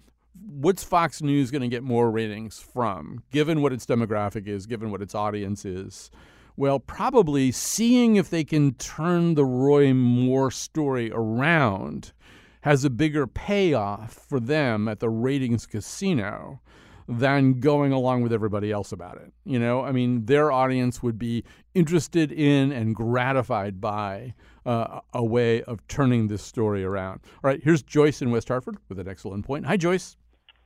what's 0.46 0.84
Fox 0.84 1.20
News 1.20 1.50
going 1.50 1.62
to 1.62 1.68
get 1.68 1.82
more 1.82 2.10
ratings 2.10 2.60
from, 2.60 3.24
given 3.32 3.60
what 3.60 3.72
its 3.72 3.86
demographic 3.86 4.46
is, 4.46 4.66
given 4.66 4.90
what 4.90 5.02
its 5.02 5.14
audience 5.14 5.64
is? 5.64 6.10
Well, 6.56 6.78
probably 6.78 7.50
seeing 7.50 8.16
if 8.16 8.30
they 8.30 8.44
can 8.44 8.74
turn 8.74 9.34
the 9.34 9.44
Roy 9.44 9.92
Moore 9.94 10.50
story 10.50 11.10
around 11.12 12.12
has 12.60 12.84
a 12.84 12.90
bigger 12.90 13.26
payoff 13.26 14.12
for 14.12 14.38
them 14.38 14.86
at 14.86 15.00
the 15.00 15.10
ratings 15.10 15.66
casino 15.66 16.60
than 17.08 17.60
going 17.60 17.92
along 17.92 18.22
with 18.22 18.32
everybody 18.32 18.70
else 18.70 18.92
about 18.92 19.16
it. 19.16 19.32
You 19.44 19.58
know, 19.58 19.82
I 19.82 19.92
mean, 19.92 20.26
their 20.26 20.52
audience 20.52 21.02
would 21.02 21.18
be 21.18 21.44
interested 21.74 22.32
in 22.32 22.72
and 22.72 22.94
gratified 22.94 23.80
by 23.80 24.34
uh, 24.64 25.00
a 25.12 25.24
way 25.24 25.62
of 25.62 25.86
turning 25.88 26.28
this 26.28 26.42
story 26.42 26.84
around. 26.84 27.20
All 27.42 27.50
right, 27.50 27.60
here's 27.62 27.82
Joyce 27.82 28.22
in 28.22 28.30
West 28.30 28.48
Hartford 28.48 28.78
with 28.88 28.98
an 28.98 29.08
excellent 29.08 29.44
point. 29.44 29.66
Hi, 29.66 29.76
Joyce. 29.76 30.16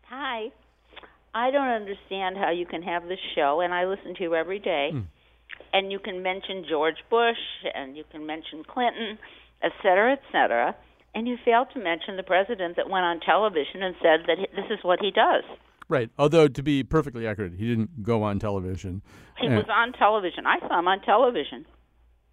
Hi. 0.08 0.50
I 1.34 1.50
don't 1.50 1.68
understand 1.68 2.36
how 2.38 2.50
you 2.50 2.64
can 2.66 2.82
have 2.82 3.08
this 3.08 3.18
show, 3.34 3.60
and 3.60 3.74
I 3.74 3.84
listen 3.86 4.14
to 4.14 4.22
you 4.22 4.34
every 4.34 4.58
day, 4.58 4.90
Mm. 4.94 5.06
and 5.72 5.92
you 5.92 5.98
can 5.98 6.22
mention 6.22 6.64
George 6.68 6.96
Bush, 7.10 7.36
and 7.74 7.96
you 7.96 8.04
can 8.10 8.24
mention 8.24 8.64
Clinton, 8.64 9.18
et 9.62 9.72
cetera, 9.82 10.12
et 10.12 10.22
cetera, 10.32 10.74
and 11.14 11.26
you 11.28 11.36
fail 11.44 11.66
to 11.66 11.78
mention 11.78 12.16
the 12.16 12.22
president 12.22 12.76
that 12.76 12.88
went 12.88 13.04
on 13.04 13.20
television 13.20 13.82
and 13.82 13.94
said 14.02 14.20
that 14.26 14.38
this 14.54 14.70
is 14.70 14.82
what 14.82 15.00
he 15.00 15.10
does. 15.10 15.44
Right. 15.88 16.10
Although 16.18 16.48
to 16.48 16.62
be 16.62 16.82
perfectly 16.82 17.26
accurate, 17.26 17.54
he 17.54 17.66
didn't 17.68 18.02
go 18.02 18.22
on 18.22 18.38
television. 18.38 19.02
He 19.38 19.46
And- 19.46 19.56
was 19.56 19.66
on 19.68 19.92
television. 19.92 20.46
I 20.46 20.58
saw 20.60 20.78
him 20.78 20.88
on 20.88 21.00
television. 21.02 21.64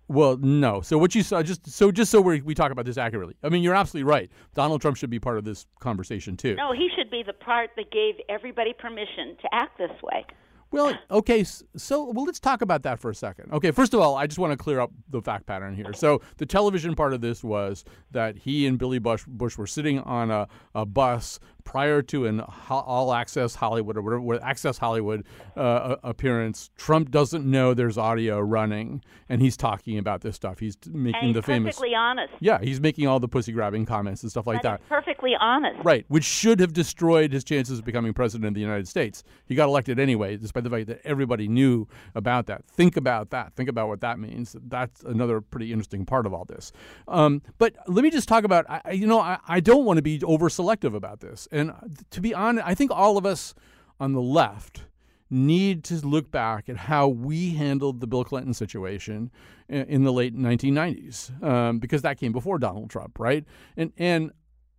Well, 0.10 0.38
no. 0.38 0.82
So 0.82 0.98
what 0.98 1.16
you 1.16 1.24
saw, 1.24 1.42
just 1.44 1.68
so 1.70 1.92
just 1.92 2.12
so 2.12 2.20
we 2.20 2.42
we 2.42 2.54
talk 2.54 2.72
about 2.72 2.86
this 2.86 2.98
accurately. 2.98 3.36
I 3.44 3.50
mean, 3.50 3.64
you're 3.64 3.76
absolutely 3.76 4.10
right. 4.10 4.30
Donald 4.54 4.82
Trump 4.82 4.98
should 4.98 5.10
be 5.10 5.20
part 5.20 5.38
of 5.38 5.46
this 5.46 5.66
conversation 5.80 6.36
too. 6.36 6.56
No, 6.56 6.74
he 6.74 6.90
should 6.96 7.10
be 7.10 7.24
the 7.24 7.34
part 7.34 7.72
that 7.78 7.90
gave 7.92 8.16
everybody 8.28 8.74
permission 8.74 9.38
to 9.42 9.48
act 9.54 9.78
this 9.78 9.92
way. 10.04 10.26
Well, 10.72 10.98
okay. 11.12 11.44
So, 11.44 12.04
well, 12.12 12.26
let's 12.26 12.40
talk 12.40 12.64
about 12.64 12.82
that 12.82 13.00
for 13.00 13.12
a 13.12 13.16
second. 13.16 13.54
Okay. 13.54 13.70
First 13.70 13.94
of 13.94 14.00
all, 14.00 14.16
I 14.16 14.26
just 14.26 14.40
want 14.40 14.52
to 14.52 14.58
clear 14.58 14.80
up 14.80 14.92
the 15.08 15.22
fact 15.22 15.46
pattern 15.46 15.76
here. 15.76 15.94
So, 15.94 16.22
the 16.38 16.48
television 16.48 16.96
part 16.96 17.14
of 17.14 17.22
this 17.22 17.44
was 17.44 17.86
that 18.10 18.36
he 18.38 18.66
and 18.66 18.80
Billy 18.80 18.98
Bush, 18.98 19.24
Bush 19.28 19.56
were 19.56 19.68
sitting 19.68 20.00
on 20.00 20.32
a, 20.32 20.48
a 20.74 20.84
bus 20.84 21.40
prior 21.64 22.02
to 22.02 22.26
an 22.26 22.40
ho- 22.40 22.84
all 22.86 23.14
access 23.14 23.56
Hollywood 23.56 23.98
or 23.98 24.02
whatever, 24.02 24.44
access 24.46 24.78
Hollywood 24.78 25.26
uh, 25.56 25.96
appearance. 26.04 26.70
Trump 26.78 27.12
doesn't 27.12 27.46
know 27.46 27.74
there's 27.74 27.98
audio 27.98 28.40
running, 28.40 29.02
and 29.30 29.42
he's 29.42 29.56
talking 29.58 29.98
about 29.98 30.22
this 30.22 30.36
stuff. 30.36 30.60
He's 30.60 30.78
making 30.90 31.28
he's 31.30 31.36
the 31.36 31.42
famous. 31.42 31.76
perfectly 31.76 31.96
honest. 31.96 32.34
Yeah, 32.40 32.60
he's 32.62 32.80
making 32.82 33.08
all 33.08 33.20
the 33.20 33.28
pussy 33.28 33.52
grabbing 33.52 33.86
comments 33.86 34.24
and 34.24 34.32
stuff 34.32 34.48
like 34.48 34.62
that. 34.64 34.82
That 34.82 34.90
perfectly 34.90 35.34
honest. 35.40 35.80
Right, 35.84 36.06
which 36.08 36.24
should 36.26 36.60
have 36.60 36.74
destroyed 36.74 37.32
his 37.32 37.44
chances 37.44 37.80
of 37.80 37.86
becoming 37.86 38.14
president 38.14 38.48
of 38.50 38.54
the 38.56 38.62
United 38.62 38.88
States. 38.88 39.24
He 39.46 39.56
got 39.56 39.68
elected 39.70 40.00
anyway, 40.00 40.38
despite 40.38 40.64
the 40.64 40.70
fact 40.70 40.88
that 40.88 41.02
everybody 41.06 41.48
knew 41.48 41.88
about 42.16 42.48
that. 42.48 42.66
Think 42.66 42.98
about 42.98 43.30
that. 43.32 43.54
Think 43.56 43.70
about 43.70 43.88
what 43.88 44.02
that 44.02 44.20
means. 44.20 44.56
That's 44.68 45.04
another 45.04 45.42
pretty 45.42 45.72
interesting 45.72 46.06
part 46.06 46.26
of 46.26 46.34
all 46.34 46.46
this. 46.46 46.72
Um, 47.08 47.42
but 47.58 47.76
let 47.88 48.04
me 48.04 48.10
just 48.10 48.28
talk 48.28 48.44
about, 48.44 48.66
I, 48.70 48.82
I- 48.86 48.92
you 48.92 49.08
know, 49.08 49.20
I, 49.20 49.40
I 49.48 49.60
don't 49.60 49.86
want 49.86 49.98
to 49.98 50.02
be 50.04 50.22
over 50.24 50.50
selective 50.50 50.94
about 50.94 51.20
this. 51.20 51.48
And 51.54 51.72
to 52.10 52.20
be 52.20 52.34
honest, 52.34 52.66
I 52.66 52.74
think 52.74 52.92
all 52.92 53.18
of 53.18 53.26
us 53.26 53.54
on 54.00 54.14
the 54.14 54.22
left 54.22 54.84
need 55.30 55.84
to 55.84 55.96
look 56.06 56.30
back 56.30 56.70
at 56.70 56.78
how 56.78 57.08
we 57.08 57.52
handled 57.52 58.00
the 58.00 58.08
Bill 58.08 58.24
Clinton 58.24 58.54
situation 58.54 59.32
in 59.70 60.04
the 60.04 60.12
late 60.12 60.36
1990s, 60.36 61.44
um, 61.44 61.80
because 61.80 62.02
that 62.04 62.18
came 62.20 62.32
before 62.32 62.60
Donald 62.60 62.90
Trump, 62.90 63.20
right? 63.20 63.46
And 63.78 63.94
and 63.98 64.32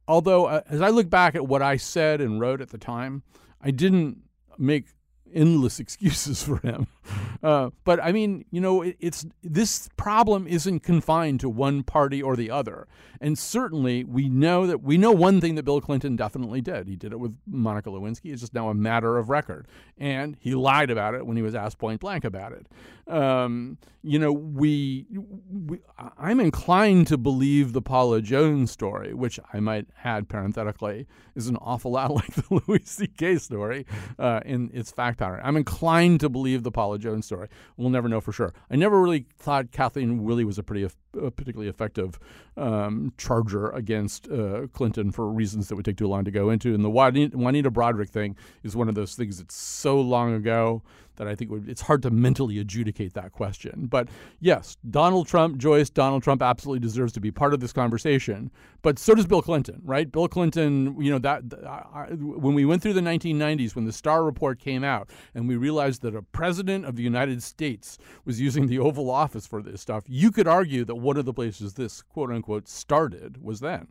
although 0.07 0.47
uh, 0.47 0.61
as 0.69 0.81
I 0.81 0.91
look 0.91 1.11
back 1.11 1.35
at 1.35 1.47
what 1.47 1.63
I 1.63 1.77
said 1.77 2.21
and 2.21 2.41
wrote 2.41 2.61
at 2.61 2.71
the 2.71 2.79
time, 2.79 3.23
I 3.61 3.71
didn't 3.71 4.19
make 4.59 4.87
endless 5.33 5.81
excuses 5.81 6.43
for 6.43 6.59
him. 6.59 6.87
Uh, 7.45 7.69
but 7.85 8.03
I 8.03 8.11
mean, 8.11 8.47
you 8.51 8.59
know, 8.59 8.81
it, 8.81 8.97
it's 9.01 9.27
this 9.43 9.91
problem 9.99 10.47
isn't 10.47 10.81
confined 10.81 11.41
to 11.41 11.49
one 11.51 11.83
party 11.83 12.23
or 12.23 12.37
the 12.37 12.51
other. 12.51 12.89
And 13.21 13.39
certainly, 13.39 14.03
we 14.03 14.29
know 14.29 14.67
that 14.67 14.83
we 14.83 14.97
know 14.97 15.13
one 15.13 15.41
thing 15.41 15.55
that 15.55 15.63
Bill 15.63 15.81
Clinton 15.81 16.17
definitely 16.17 16.61
did. 16.61 16.89
He 16.89 16.97
did 16.97 17.13
it 17.13 17.21
with 17.21 17.37
Monica 17.47 17.91
Lewinsky. 17.91 18.33
It's 18.33 18.41
just 18.41 18.55
now 18.55 18.69
a 18.69 18.75
matter 18.75 19.19
of 19.19 19.29
record, 19.29 19.67
and 19.99 20.37
he 20.41 20.55
lied 20.55 20.91
about 20.91 21.15
it 21.15 21.27
when 21.27 21.37
he 21.37 21.43
was 21.43 21.55
asked 21.55 21.79
point 21.79 22.01
blank 22.01 22.25
about 22.25 22.53
it. 22.53 22.67
Um, 23.07 23.79
you 24.03 24.19
know, 24.19 24.33
we, 24.33 25.07
we 25.51 25.79
I'm 26.19 26.41
inclined 26.41 27.07
to 27.09 27.17
believe 27.17 27.73
the 27.73 27.83
Paula 27.83 28.21
Jones 28.21 28.71
story, 28.71 29.15
which 29.15 29.41
I 29.53 29.61
might 29.61 29.87
add 30.03 30.29
parenthetically 30.29 31.07
is 31.35 31.49
an 31.49 31.57
awful 31.57 31.93
lot 31.93 32.11
like 32.15 32.35
the 32.35 32.63
Louis 32.67 32.83
C.K. 32.85 33.37
story 33.37 33.87
uh, 34.19 34.41
in 34.45 34.71
its 34.75 34.91
fact 34.91 35.19
pattern. 35.19 35.41
I'm 35.43 35.57
inclined 35.57 36.21
to 36.21 36.29
believe 36.29 36.63
the 36.63 36.71
Paula 36.71 36.94
Jones 36.99 37.27
story. 37.27 37.49
We'll 37.77 37.91
never 37.91 38.09
know 38.09 38.21
for 38.21 38.33
sure. 38.33 38.53
I 38.71 38.77
never 38.77 39.01
really 39.01 39.27
thought 39.39 39.73
Kathleen 39.73 40.25
Willey 40.25 40.45
was 40.45 40.59
a 40.59 40.63
pretty 40.63 40.87
a 41.17 41.31
particularly 41.31 41.69
effective 41.69 42.19
um, 42.57 43.13
charger 43.19 43.71
against 43.71 44.31
uh, 44.31 44.67
Clinton 44.73 45.11
for 45.11 45.29
reasons 45.29 45.69
that 45.69 45.77
would 45.77 45.85
take 45.85 45.97
too 45.97 46.09
long 46.09 46.25
to 46.25 46.31
go 46.31 46.51
into. 46.51 46.75
And 46.75 46.85
the 46.85 46.91
Juanita, 46.91 47.71
Broaddrick 47.71 48.11
thing 48.11 48.37
is 48.63 48.77
one 48.77 48.89
of 48.89 48.95
those 48.95 49.15
things 49.15 49.39
that's 49.39 49.55
so 49.55 50.01
long 50.01 50.35
ago 50.35 50.83
that 51.17 51.29
I 51.29 51.35
think 51.35 51.51
it's 51.69 51.81
hard 51.81 52.03
to 52.03 52.11
mentally 52.11 52.59
adjudicate 52.59 53.15
that 53.15 53.33
question. 53.33 53.87
But 53.89 54.09
yes, 54.41 54.77
Donald 54.91 55.29
Trump, 55.29 55.59
Joyce, 55.59 55.91
Donald 55.91 56.23
Trump 56.23 56.43
absolutely 56.43 56.81
deserves 56.81 57.13
to 57.13 57.21
be 57.21 57.31
part 57.31 57.55
of 57.55 57.61
this 57.61 57.73
conversation. 57.73 58.51
But 58.83 58.99
so 58.99 59.15
does 59.15 59.27
Bill 59.27 59.43
Clinton, 59.43 59.81
right? 59.85 60.11
Bill 60.11 60.29
Clinton, 60.29 61.01
you 61.01 61.11
know, 61.11 61.19
that 61.21 61.43
I, 61.67 62.09
when 62.15 62.55
we 62.55 62.65
went 62.65 62.83
through 62.83 62.95
the 62.95 63.01
1990s, 63.01 63.75
when 63.75 63.85
the 63.85 63.93
Starr 63.93 64.25
Report 64.25 64.59
came 64.59 64.85
out, 64.85 65.09
and 65.35 65.49
we 65.49 65.57
realized 65.57 66.03
that 66.03 66.15
a 66.15 66.23
president 66.23 66.85
of 66.85 66.97
the 66.97 67.03
United 67.03 67.43
States 67.43 67.99
was 68.25 68.41
using 68.41 68.67
the 68.67 68.79
Oval 68.79 69.11
Office 69.11 69.47
for 69.47 69.63
this 69.63 69.81
stuff, 69.81 70.05
you 70.07 70.31
could 70.31 70.49
argue 70.49 70.85
that 70.85 70.97
one 71.05 71.17
of 71.17 71.25
the 71.25 71.33
places 71.33 71.75
this 71.75 72.03
quote 72.03 72.31
unquote 72.31 72.69
started 72.69 73.43
was 73.43 73.61
then. 73.61 73.89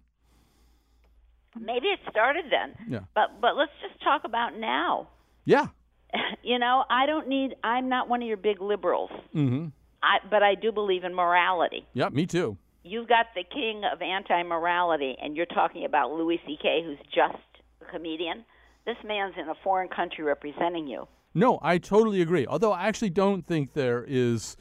Maybe 1.60 1.88
it 1.88 2.00
started 2.10 2.46
then. 2.50 2.76
Yeah. 2.90 3.02
But 3.14 3.40
but 3.40 3.56
let's 3.56 3.72
just 3.82 4.02
talk 4.04 4.24
about 4.26 4.58
now. 4.58 5.08
Yeah. 5.46 5.68
you 6.44 6.60
know, 6.60 6.84
I 6.90 7.06
don't 7.06 7.28
need 7.28 7.56
I'm 7.64 7.90
not 7.90 8.10
one 8.10 8.22
of 8.22 8.28
your 8.28 8.38
big 8.38 8.62
liberals. 8.62 9.12
Mm-hmm. 9.36 9.68
I 10.02 10.18
but 10.30 10.44
I 10.44 10.56
do 10.56 10.72
believe 10.72 11.04
in 11.04 11.14
morality. 11.14 11.86
Yeah, 11.94 12.10
me 12.10 12.26
too. 12.26 12.58
You've 12.84 13.08
got 13.08 13.28
the 13.34 13.44
king 13.44 13.84
of 13.92 14.02
anti-morality 14.02 15.16
and 15.22 15.38
you're 15.38 15.46
talking 15.46 15.86
about 15.86 16.12
Louis 16.12 16.38
CK 16.38 16.84
who's 16.84 16.98
just 17.14 17.38
a 17.82 17.92
comedian. 17.92 18.44
This 18.86 18.98
man's 19.06 19.36
in 19.40 19.48
a 19.48 19.56
foreign 19.64 19.88
country 19.88 20.26
representing 20.26 20.88
you. 20.88 21.08
No, 21.34 21.60
I 21.62 21.78
totally 21.78 22.22
agree. 22.22 22.46
Although 22.46 22.74
I 22.74 22.88
actually 22.88 23.10
don't 23.10 23.48
think 23.48 23.74
there 23.74 24.04
is 24.08 24.58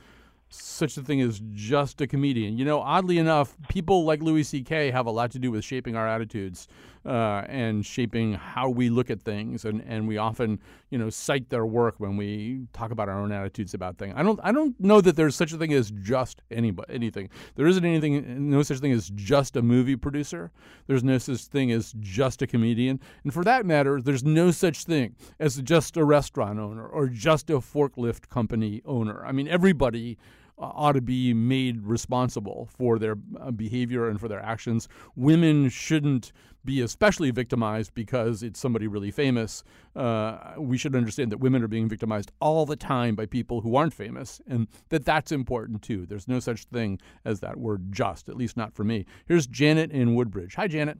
such 0.55 0.96
a 0.96 1.03
thing 1.03 1.20
as 1.20 1.40
just 1.53 2.00
a 2.00 2.07
comedian. 2.07 2.59
You 2.59 2.64
know, 2.64 2.80
oddly 2.80 3.18
enough, 3.18 3.57
people 3.68 4.05
like 4.05 4.22
Louis 4.22 4.44
C.K. 4.44 4.90
have 4.90 5.07
a 5.07 5.11
lot 5.11 5.30
to 5.32 5.38
do 5.38 5.50
with 5.50 5.64
shaping 5.64 5.96
our 5.96 6.07
attitudes 6.07 6.68
uh, 7.05 7.42
and 7.48 7.84
shaping 7.84 8.34
how 8.34 8.68
we 8.68 8.88
look 8.88 9.11
at 9.11 9.20
things, 9.22 9.64
and, 9.64 9.82
and 9.86 10.07
we 10.07 10.18
often, 10.18 10.61
you 10.90 10.98
know, 10.98 11.11
cite 11.11 11.48
their 11.50 11.66
work 11.66 11.96
when 11.98 12.16
we 12.16 12.66
talk 12.72 12.90
about 12.90 13.09
our 13.09 13.18
own 13.18 13.32
attitudes 13.32 13.74
about 13.74 13.98
things. 13.98 14.14
I 14.16 14.22
don't 14.22 14.38
I 14.42 14.53
don't 14.53 14.78
know 14.78 15.00
that 15.00 15.16
there's 15.16 15.34
such 15.34 15.53
a 15.53 15.59
thing 15.59 15.72
as 15.72 15.90
just 15.90 16.42
anybody 16.50 16.94
anything. 16.94 17.28
There 17.57 17.66
isn't 17.66 17.84
anything 17.84 18.50
no 18.50 18.62
such 18.62 18.78
thing 18.78 18.92
as 18.92 19.11
just 19.11 19.57
a 19.57 19.62
movie 19.62 19.96
producer. 19.96 20.53
There's 20.86 21.03
no 21.03 21.18
such 21.18 21.40
thing 21.46 21.72
as 21.72 21.94
just 21.98 22.42
a 22.42 22.46
comedian, 22.46 23.00
and 23.24 23.34
for 23.34 23.42
that 23.44 23.66
matter, 23.66 24.00
there's 24.00 24.24
no 24.24 24.50
such 24.50 24.84
thing 24.84 25.16
as 25.40 25.57
just 25.57 25.96
a 25.96 26.05
restaurant 26.05 26.59
owner 26.61 26.86
or 26.86 27.09
just 27.09 27.50
a 27.50 27.55
forklift 27.55 28.28
company 28.28 28.80
owner. 28.84 29.24
I 29.24 29.32
mean, 29.32 29.48
everybody 29.48 30.18
ought 30.62 30.92
to 30.92 31.00
be 31.00 31.34
made 31.34 31.84
responsible 31.84 32.68
for 32.76 32.98
their 32.98 33.16
uh, 33.40 33.50
behavior 33.50 34.08
and 34.08 34.20
for 34.20 34.28
their 34.28 34.40
actions. 34.40 34.88
Women 35.16 35.68
shouldn't 35.68 36.32
be 36.64 36.80
especially 36.80 37.30
victimized 37.30 37.92
because 37.94 38.42
it's 38.42 38.60
somebody 38.60 38.86
really 38.86 39.10
famous. 39.10 39.64
Uh, 39.96 40.52
we 40.58 40.78
should 40.78 40.94
understand 40.94 41.32
that 41.32 41.38
women 41.38 41.62
are 41.62 41.68
being 41.68 41.88
victimized 41.88 42.30
all 42.40 42.64
the 42.66 42.76
time 42.76 43.14
by 43.14 43.26
people 43.26 43.60
who 43.60 43.74
aren't 43.74 43.92
famous, 43.92 44.40
and 44.46 44.68
that 44.90 45.04
that's 45.04 45.32
important 45.32 45.82
too. 45.82 46.06
There's 46.06 46.28
no 46.28 46.38
such 46.38 46.64
thing 46.64 47.00
as 47.24 47.40
that 47.40 47.58
word 47.58 47.92
just, 47.92 48.28
at 48.28 48.36
least 48.36 48.56
not 48.56 48.74
for 48.74 48.84
me. 48.84 49.06
Here's 49.26 49.46
Janet 49.46 49.90
in 49.90 50.14
Woodbridge. 50.14 50.54
Hi, 50.54 50.68
Janet. 50.68 50.98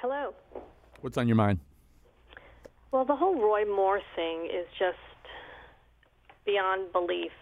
Hello. 0.00 0.34
What's 1.00 1.16
on 1.16 1.28
your 1.28 1.36
mind? 1.36 1.60
Well, 2.92 3.04
the 3.04 3.16
whole 3.16 3.40
Roy 3.40 3.64
Moore 3.64 4.00
thing 4.16 4.46
is 4.46 4.66
just 4.78 4.98
beyond 6.44 6.92
belief. 6.92 7.32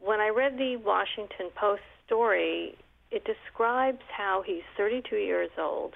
When 0.00 0.20
I 0.20 0.28
read 0.28 0.56
the 0.56 0.76
Washington 0.76 1.50
Post 1.54 1.82
story, 2.06 2.76
it 3.10 3.24
describes 3.24 4.02
how 4.16 4.42
he's 4.46 4.62
32 4.76 5.16
years 5.16 5.50
old 5.58 5.94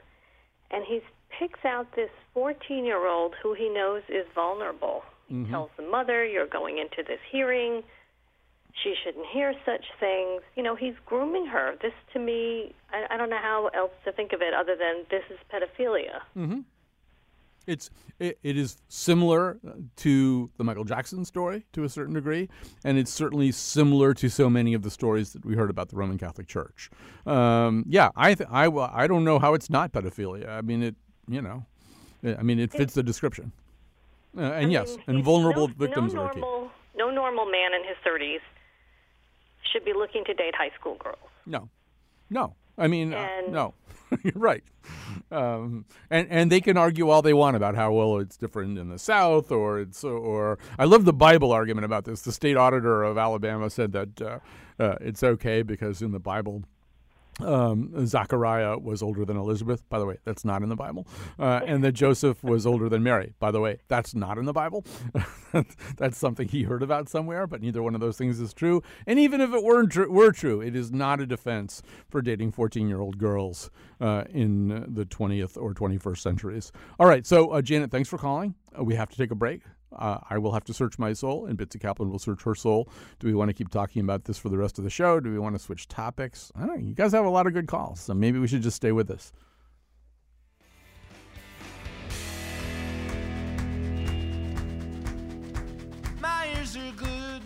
and 0.72 0.84
he 0.86 1.00
picks 1.38 1.64
out 1.64 1.86
this 1.94 2.10
14 2.34 2.84
year 2.84 3.06
old 3.06 3.34
who 3.42 3.54
he 3.54 3.68
knows 3.68 4.02
is 4.08 4.26
vulnerable. 4.34 5.02
He 5.28 5.50
tells 5.50 5.70
the 5.78 5.82
mother, 5.84 6.26
You're 6.26 6.46
going 6.46 6.78
into 6.78 7.02
this 7.06 7.20
hearing. 7.30 7.82
She 8.82 8.94
shouldn't 9.02 9.26
hear 9.32 9.54
such 9.64 9.84
things. 10.00 10.42
You 10.56 10.62
know, 10.62 10.74
he's 10.76 10.94
grooming 11.06 11.46
her. 11.46 11.74
This, 11.80 11.92
to 12.12 12.18
me, 12.18 12.74
I, 12.90 13.14
I 13.14 13.16
don't 13.16 13.30
know 13.30 13.40
how 13.40 13.70
else 13.74 13.92
to 14.04 14.12
think 14.12 14.32
of 14.32 14.42
it 14.42 14.52
other 14.52 14.76
than 14.76 15.04
this 15.10 15.22
is 15.30 15.38
pedophilia. 15.52 16.20
Mm-hmm. 16.36 16.60
It's 17.66 17.90
it, 18.18 18.38
it 18.42 18.56
is 18.56 18.76
similar 18.88 19.58
uh, 19.66 19.72
to 19.96 20.50
the 20.56 20.64
Michael 20.64 20.84
Jackson 20.84 21.24
story 21.24 21.66
to 21.72 21.84
a 21.84 21.88
certain 21.88 22.14
degree, 22.14 22.48
and 22.84 22.98
it's 22.98 23.12
certainly 23.12 23.52
similar 23.52 24.14
to 24.14 24.28
so 24.28 24.50
many 24.50 24.74
of 24.74 24.82
the 24.82 24.90
stories 24.90 25.32
that 25.32 25.44
we 25.44 25.54
heard 25.54 25.70
about 25.70 25.88
the 25.88 25.96
Roman 25.96 26.18
Catholic 26.18 26.46
Church. 26.46 26.90
Um, 27.26 27.84
yeah, 27.88 28.10
I 28.16 28.34
th- 28.34 28.48
I 28.50 28.66
I 28.66 29.06
don't 29.06 29.24
know 29.24 29.38
how 29.38 29.54
it's 29.54 29.70
not 29.70 29.92
pedophilia. 29.92 30.48
I 30.48 30.60
mean, 30.60 30.82
it 30.82 30.96
you 31.28 31.42
know, 31.42 31.64
I 32.24 32.42
mean, 32.42 32.58
it 32.58 32.72
fits 32.72 32.94
the 32.94 33.02
description. 33.02 33.52
Uh, 34.36 34.42
and 34.42 34.66
I 34.66 34.70
yes, 34.70 34.96
mean, 34.96 35.04
and 35.08 35.24
vulnerable 35.24 35.68
no, 35.68 35.74
victims 35.74 36.14
no 36.14 36.22
are 36.22 36.32
key. 36.32 36.40
No 36.40 37.10
normal 37.10 37.46
man 37.46 37.74
in 37.74 37.86
his 37.86 37.96
30s 38.06 38.40
should 39.72 39.84
be 39.84 39.92
looking 39.92 40.24
to 40.24 40.34
date 40.34 40.54
high 40.54 40.70
school 40.78 40.96
girls. 40.96 41.18
No, 41.46 41.68
no. 42.30 42.54
I 42.78 42.88
mean, 42.88 43.14
uh, 43.14 43.28
no. 43.48 43.74
You're 44.22 44.34
right. 44.34 44.64
Um, 45.30 45.84
and 46.10 46.26
and 46.30 46.52
they 46.52 46.60
can 46.60 46.76
argue 46.76 47.08
all 47.08 47.22
they 47.22 47.32
want 47.32 47.56
about 47.56 47.74
how 47.74 47.92
well 47.92 48.18
it's 48.18 48.36
different 48.36 48.78
in 48.78 48.88
the 48.88 48.98
South, 48.98 49.50
or 49.50 49.80
it's 49.80 50.04
or 50.04 50.58
I 50.78 50.84
love 50.84 51.04
the 51.04 51.12
Bible 51.12 51.52
argument 51.52 51.84
about 51.84 52.04
this. 52.04 52.22
The 52.22 52.32
state 52.32 52.56
auditor 52.56 53.02
of 53.02 53.16
Alabama 53.16 53.70
said 53.70 53.92
that 53.92 54.20
uh, 54.20 54.38
uh, 54.78 54.96
it's 55.00 55.22
okay 55.22 55.62
because 55.62 56.02
in 56.02 56.12
the 56.12 56.20
Bible. 56.20 56.64
Um, 57.40 58.06
Zachariah 58.06 58.78
was 58.78 59.02
older 59.02 59.24
than 59.24 59.36
Elizabeth. 59.36 59.88
By 59.88 59.98
the 59.98 60.06
way, 60.06 60.18
that's 60.24 60.44
not 60.44 60.62
in 60.62 60.68
the 60.68 60.76
Bible. 60.76 61.06
Uh, 61.38 61.60
and 61.66 61.82
that 61.82 61.92
Joseph 61.92 62.44
was 62.44 62.66
older 62.66 62.88
than 62.88 63.02
Mary. 63.02 63.32
By 63.38 63.50
the 63.50 63.60
way, 63.60 63.78
that's 63.88 64.14
not 64.14 64.38
in 64.38 64.44
the 64.44 64.52
Bible. 64.52 64.84
that's 65.96 66.18
something 66.18 66.46
he 66.46 66.64
heard 66.64 66.82
about 66.82 67.08
somewhere, 67.08 67.46
but 67.46 67.62
neither 67.62 67.82
one 67.82 67.94
of 67.94 68.00
those 68.00 68.16
things 68.18 68.38
is 68.38 68.52
true. 68.52 68.82
And 69.06 69.18
even 69.18 69.40
if 69.40 69.52
it 69.52 69.62
weren't 69.62 69.92
tr- 69.92 70.08
were 70.08 70.32
true, 70.32 70.60
it 70.60 70.76
is 70.76 70.92
not 70.92 71.20
a 71.20 71.26
defense 71.26 71.82
for 72.08 72.20
dating 72.22 72.52
14 72.52 72.88
year 72.88 73.00
old 73.00 73.18
girls 73.18 73.70
uh, 74.00 74.24
in 74.30 74.68
the 74.92 75.06
20th 75.06 75.56
or 75.56 75.74
21st 75.74 76.18
centuries. 76.18 76.72
All 76.98 77.06
right. 77.06 77.26
So, 77.26 77.50
uh, 77.50 77.62
Janet, 77.62 77.90
thanks 77.90 78.08
for 78.08 78.18
calling. 78.18 78.54
Uh, 78.78 78.84
we 78.84 78.94
have 78.94 79.08
to 79.08 79.16
take 79.16 79.30
a 79.30 79.36
break. 79.36 79.62
Uh, 79.96 80.18
I 80.30 80.38
will 80.38 80.52
have 80.52 80.64
to 80.64 80.74
search 80.74 80.98
my 80.98 81.12
soul, 81.12 81.46
and 81.46 81.56
Betsy 81.56 81.78
Kaplan 81.78 82.10
will 82.10 82.18
search 82.18 82.42
her 82.42 82.54
soul. 82.54 82.88
Do 83.18 83.26
we 83.26 83.34
want 83.34 83.48
to 83.48 83.54
keep 83.54 83.70
talking 83.70 84.02
about 84.02 84.24
this 84.24 84.38
for 84.38 84.48
the 84.48 84.58
rest 84.58 84.78
of 84.78 84.84
the 84.84 84.90
show? 84.90 85.20
Do 85.20 85.30
we 85.30 85.38
want 85.38 85.54
to 85.54 85.58
switch 85.58 85.88
topics? 85.88 86.50
I 86.54 86.60
don't 86.60 86.68
know. 86.68 86.74
You 86.76 86.94
guys 86.94 87.12
have 87.12 87.24
a 87.24 87.30
lot 87.30 87.46
of 87.46 87.52
good 87.52 87.66
calls, 87.66 88.00
so 88.00 88.14
maybe 88.14 88.38
we 88.38 88.48
should 88.48 88.62
just 88.62 88.76
stay 88.76 88.92
with 88.92 89.08
this. 89.08 89.32
My 96.20 96.48
ears 96.56 96.76
are 96.76 96.92
glued 96.96 97.42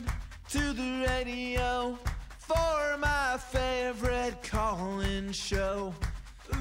to 0.51 0.73
the 0.73 1.07
radio 1.09 1.99
for 2.39 2.97
my 2.99 3.37
favorite 3.39 4.43
call-in 4.43 5.33
show. 5.33 5.93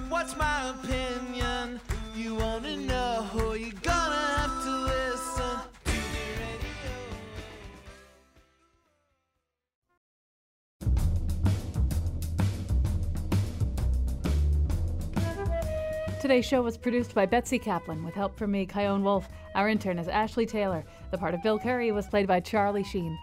What's 0.09 0.35
my 0.35 0.69
opinion? 0.69 1.79
You 2.15 2.35
wanna 2.35 2.77
know? 2.77 3.53
You're 3.55 3.71
gonna 3.83 4.44
Today's 16.25 16.47
show 16.47 16.63
was 16.63 16.75
produced 16.75 17.13
by 17.13 17.27
Betsy 17.27 17.59
Kaplan 17.59 18.03
with 18.03 18.15
help 18.15 18.35
from 18.35 18.49
me, 18.49 18.65
Chion 18.65 19.03
Wolf. 19.03 19.29
Our 19.53 19.69
intern 19.69 19.99
is 19.99 20.07
Ashley 20.07 20.47
Taylor. 20.47 20.83
The 21.11 21.19
part 21.19 21.35
of 21.35 21.43
Bill 21.43 21.59
Curry 21.59 21.91
was 21.91 22.07
played 22.07 22.25
by 22.25 22.39
Charlie 22.39 22.83
Sheen. 22.83 23.15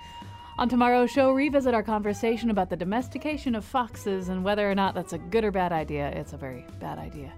On 0.56 0.68
tomorrow's 0.68 1.10
show, 1.10 1.32
revisit 1.32 1.74
our 1.74 1.82
conversation 1.82 2.48
about 2.48 2.70
the 2.70 2.76
domestication 2.76 3.56
of 3.56 3.64
foxes 3.64 4.28
and 4.28 4.44
whether 4.44 4.70
or 4.70 4.76
not 4.76 4.94
that's 4.94 5.12
a 5.12 5.18
good 5.18 5.42
or 5.42 5.50
bad 5.50 5.72
idea. 5.72 6.10
It's 6.10 6.32
a 6.32 6.36
very 6.36 6.64
bad 6.78 7.00
idea. 7.00 7.32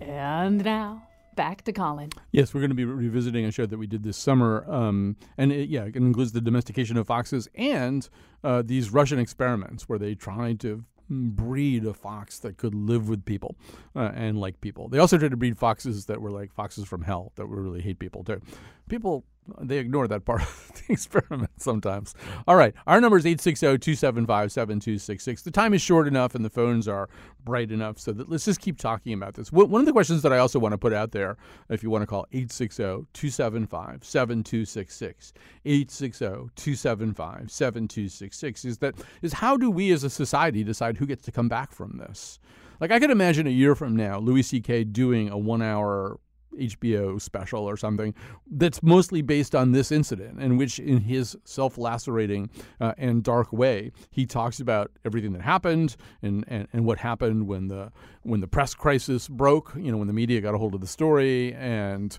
And 0.00 0.64
now, 0.64 1.06
back 1.36 1.62
to 1.62 1.72
Colin. 1.72 2.10
Yes, 2.32 2.52
we're 2.52 2.60
going 2.60 2.70
to 2.70 2.74
be 2.74 2.84
revisiting 2.84 3.44
a 3.44 3.52
show 3.52 3.66
that 3.66 3.78
we 3.78 3.86
did 3.86 4.02
this 4.02 4.16
summer, 4.16 4.68
um, 4.68 5.14
and 5.38 5.52
it, 5.52 5.68
yeah, 5.68 5.84
it 5.84 5.94
includes 5.94 6.32
the 6.32 6.40
domestication 6.40 6.96
of 6.96 7.06
foxes 7.06 7.48
and 7.54 8.08
uh, 8.42 8.62
these 8.66 8.90
Russian 8.90 9.20
experiments 9.20 9.88
where 9.88 10.00
they 10.00 10.16
tried 10.16 10.58
to 10.60 10.84
breed 11.10 11.84
a 11.84 11.92
fox 11.92 12.38
that 12.38 12.56
could 12.56 12.74
live 12.74 13.08
with 13.08 13.24
people 13.24 13.56
uh, 13.96 14.12
and 14.14 14.38
like 14.38 14.60
people. 14.60 14.88
They 14.88 14.98
also 14.98 15.18
tried 15.18 15.32
to 15.32 15.36
breed 15.36 15.58
foxes 15.58 16.06
that 16.06 16.20
were 16.20 16.30
like 16.30 16.52
foxes 16.52 16.86
from 16.86 17.02
hell 17.02 17.32
that 17.36 17.46
would 17.46 17.58
really 17.58 17.80
hate 17.80 17.98
people 17.98 18.24
too. 18.24 18.40
People 18.88 19.24
they 19.60 19.78
ignore 19.78 20.08
that 20.08 20.24
part 20.24 20.42
of 20.42 20.72
the 20.74 20.92
experiment 20.92 21.52
sometimes. 21.56 22.16
All 22.46 22.56
right, 22.56 22.74
our 22.86 23.00
number 23.00 23.16
is 23.16 23.24
860-275-7266. 23.24 25.42
The 25.42 25.50
time 25.50 25.74
is 25.74 25.82
short 25.82 26.06
enough 26.06 26.34
and 26.34 26.44
the 26.44 26.50
phones 26.50 26.86
are 26.88 27.08
bright 27.44 27.72
enough 27.72 27.98
so 27.98 28.12
that 28.12 28.28
let's 28.28 28.44
just 28.44 28.60
keep 28.60 28.78
talking 28.78 29.12
about 29.12 29.34
this. 29.34 29.50
One 29.52 29.80
of 29.80 29.86
the 29.86 29.92
questions 29.92 30.22
that 30.22 30.32
I 30.32 30.38
also 30.38 30.58
want 30.58 30.72
to 30.72 30.78
put 30.78 30.92
out 30.92 31.12
there, 31.12 31.36
if 31.68 31.80
you 31.82 31.90
want 31.90 32.02
to 32.02 32.06
call 32.06 32.26
860-275-7266, 32.32 35.32
860-275-7266, 35.66 38.64
is 38.64 38.78
that 38.78 38.94
is 39.22 39.34
how 39.34 39.56
do 39.56 39.70
we 39.70 39.92
as 39.92 40.02
a 40.04 40.10
society 40.10 40.64
decide 40.64 40.98
who 40.98 41.06
gets 41.06 41.24
to 41.24 41.32
come 41.32 41.48
back 41.48 41.72
from 41.72 41.98
this? 41.98 42.38
Like 42.80 42.90
I 42.90 42.98
could 42.98 43.10
imagine 43.10 43.46
a 43.46 43.50
year 43.50 43.74
from 43.74 43.94
now, 43.94 44.18
Louis 44.18 44.42
C.K. 44.42 44.84
doing 44.84 45.28
a 45.28 45.36
one-hour 45.36 46.18
HBO 46.58 47.20
special 47.20 47.68
or 47.68 47.76
something 47.76 48.14
that's 48.50 48.82
mostly 48.82 49.22
based 49.22 49.54
on 49.54 49.72
this 49.72 49.92
incident, 49.92 50.40
in 50.40 50.56
which, 50.56 50.78
in 50.78 51.00
his 51.00 51.36
self 51.44 51.78
lacerating 51.78 52.50
uh, 52.80 52.92
and 52.98 53.22
dark 53.22 53.52
way, 53.52 53.92
he 54.10 54.26
talks 54.26 54.60
about 54.60 54.90
everything 55.04 55.32
that 55.32 55.42
happened 55.42 55.96
and, 56.22 56.44
and, 56.48 56.68
and 56.72 56.84
what 56.84 56.98
happened 56.98 57.46
when 57.46 57.68
the 57.68 57.92
when 58.22 58.40
the 58.40 58.48
press 58.48 58.74
crisis 58.74 59.28
broke. 59.28 59.72
You 59.76 59.92
know, 59.92 59.98
when 59.98 60.06
the 60.06 60.12
media 60.12 60.40
got 60.40 60.54
a 60.54 60.58
hold 60.58 60.74
of 60.74 60.80
the 60.80 60.86
story, 60.86 61.54
and 61.54 62.16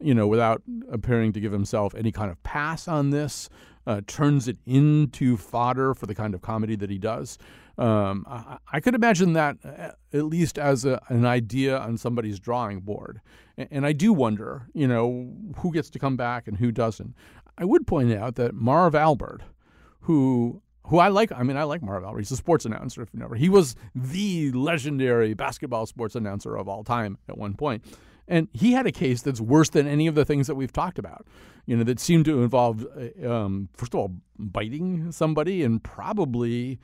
you 0.00 0.14
know, 0.14 0.26
without 0.26 0.62
appearing 0.90 1.32
to 1.32 1.40
give 1.40 1.52
himself 1.52 1.94
any 1.94 2.12
kind 2.12 2.30
of 2.30 2.42
pass 2.42 2.88
on 2.88 3.10
this, 3.10 3.48
uh, 3.86 4.00
turns 4.06 4.48
it 4.48 4.58
into 4.66 5.36
fodder 5.36 5.94
for 5.94 6.06
the 6.06 6.14
kind 6.14 6.34
of 6.34 6.42
comedy 6.42 6.76
that 6.76 6.90
he 6.90 6.98
does. 6.98 7.38
Um, 7.76 8.24
I, 8.28 8.58
I 8.72 8.80
could 8.80 8.94
imagine 8.94 9.32
that 9.32 9.56
uh, 9.64 9.92
at 10.12 10.24
least 10.24 10.58
as 10.58 10.84
a, 10.84 11.00
an 11.08 11.26
idea 11.26 11.76
on 11.78 11.96
somebody's 11.96 12.38
drawing 12.38 12.80
board. 12.80 13.20
And, 13.56 13.68
and 13.70 13.86
I 13.86 13.92
do 13.92 14.12
wonder, 14.12 14.68
you 14.74 14.86
know, 14.86 15.32
who 15.56 15.72
gets 15.72 15.90
to 15.90 15.98
come 15.98 16.16
back 16.16 16.46
and 16.46 16.56
who 16.56 16.70
doesn't. 16.70 17.14
I 17.58 17.64
would 17.64 17.86
point 17.86 18.12
out 18.12 18.36
that 18.36 18.54
Marv 18.54 18.94
Albert, 18.94 19.42
who 20.02 20.62
who 20.88 20.98
I 20.98 21.08
like, 21.08 21.32
I 21.32 21.42
mean, 21.42 21.56
I 21.56 21.62
like 21.62 21.82
Marv 21.82 22.04
Albert. 22.04 22.18
He's 22.18 22.30
a 22.30 22.36
sports 22.36 22.66
announcer, 22.66 23.00
if 23.00 23.08
you 23.14 23.18
never. 23.18 23.36
He 23.36 23.48
was 23.48 23.74
the 23.94 24.52
legendary 24.52 25.32
basketball 25.32 25.86
sports 25.86 26.14
announcer 26.14 26.56
of 26.56 26.68
all 26.68 26.84
time 26.84 27.16
at 27.26 27.38
one 27.38 27.54
point. 27.54 27.84
And 28.28 28.48
he 28.52 28.72
had 28.72 28.86
a 28.86 28.92
case 28.92 29.22
that's 29.22 29.40
worse 29.40 29.70
than 29.70 29.86
any 29.86 30.06
of 30.06 30.14
the 30.14 30.24
things 30.24 30.46
that 30.46 30.54
we've 30.54 30.72
talked 30.72 30.98
about, 30.98 31.26
you 31.66 31.76
know, 31.76 31.84
that 31.84 32.00
seemed 32.00 32.26
to 32.26 32.42
involve, 32.42 32.86
uh, 32.96 33.30
um, 33.30 33.68
first 33.74 33.94
of 33.94 34.00
all, 34.00 34.12
biting 34.38 35.10
somebody 35.10 35.62
and 35.62 35.82
probably 35.82 36.78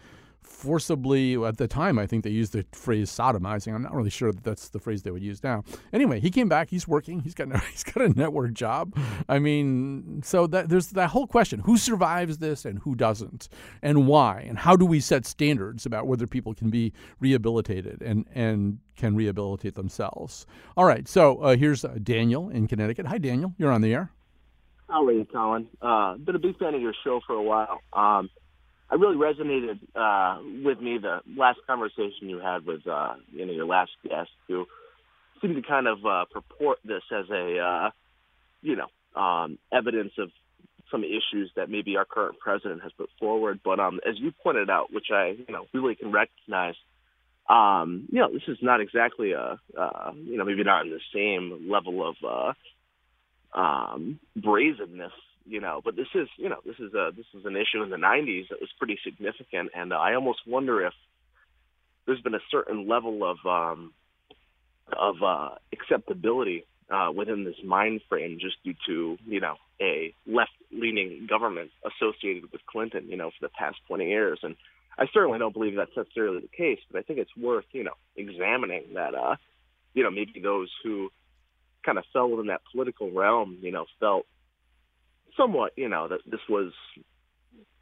forcibly 0.61 1.43
at 1.45 1.57
the 1.57 1.69
time 1.69 1.99
i 1.99 2.07
think 2.07 2.25
they 2.25 2.31
used 2.31 2.53
the 2.53 2.65
phrase 2.73 3.11
sodomizing. 3.11 3.75
I'm 3.75 3.83
not 3.83 3.95
really 3.95 4.11
sure 4.11 4.33
that 4.33 4.45
that's 4.45 4.69
the 4.71 4.79
phrase 4.79 5.03
they 5.03 5.11
would 5.11 5.23
use 5.23 5.43
now. 5.43 5.65
Anyway 5.93 6.21
he 6.21 6.31
came 6.31 6.49
back. 6.49 6.71
He's 6.71 6.87
working. 6.89 7.21
He's 7.21 7.35
got 7.35 7.49
he's 7.71 7.85
got 7.85 8.03
a 8.03 8.09
network 8.09 8.53
job. 8.53 8.97
I 9.29 9.39
mean 9.39 10.23
so 10.25 10.47
that 10.49 10.69
there's 10.69 10.89
that 10.91 11.11
whole 11.11 11.27
question 11.27 11.61
who 11.61 11.77
survives 11.77 12.39
this 12.39 12.65
and 12.65 12.79
who 12.81 12.95
doesn't 12.95 13.49
and 13.83 14.07
why 14.07 14.45
and 14.49 14.59
how 14.59 14.77
do 14.77 14.87
we 14.87 15.01
set 15.01 15.27
standards 15.27 15.87
about 15.87 16.07
whether 16.07 16.27
people 16.27 16.55
can 16.55 16.71
be 16.71 16.93
rehabilitated 17.21 18.03
and 18.03 18.27
and 18.35 18.79
can 18.97 19.15
rehabilitate 19.15 19.75
themselves? 19.75 20.47
All 20.77 20.85
right 20.85 21.07
so 21.09 21.39
uh, 21.39 21.57
here's 21.57 21.85
uh, 21.85 21.97
daniel 22.03 22.49
in 22.49 22.67
connecticut. 22.67 23.07
Hi 23.07 23.19
daniel. 23.19 23.55
You're 23.59 23.73
on 23.73 23.81
the 23.81 23.95
air. 23.95 24.11
How 24.89 25.05
are 25.05 25.13
you, 25.13 25.25
Colin? 25.25 25.69
Uh, 25.81 26.17
been 26.17 26.35
a 26.35 26.41
big 26.41 26.59
fan 26.59 26.75
of 26.75 26.81
your 26.81 26.95
show 27.05 27.21
for 27.25 27.35
a 27.37 27.43
while. 27.43 27.79
Um, 27.93 28.29
I 28.91 28.97
really 28.97 29.17
resonated 29.17 29.79
uh, 29.95 30.43
with 30.65 30.81
me 30.81 30.99
the 30.99 31.21
last 31.37 31.61
conversation 31.67 32.29
you 32.29 32.41
had 32.41 32.67
with 32.67 32.87
uh, 32.87 33.15
you 33.33 33.47
know 33.47 33.53
your 33.53 33.67
last 33.67 33.93
guest, 34.03 34.31
who 34.49 34.67
seemed 35.41 35.57
to 35.57 35.63
kind 35.63 35.87
of 35.87 36.05
uh, 36.05 36.25
purport 36.31 36.79
this 36.85 37.03
as 37.13 37.27
a 37.31 37.59
uh, 37.59 37.91
you 38.63 38.77
know 38.77 39.21
um, 39.21 39.59
evidence 39.73 40.13
of 40.19 40.31
some 40.91 41.05
issues 41.05 41.53
that 41.55 41.71
maybe 41.71 41.97
our 41.97 42.05
current 42.05 42.41
president 42.41 42.83
has 42.83 42.91
put 42.93 43.09
forward. 43.21 43.61
But 43.65 43.79
um, 43.79 44.01
as 44.09 44.19
you 44.19 44.33
pointed 44.43 44.69
out, 44.69 44.93
which 44.93 45.07
I 45.13 45.37
you 45.39 45.55
know 45.55 45.67
really 45.73 45.95
can 45.95 46.11
recognize, 46.11 46.75
um, 47.49 48.09
you 48.11 48.19
know 48.19 48.33
this 48.33 48.43
is 48.49 48.59
not 48.61 48.81
exactly 48.81 49.33
a 49.33 49.61
uh, 49.79 50.13
you 50.17 50.37
know 50.37 50.45
maybe 50.45 50.65
not 50.65 50.85
in 50.85 50.91
the 50.91 51.01
same 51.15 51.71
level 51.71 52.09
of 52.09 52.17
uh, 53.55 53.59
um, 53.59 54.19
brazenness 54.35 55.13
you 55.47 55.61
know 55.61 55.81
but 55.85 55.97
this 55.97 56.07
is 56.15 56.29
you 56.37 56.49
know 56.49 56.59
this 56.65 56.77
is 56.79 56.93
a 56.95 57.11
this 57.17 57.27
is 57.35 57.45
an 57.45 57.57
issue 57.57 57.83
in 57.83 57.91
the 57.91 57.97
90s 57.97 58.49
that 58.49 58.61
was 58.61 58.71
pretty 58.79 58.99
significant 59.05 59.71
and 59.75 59.93
i 59.93 60.15
almost 60.15 60.41
wonder 60.47 60.85
if 60.85 60.93
there's 62.07 62.21
been 62.21 62.35
a 62.35 62.47
certain 62.51 62.89
level 62.89 63.25
of 63.25 63.39
um 63.47 63.93
of 64.93 65.17
uh 65.23 65.51
acceptability 65.73 66.65
uh 66.91 67.11
within 67.15 67.45
this 67.45 67.57
mind 67.65 68.01
frame 68.09 68.39
just 68.41 68.57
due 68.65 68.75
to 68.87 69.17
you 69.27 69.41
know 69.41 69.57
a 69.81 70.15
left 70.27 70.53
leaning 70.73 71.27
government 71.29 71.71
associated 71.85 72.51
with 72.53 72.61
clinton 72.67 73.09
you 73.09 73.17
know 73.17 73.31
for 73.31 73.47
the 73.47 73.53
past 73.59 73.77
20 73.89 74.09
years. 74.09 74.41
And 74.43 74.57
i 74.99 75.07
certainly 75.13 75.39
don't 75.39 75.55
believe 75.55 75.77
that's 75.77 75.97
necessarily 75.97 76.41
the 76.41 76.57
case 76.57 76.81
but 76.91 76.99
i 76.99 77.03
think 77.03 77.19
it's 77.19 77.37
worth 77.37 77.65
you 77.73 77.85
know 77.85 77.95
examining 78.17 78.95
that 78.95 79.15
uh 79.15 79.37
you 79.95 80.03
know 80.03 80.11
maybe 80.11 80.41
those 80.41 80.71
who 80.83 81.11
kind 81.85 81.99
of 81.99 82.05
fell 82.13 82.29
within 82.29 82.47
that 82.47 82.63
political 82.71 83.11
realm, 83.11 83.59
you 83.63 83.73
know, 83.73 83.87
felt 83.99 84.27
somewhat, 85.37 85.73
you 85.77 85.89
know, 85.89 86.09
that 86.09 86.21
this 86.27 86.41
was 86.49 86.73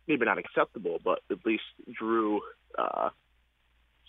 maybe 0.06 0.24
not 0.24 0.38
acceptable, 0.38 0.98
but 1.04 1.20
at 1.30 1.38
least 1.44 1.64
drew 1.92 2.40
uh, 2.78 3.10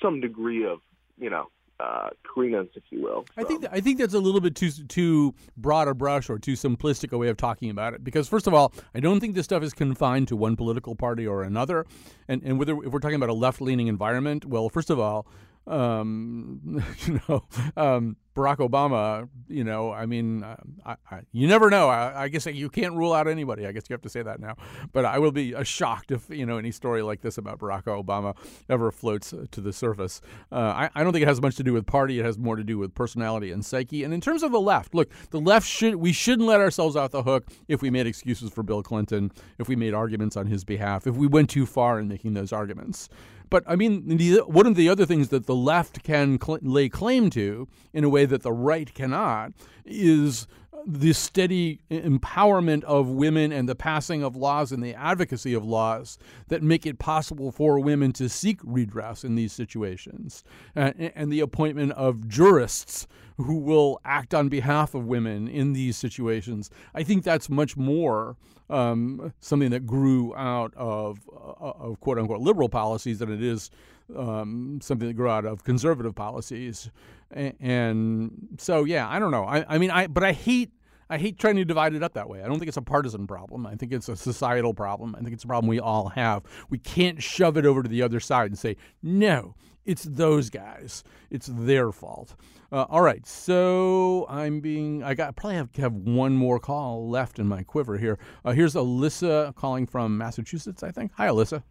some 0.02 0.22
degree 0.22 0.66
of, 0.66 0.80
you 1.18 1.30
know, 1.30 1.48
uh, 1.80 2.10
credence, 2.24 2.70
if 2.76 2.84
you 2.90 3.02
will. 3.02 3.26
I 3.38 3.44
think 3.44 3.66
I 3.72 3.80
think 3.80 4.00
that's 4.00 4.14
a 4.14 4.20
little 4.20 4.42
bit 4.42 4.56
too 4.56 4.70
too 4.70 5.34
broad 5.56 5.88
a 5.88 5.94
brush 5.94 6.30
or 6.30 6.38
too 6.38 6.54
simplistic 6.54 7.14
a 7.14 7.18
way 7.18 7.30
of 7.30 7.38
talking 7.38 7.70
about 7.70 7.94
it. 7.94 8.04
Because 8.04 8.28
first 8.28 8.48
of 8.48 8.54
all, 8.54 8.74
I 8.94 9.00
don't 9.00 9.20
think 9.20 9.36
this 9.36 9.46
stuff 9.46 9.64
is 9.64 9.74
confined 9.74 10.28
to 10.28 10.36
one 10.36 10.58
political 10.58 10.96
party 10.96 11.26
or 11.26 11.44
another. 11.44 11.86
And 12.28 12.44
and 12.44 12.60
whether 12.60 12.74
if 12.84 12.92
we're 12.92 13.00
talking 13.00 13.16
about 13.16 13.30
a 13.30 13.34
left 13.34 13.62
leaning 13.62 13.88
environment, 13.88 14.46
well, 14.46 14.68
first 14.68 14.90
of 14.90 15.00
all, 15.00 15.26
um, 15.68 16.84
you 17.06 17.22
know, 17.28 17.44
um, 17.78 18.18
Barack 18.40 18.58
Obama, 18.58 19.28
you 19.50 19.64
know, 19.64 19.92
I 19.92 20.06
mean, 20.06 20.46
I, 20.86 20.96
I, 21.12 21.22
you 21.34 21.48
never 21.48 21.70
know. 21.70 21.90
I, 21.90 22.24
I, 22.24 22.28
guess 22.30 22.46
you 22.46 22.70
can't 22.70 22.94
rule 22.94 23.12
out 23.12 23.28
anybody. 23.28 23.68
I 23.68 23.74
guess 23.74 23.84
you 23.90 23.94
have 23.94 24.02
to 24.04 24.10
say 24.10 24.22
that 24.22 24.40
now. 24.40 24.56
But 24.94 25.04
I 25.04 25.20
will 25.20 25.32
be 25.32 25.54
shocked 25.66 26.12
if, 26.12 26.30
you 26.30 26.46
know, 26.46 26.58
any 26.58 26.72
story 26.72 27.02
like 27.02 27.22
this 27.22 27.38
about 27.38 27.60
Barack 27.60 27.84
Obama 27.84 28.38
ever 28.70 28.92
floats 28.92 29.34
uh, 29.34 29.46
to 29.52 29.60
the 29.60 29.74
surface. 29.74 30.22
Uh, 30.52 30.56
I, 30.56 30.90
I 30.96 31.04
don't 31.04 31.12
think 31.12 31.24
it 31.24 31.28
has 31.28 31.42
much 31.42 31.56
to 31.58 31.64
do 31.64 31.74
with 31.74 31.86
party. 31.86 32.20
It 32.20 32.26
has 32.26 32.38
more 32.38 32.56
to 32.56 32.64
do 32.64 32.78
with 32.78 32.96
personality 32.96 33.52
and 33.52 33.66
psyche. 33.66 34.04
And 34.06 34.14
in 34.14 34.22
terms 34.22 34.42
of 34.42 34.54
the 34.54 34.62
left, 34.62 34.96
look, 34.96 35.12
the 35.32 35.42
left 35.42 35.68
should, 35.68 35.96
we 35.96 36.14
shouldn't 36.14 36.48
let 36.48 36.62
ourselves 36.62 36.96
off 36.96 37.12
the 37.12 37.24
hook 37.24 37.48
if 37.68 37.82
we 37.82 37.90
made 37.90 38.08
excuses 38.08 38.52
for 38.52 38.64
Bill 38.64 38.82
Clinton, 38.82 39.34
if 39.58 39.68
we 39.68 39.76
made 39.76 39.94
arguments 39.94 40.38
on 40.38 40.46
his 40.46 40.64
behalf, 40.64 41.08
if 41.08 41.16
we 41.16 41.28
went 41.28 41.50
too 41.50 41.66
far 41.66 42.00
in 42.00 42.08
making 42.08 42.36
those 42.36 42.54
arguments. 42.54 43.10
But 43.50 43.64
I 43.68 43.76
mean, 43.76 44.18
the, 44.18 44.40
one 44.40 44.68
of 44.68 44.76
the 44.76 44.90
other 44.90 45.06
things 45.06 45.30
that 45.30 45.46
the 45.46 45.56
left 45.56 46.04
can 46.04 46.40
cl- 46.42 46.60
lay 46.62 46.90
claim 46.90 47.30
to 47.32 47.68
in 47.94 48.04
a 48.04 48.10
way 48.10 48.26
that 48.26 48.44
the 48.44 48.52
right 48.52 48.94
cannot 48.94 49.54
is 49.86 50.48
the 50.86 51.14
steady 51.14 51.82
empowerment 51.92 52.84
of 52.86 53.08
women 53.08 53.52
and 53.52 53.68
the 53.68 53.76
passing 53.76 54.24
of 54.24 54.36
laws 54.36 54.72
and 54.72 54.82
the 54.82 54.94
advocacy 54.96 55.54
of 55.54 55.66
laws 55.66 56.18
that 56.48 56.64
make 56.64 56.86
it 56.86 57.00
possible 57.00 57.52
for 57.52 57.80
women 57.80 58.14
to 58.14 58.30
seek 58.30 58.60
redress 58.64 59.24
in 59.24 59.36
these 59.36 59.52
situations, 59.52 60.44
and, 60.76 61.12
and 61.16 61.32
the 61.32 61.42
appointment 61.42 61.92
of 61.94 62.28
jurists 62.28 63.08
who 63.38 63.58
will 63.58 64.00
act 64.06 64.34
on 64.34 64.50
behalf 64.50 64.94
of 64.94 65.06
women 65.06 65.48
in 65.48 65.74
these 65.74 65.98
situations. 65.98 66.70
I 66.94 67.04
think 67.04 67.24
that's 67.24 67.50
much 67.50 67.78
more 67.78 68.36
um, 68.70 69.34
something 69.40 69.72
that 69.72 69.86
grew 69.86 70.36
out 70.36 70.74
of, 70.76 71.20
uh, 71.32 71.72
of 71.80 72.00
quote 72.00 72.18
unquote 72.18 72.42
liberal 72.42 72.70
policies 72.70 73.20
than 73.20 73.32
it 73.32 73.42
is 73.42 73.72
um, 74.16 74.80
something 74.82 75.08
that 75.08 75.14
grew 75.14 75.30
out 75.30 75.46
of 75.46 75.64
conservative 75.64 76.16
policies. 76.16 76.90
And, 77.32 77.56
and 77.60 78.48
so, 78.58 78.84
yeah, 78.84 79.08
I 79.08 79.20
don't 79.20 79.32
know. 79.32 79.46
I, 79.46 79.66
I 79.68 79.78
mean, 79.78 79.92
I 79.92 80.08
but 80.08 80.24
I 80.24 80.32
hate 80.32 80.72
I 81.10 81.18
hate 81.18 81.40
trying 81.40 81.56
to 81.56 81.66
divide 81.66 81.96
it 81.96 82.04
up 82.04 82.14
that 82.14 82.30
way. 82.30 82.44
I 82.44 82.48
don't 82.48 82.60
think 82.60 82.68
it's 82.68 82.78
a 82.78 82.82
partisan 82.82 83.26
problem. 83.26 83.66
I 83.66 83.76
think 83.76 83.92
it's 83.92 84.10
a 84.10 84.16
societal 84.16 84.74
problem. 84.74 85.16
I 85.16 85.22
think 85.22 85.34
it's 85.34 85.44
a 85.44 85.48
problem 85.48 85.68
we 85.68 85.80
all 85.80 86.10
have. 86.10 86.44
We 86.70 86.78
can't 86.78 87.22
shove 87.22 87.58
it 87.58 87.66
over 87.66 87.82
to 87.82 87.90
the 87.90 88.04
other 88.04 88.20
side 88.20 88.52
and 88.52 88.60
say, 88.60 88.78
no, 89.02 89.56
it's 89.86 90.04
those 90.04 90.52
guys. 90.52 91.04
It's 91.32 91.50
their 91.52 91.92
fault. 91.92 92.36
Uh, 92.72 92.86
all 92.90 93.02
right, 93.02 93.26
so 93.26 94.28
I'm 94.30 94.60
being. 94.60 95.02
I 95.04 95.16
got 95.16 95.36
probably 95.36 95.56
have 95.56 95.76
have 95.78 95.94
one 95.94 96.36
more 96.36 96.60
call 96.60 97.10
left 97.10 97.40
in 97.40 97.48
my 97.48 97.64
quiver 97.64 97.98
here. 97.98 98.20
Uh, 98.46 98.52
here's 98.52 98.76
Alyssa 98.76 99.56
calling 99.56 99.88
from 99.88 100.16
Massachusetts. 100.16 100.84
I 100.84 100.92
think. 100.92 101.12
Hi, 101.16 101.28
Alyssa. 101.28 101.64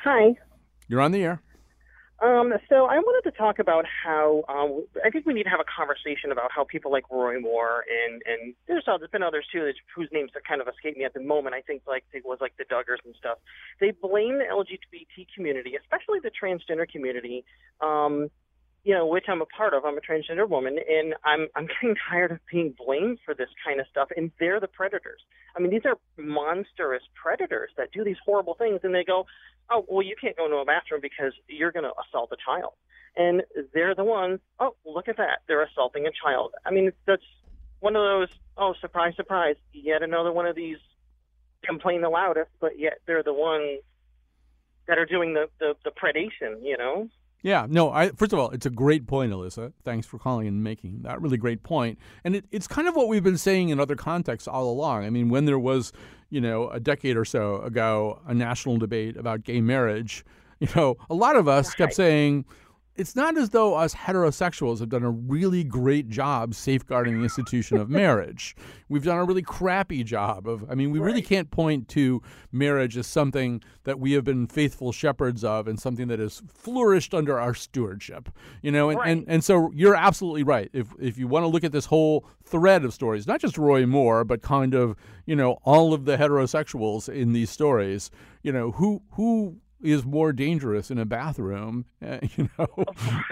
Hi. 0.00 0.34
You're 0.88 1.02
on 1.02 1.12
the 1.12 1.22
air. 1.22 1.42
Um, 2.22 2.54
so 2.70 2.86
I 2.86 2.98
wanted 2.98 3.30
to 3.30 3.36
talk 3.36 3.58
about 3.58 3.84
how 3.84 4.42
um, 4.48 4.86
I 5.04 5.10
think 5.10 5.26
we 5.26 5.34
need 5.34 5.42
to 5.42 5.50
have 5.50 5.60
a 5.60 5.68
conversation 5.68 6.32
about 6.32 6.50
how 6.50 6.64
people 6.64 6.90
like 6.90 7.04
Roy 7.10 7.38
Moore 7.38 7.84
and 7.86 8.22
and 8.24 8.54
there's 8.66 8.84
there's 8.86 9.10
been 9.10 9.22
others 9.22 9.44
too 9.52 9.70
whose 9.94 10.08
names 10.12 10.30
have 10.32 10.42
kind 10.44 10.62
of 10.62 10.68
escaped 10.68 10.96
me 10.96 11.04
at 11.04 11.12
the 11.12 11.20
moment. 11.20 11.54
I 11.54 11.60
think 11.60 11.82
like 11.86 12.04
it 12.14 12.24
was 12.24 12.38
like 12.40 12.56
the 12.56 12.64
Duggars 12.64 13.04
and 13.04 13.14
stuff. 13.18 13.36
They 13.80 13.90
blame 13.90 14.38
the 14.38 14.44
LGBT 14.44 15.26
community, 15.34 15.76
especially 15.76 16.20
the 16.20 16.30
transgender 16.30 16.88
community, 16.90 17.44
um, 17.82 18.30
you 18.86 18.94
know, 18.94 19.04
which 19.04 19.24
I'm 19.28 19.42
a 19.42 19.46
part 19.46 19.74
of. 19.74 19.84
I'm 19.84 19.98
a 19.98 20.00
transgender 20.00 20.48
woman, 20.48 20.78
and 20.78 21.14
I'm 21.24 21.48
I'm 21.56 21.66
getting 21.82 21.96
tired 22.08 22.30
of 22.30 22.38
being 22.50 22.72
blamed 22.78 23.18
for 23.24 23.34
this 23.34 23.48
kind 23.64 23.80
of 23.80 23.86
stuff. 23.90 24.08
And 24.16 24.30
they're 24.38 24.60
the 24.60 24.68
predators. 24.68 25.20
I 25.56 25.60
mean, 25.60 25.72
these 25.72 25.84
are 25.84 25.98
monstrous 26.16 27.02
predators 27.20 27.72
that 27.76 27.90
do 27.90 28.04
these 28.04 28.16
horrible 28.24 28.54
things, 28.54 28.78
and 28.84 28.94
they 28.94 29.02
go, 29.02 29.26
"Oh, 29.70 29.84
well, 29.88 30.06
you 30.06 30.14
can't 30.18 30.36
go 30.36 30.44
into 30.44 30.58
a 30.58 30.64
bathroom 30.64 31.00
because 31.02 31.32
you're 31.48 31.72
going 31.72 31.82
to 31.82 31.90
assault 32.06 32.30
a 32.32 32.36
child." 32.36 32.74
And 33.16 33.42
they're 33.74 33.96
the 33.96 34.04
ones. 34.04 34.38
Oh, 34.60 34.76
look 34.86 35.08
at 35.08 35.16
that! 35.16 35.40
They're 35.48 35.64
assaulting 35.64 36.06
a 36.06 36.12
child. 36.24 36.52
I 36.64 36.70
mean, 36.70 36.92
that's 37.06 37.26
one 37.80 37.96
of 37.96 38.04
those. 38.04 38.28
Oh, 38.56 38.74
surprise, 38.80 39.14
surprise! 39.16 39.56
Yet 39.72 40.04
another 40.04 40.32
one 40.32 40.46
of 40.46 40.54
these 40.54 40.78
complain 41.64 42.02
the 42.02 42.08
loudest, 42.08 42.50
but 42.60 42.78
yet 42.78 43.00
they're 43.04 43.24
the 43.24 43.34
ones 43.34 43.80
that 44.86 44.96
are 44.96 45.06
doing 45.06 45.34
the 45.34 45.48
the, 45.58 45.74
the 45.82 45.90
predation. 45.90 46.62
You 46.62 46.78
know. 46.78 47.08
Yeah, 47.42 47.66
no, 47.68 47.92
I 47.92 48.08
first 48.10 48.32
of 48.32 48.38
all, 48.38 48.50
it's 48.50 48.66
a 48.66 48.70
great 48.70 49.06
point, 49.06 49.32
Alyssa. 49.32 49.72
Thanks 49.84 50.06
for 50.06 50.18
calling 50.18 50.48
and 50.48 50.64
making 50.64 51.02
that 51.02 51.20
really 51.20 51.36
great 51.36 51.62
point. 51.62 51.98
And 52.24 52.36
it, 52.36 52.44
it's 52.50 52.66
kind 52.66 52.88
of 52.88 52.96
what 52.96 53.08
we've 53.08 53.22
been 53.22 53.38
saying 53.38 53.68
in 53.68 53.78
other 53.78 53.94
contexts 53.94 54.48
all 54.48 54.68
along. 54.68 55.04
I 55.04 55.10
mean, 55.10 55.28
when 55.28 55.44
there 55.44 55.58
was, 55.58 55.92
you 56.30 56.40
know, 56.40 56.68
a 56.70 56.80
decade 56.80 57.16
or 57.16 57.24
so 57.24 57.60
ago, 57.62 58.20
a 58.26 58.34
national 58.34 58.78
debate 58.78 59.16
about 59.16 59.44
gay 59.44 59.60
marriage, 59.60 60.24
you 60.60 60.68
know, 60.74 60.96
a 61.10 61.14
lot 61.14 61.36
of 61.36 61.46
us 61.46 61.74
kept 61.74 61.94
saying, 61.94 62.46
it's 62.96 63.14
not 63.14 63.36
as 63.36 63.50
though 63.50 63.74
us 63.74 63.94
heterosexuals 63.94 64.80
have 64.80 64.88
done 64.88 65.02
a 65.02 65.10
really 65.10 65.64
great 65.64 66.08
job 66.08 66.54
safeguarding 66.54 67.18
the 67.18 67.24
institution 67.24 67.76
of 67.76 67.90
marriage. 67.90 68.56
We've 68.88 69.04
done 69.04 69.18
a 69.18 69.24
really 69.24 69.42
crappy 69.42 70.04
job 70.04 70.48
of, 70.48 70.64
I 70.70 70.74
mean, 70.74 70.90
we 70.92 70.98
right. 70.98 71.06
really 71.06 71.22
can't 71.22 71.50
point 71.50 71.88
to 71.88 72.22
marriage 72.52 72.96
as 72.96 73.06
something 73.06 73.62
that 73.84 73.98
we 73.98 74.12
have 74.12 74.24
been 74.24 74.46
faithful 74.46 74.92
shepherds 74.92 75.42
of 75.42 75.66
and 75.66 75.78
something 75.78 76.06
that 76.08 76.20
has 76.20 76.40
flourished 76.48 77.12
under 77.12 77.38
our 77.38 77.52
stewardship, 77.52 78.28
you 78.62 78.70
know? 78.70 78.90
And, 78.90 78.98
right. 78.98 79.08
and, 79.08 79.24
and 79.26 79.44
so 79.44 79.72
you're 79.74 79.96
absolutely 79.96 80.44
right. 80.44 80.70
If, 80.72 80.88
if 81.00 81.18
you 81.18 81.26
want 81.26 81.42
to 81.42 81.48
look 81.48 81.64
at 81.64 81.72
this 81.72 81.86
whole 81.86 82.26
thread 82.44 82.84
of 82.84 82.94
stories, 82.94 83.26
not 83.26 83.40
just 83.40 83.58
Roy 83.58 83.86
Moore, 83.86 84.24
but 84.24 84.40
kind 84.40 84.72
of, 84.74 84.94
you 85.26 85.34
know, 85.34 85.58
all 85.64 85.92
of 85.92 86.04
the 86.04 86.16
heterosexuals 86.16 87.08
in 87.12 87.32
these 87.32 87.50
stories, 87.50 88.10
you 88.42 88.52
know, 88.52 88.70
who, 88.70 89.02
who, 89.12 89.56
is 89.86 90.04
more 90.04 90.32
dangerous 90.32 90.90
in 90.90 90.98
a 90.98 91.04
bathroom, 91.04 91.84
uh, 92.04 92.18
you 92.36 92.50
know. 92.58 92.66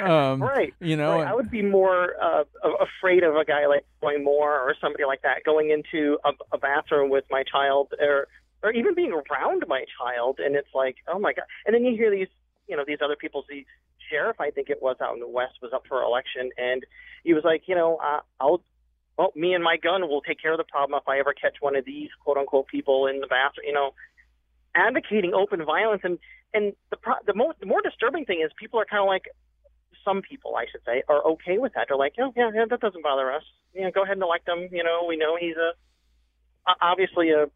Um, 0.04 0.42
right. 0.42 0.74
You 0.80 0.96
know, 0.96 1.20
right. 1.20 1.28
I 1.28 1.34
would 1.34 1.50
be 1.50 1.62
more 1.62 2.14
uh, 2.22 2.44
afraid 2.80 3.22
of 3.22 3.36
a 3.36 3.44
guy 3.44 3.66
like 3.66 3.86
Roy 4.02 4.18
Moore 4.22 4.60
or 4.60 4.74
somebody 4.80 5.04
like 5.04 5.22
that 5.22 5.44
going 5.44 5.70
into 5.70 6.18
a, 6.24 6.32
a 6.52 6.58
bathroom 6.58 7.10
with 7.10 7.24
my 7.30 7.42
child, 7.42 7.94
or 7.98 8.28
or 8.62 8.70
even 8.72 8.94
being 8.94 9.12
around 9.12 9.64
my 9.66 9.84
child, 9.98 10.40
and 10.40 10.56
it's 10.56 10.68
like, 10.74 10.96
oh 11.08 11.18
my 11.18 11.32
god. 11.32 11.46
And 11.64 11.74
then 11.74 11.84
you 11.84 11.96
hear 11.96 12.10
these, 12.10 12.28
you 12.68 12.76
know, 12.76 12.84
these 12.86 12.98
other 13.02 13.16
people. 13.16 13.44
The 13.48 13.64
sheriff, 14.10 14.36
I 14.40 14.50
think 14.50 14.68
it 14.68 14.82
was 14.82 14.96
out 15.00 15.14
in 15.14 15.20
the 15.20 15.28
west, 15.28 15.54
was 15.62 15.72
up 15.72 15.84
for 15.88 16.02
election, 16.02 16.50
and 16.58 16.84
he 17.22 17.32
was 17.32 17.44
like, 17.44 17.62
you 17.66 17.74
know, 17.74 17.96
uh, 17.96 18.20
I'll 18.40 18.62
well, 19.16 19.32
me 19.34 19.54
and 19.54 19.64
my 19.64 19.78
gun 19.78 20.02
will 20.08 20.20
take 20.20 20.42
care 20.42 20.52
of 20.52 20.58
the 20.58 20.64
problem 20.64 21.00
if 21.00 21.08
I 21.08 21.18
ever 21.18 21.32
catch 21.32 21.56
one 21.60 21.76
of 21.76 21.86
these 21.86 22.10
quote 22.22 22.36
unquote 22.36 22.66
people 22.66 23.06
in 23.06 23.20
the 23.20 23.26
bathroom, 23.26 23.66
you 23.66 23.72
know 23.72 23.92
advocating 24.74 25.34
open 25.34 25.64
violence 25.64 26.02
and 26.04 26.18
and 26.54 26.72
the 26.90 26.96
pro- 26.96 27.22
the 27.26 27.34
most 27.34 27.60
the 27.60 27.66
more 27.66 27.82
disturbing 27.82 28.24
thing 28.24 28.40
is 28.44 28.50
people 28.58 28.80
are 28.80 28.86
kind 28.86 29.02
of 29.02 29.06
like 29.08 29.24
some 30.04 30.22
people 30.22 30.56
I 30.56 30.66
should 30.70 30.82
say 30.86 31.02
are 31.08 31.22
okay 31.34 31.58
with 31.58 31.72
that. 31.74 31.86
They're 31.88 31.96
like, 31.96 32.14
oh 32.18 32.32
yeah, 32.36 32.50
yeah, 32.54 32.64
that 32.68 32.80
doesn't 32.80 33.02
bother 33.02 33.32
us. 33.32 33.42
Yeah, 33.74 33.90
go 33.90 34.02
ahead 34.04 34.16
and 34.16 34.22
elect 34.22 34.48
him. 34.48 34.68
You 34.70 34.84
know, 34.84 35.04
we 35.08 35.16
know 35.16 35.36
he's 35.38 35.56
a 35.56 35.72
obviously 36.80 37.30
a 37.30 37.46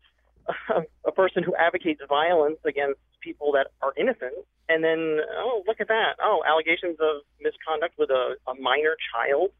a 1.06 1.12
person 1.12 1.42
who 1.42 1.54
advocates 1.54 2.00
violence 2.08 2.58
against 2.64 3.00
people 3.20 3.52
that 3.52 3.68
are 3.82 3.92
innocent. 3.96 4.34
And 4.68 4.84
then, 4.84 5.20
oh, 5.38 5.62
look 5.66 5.80
at 5.80 5.88
that. 5.88 6.16
Oh, 6.22 6.42
allegations 6.46 6.96
of 7.00 7.22
misconduct 7.40 7.94
with 7.98 8.10
a, 8.10 8.36
a 8.46 8.54
minor 8.60 8.96
child. 9.12 9.50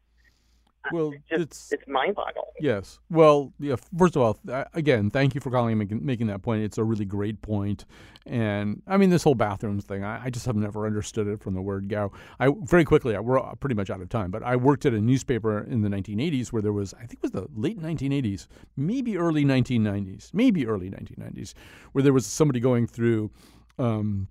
Well, 0.91 1.11
it's 1.11 1.29
just, 1.29 1.41
it's, 1.41 1.73
it's 1.73 1.87
mind-boggling. 1.87 2.45
Yes. 2.59 2.99
Well, 3.09 3.53
yeah. 3.59 3.75
First 3.97 4.15
of 4.15 4.21
all, 4.21 4.39
again, 4.73 5.09
thank 5.11 5.35
you 5.35 5.41
for 5.41 5.51
calling 5.51 5.73
and 5.73 5.79
making, 5.79 6.05
making 6.05 6.27
that 6.27 6.41
point. 6.41 6.63
It's 6.63 6.77
a 6.77 6.83
really 6.83 7.05
great 7.05 7.41
point. 7.41 7.85
And 8.25 8.81
I 8.87 8.97
mean, 8.97 9.09
this 9.09 9.23
whole 9.23 9.35
bathrooms 9.35 9.85
thing, 9.85 10.03
I, 10.03 10.25
I, 10.25 10.29
just 10.29 10.45
have 10.45 10.55
never 10.55 10.85
understood 10.85 11.27
it 11.27 11.41
from 11.41 11.53
the 11.53 11.61
word 11.61 11.89
go. 11.89 12.11
I 12.39 12.49
very 12.63 12.85
quickly, 12.85 13.15
I, 13.15 13.19
we're 13.19 13.39
pretty 13.55 13.75
much 13.75 13.89
out 13.89 14.01
of 14.01 14.09
time, 14.09 14.31
but 14.31 14.41
I 14.43 14.55
worked 14.55 14.85
at 14.85 14.93
a 14.93 15.01
newspaper 15.01 15.59
in 15.59 15.81
the 15.81 15.89
1980s 15.89 16.51
where 16.51 16.61
there 16.61 16.73
was, 16.73 16.93
I 16.93 17.05
think 17.05 17.13
it 17.13 17.23
was 17.23 17.31
the 17.31 17.47
late 17.55 17.79
1980s, 17.79 18.47
maybe 18.77 19.17
early 19.17 19.45
1990s, 19.45 20.33
maybe 20.33 20.65
early 20.65 20.89
1990s, 20.89 21.53
where 21.91 22.03
there 22.03 22.13
was 22.13 22.25
somebody 22.25 22.59
going 22.59 22.87
through. 22.87 23.31
Um, 23.77 24.27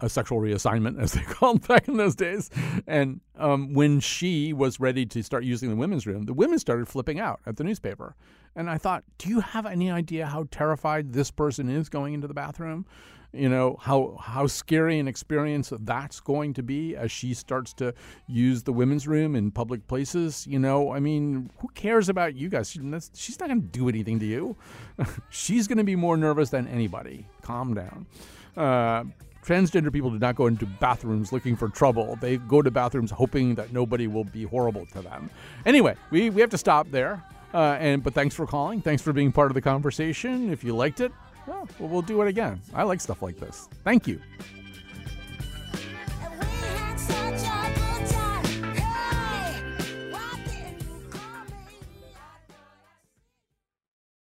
a 0.00 0.08
sexual 0.08 0.40
reassignment, 0.40 0.98
as 1.02 1.12
they 1.12 1.22
called 1.22 1.66
back 1.66 1.88
in 1.88 1.96
those 1.96 2.14
days. 2.14 2.50
And 2.86 3.20
um, 3.36 3.74
when 3.74 4.00
she 4.00 4.52
was 4.52 4.80
ready 4.80 5.06
to 5.06 5.22
start 5.22 5.44
using 5.44 5.70
the 5.70 5.76
women's 5.76 6.06
room, 6.06 6.24
the 6.24 6.34
women 6.34 6.58
started 6.58 6.88
flipping 6.88 7.20
out 7.20 7.40
at 7.46 7.56
the 7.56 7.64
newspaper. 7.64 8.14
And 8.56 8.70
I 8.70 8.78
thought, 8.78 9.04
do 9.18 9.28
you 9.28 9.40
have 9.40 9.66
any 9.66 9.90
idea 9.90 10.26
how 10.26 10.46
terrified 10.50 11.12
this 11.12 11.30
person 11.30 11.68
is 11.68 11.88
going 11.88 12.14
into 12.14 12.28
the 12.28 12.34
bathroom? 12.34 12.86
You 13.32 13.48
know 13.48 13.76
how 13.80 14.16
how 14.20 14.46
scary 14.46 15.00
an 15.00 15.08
experience 15.08 15.72
that's 15.80 16.20
going 16.20 16.54
to 16.54 16.62
be 16.62 16.94
as 16.94 17.10
she 17.10 17.34
starts 17.34 17.72
to 17.74 17.92
use 18.28 18.62
the 18.62 18.72
women's 18.72 19.08
room 19.08 19.34
in 19.34 19.50
public 19.50 19.88
places. 19.88 20.46
You 20.46 20.60
know, 20.60 20.92
I 20.92 21.00
mean, 21.00 21.50
who 21.58 21.66
cares 21.74 22.08
about 22.08 22.36
you 22.36 22.48
guys? 22.48 22.70
She's 22.70 23.40
not 23.40 23.48
going 23.48 23.60
to 23.60 23.66
do 23.66 23.88
anything 23.88 24.20
to 24.20 24.26
you. 24.26 24.56
she's 25.30 25.66
going 25.66 25.78
to 25.78 25.84
be 25.84 25.96
more 25.96 26.16
nervous 26.16 26.50
than 26.50 26.68
anybody. 26.68 27.26
Calm 27.42 27.74
down. 27.74 28.06
Uh, 28.56 29.04
transgender 29.44 29.92
people 29.92 30.10
do 30.10 30.18
not 30.18 30.36
go 30.36 30.46
into 30.46 30.66
bathrooms 30.66 31.32
looking 31.32 31.56
for 31.56 31.68
trouble. 31.68 32.16
They 32.20 32.38
go 32.38 32.62
to 32.62 32.70
bathrooms 32.70 33.10
hoping 33.10 33.54
that 33.56 33.72
nobody 33.72 34.06
will 34.06 34.24
be 34.24 34.44
horrible 34.44 34.86
to 34.86 35.02
them. 35.02 35.30
Anyway, 35.66 35.96
we, 36.10 36.30
we 36.30 36.40
have 36.40 36.50
to 36.50 36.58
stop 36.58 36.90
there. 36.90 37.22
Uh, 37.52 37.76
and 37.78 38.02
but 38.02 38.14
thanks 38.14 38.34
for 38.34 38.46
calling. 38.46 38.80
Thanks 38.80 39.00
for 39.00 39.12
being 39.12 39.30
part 39.30 39.50
of 39.50 39.54
the 39.54 39.60
conversation. 39.60 40.50
If 40.50 40.64
you 40.64 40.74
liked 40.74 41.00
it, 41.00 41.12
well, 41.46 41.68
we'll 41.78 42.02
do 42.02 42.20
it 42.22 42.28
again. 42.28 42.60
I 42.74 42.82
like 42.82 43.00
stuff 43.00 43.22
like 43.22 43.38
this. 43.38 43.68
Thank 43.84 44.08
you. 44.08 44.20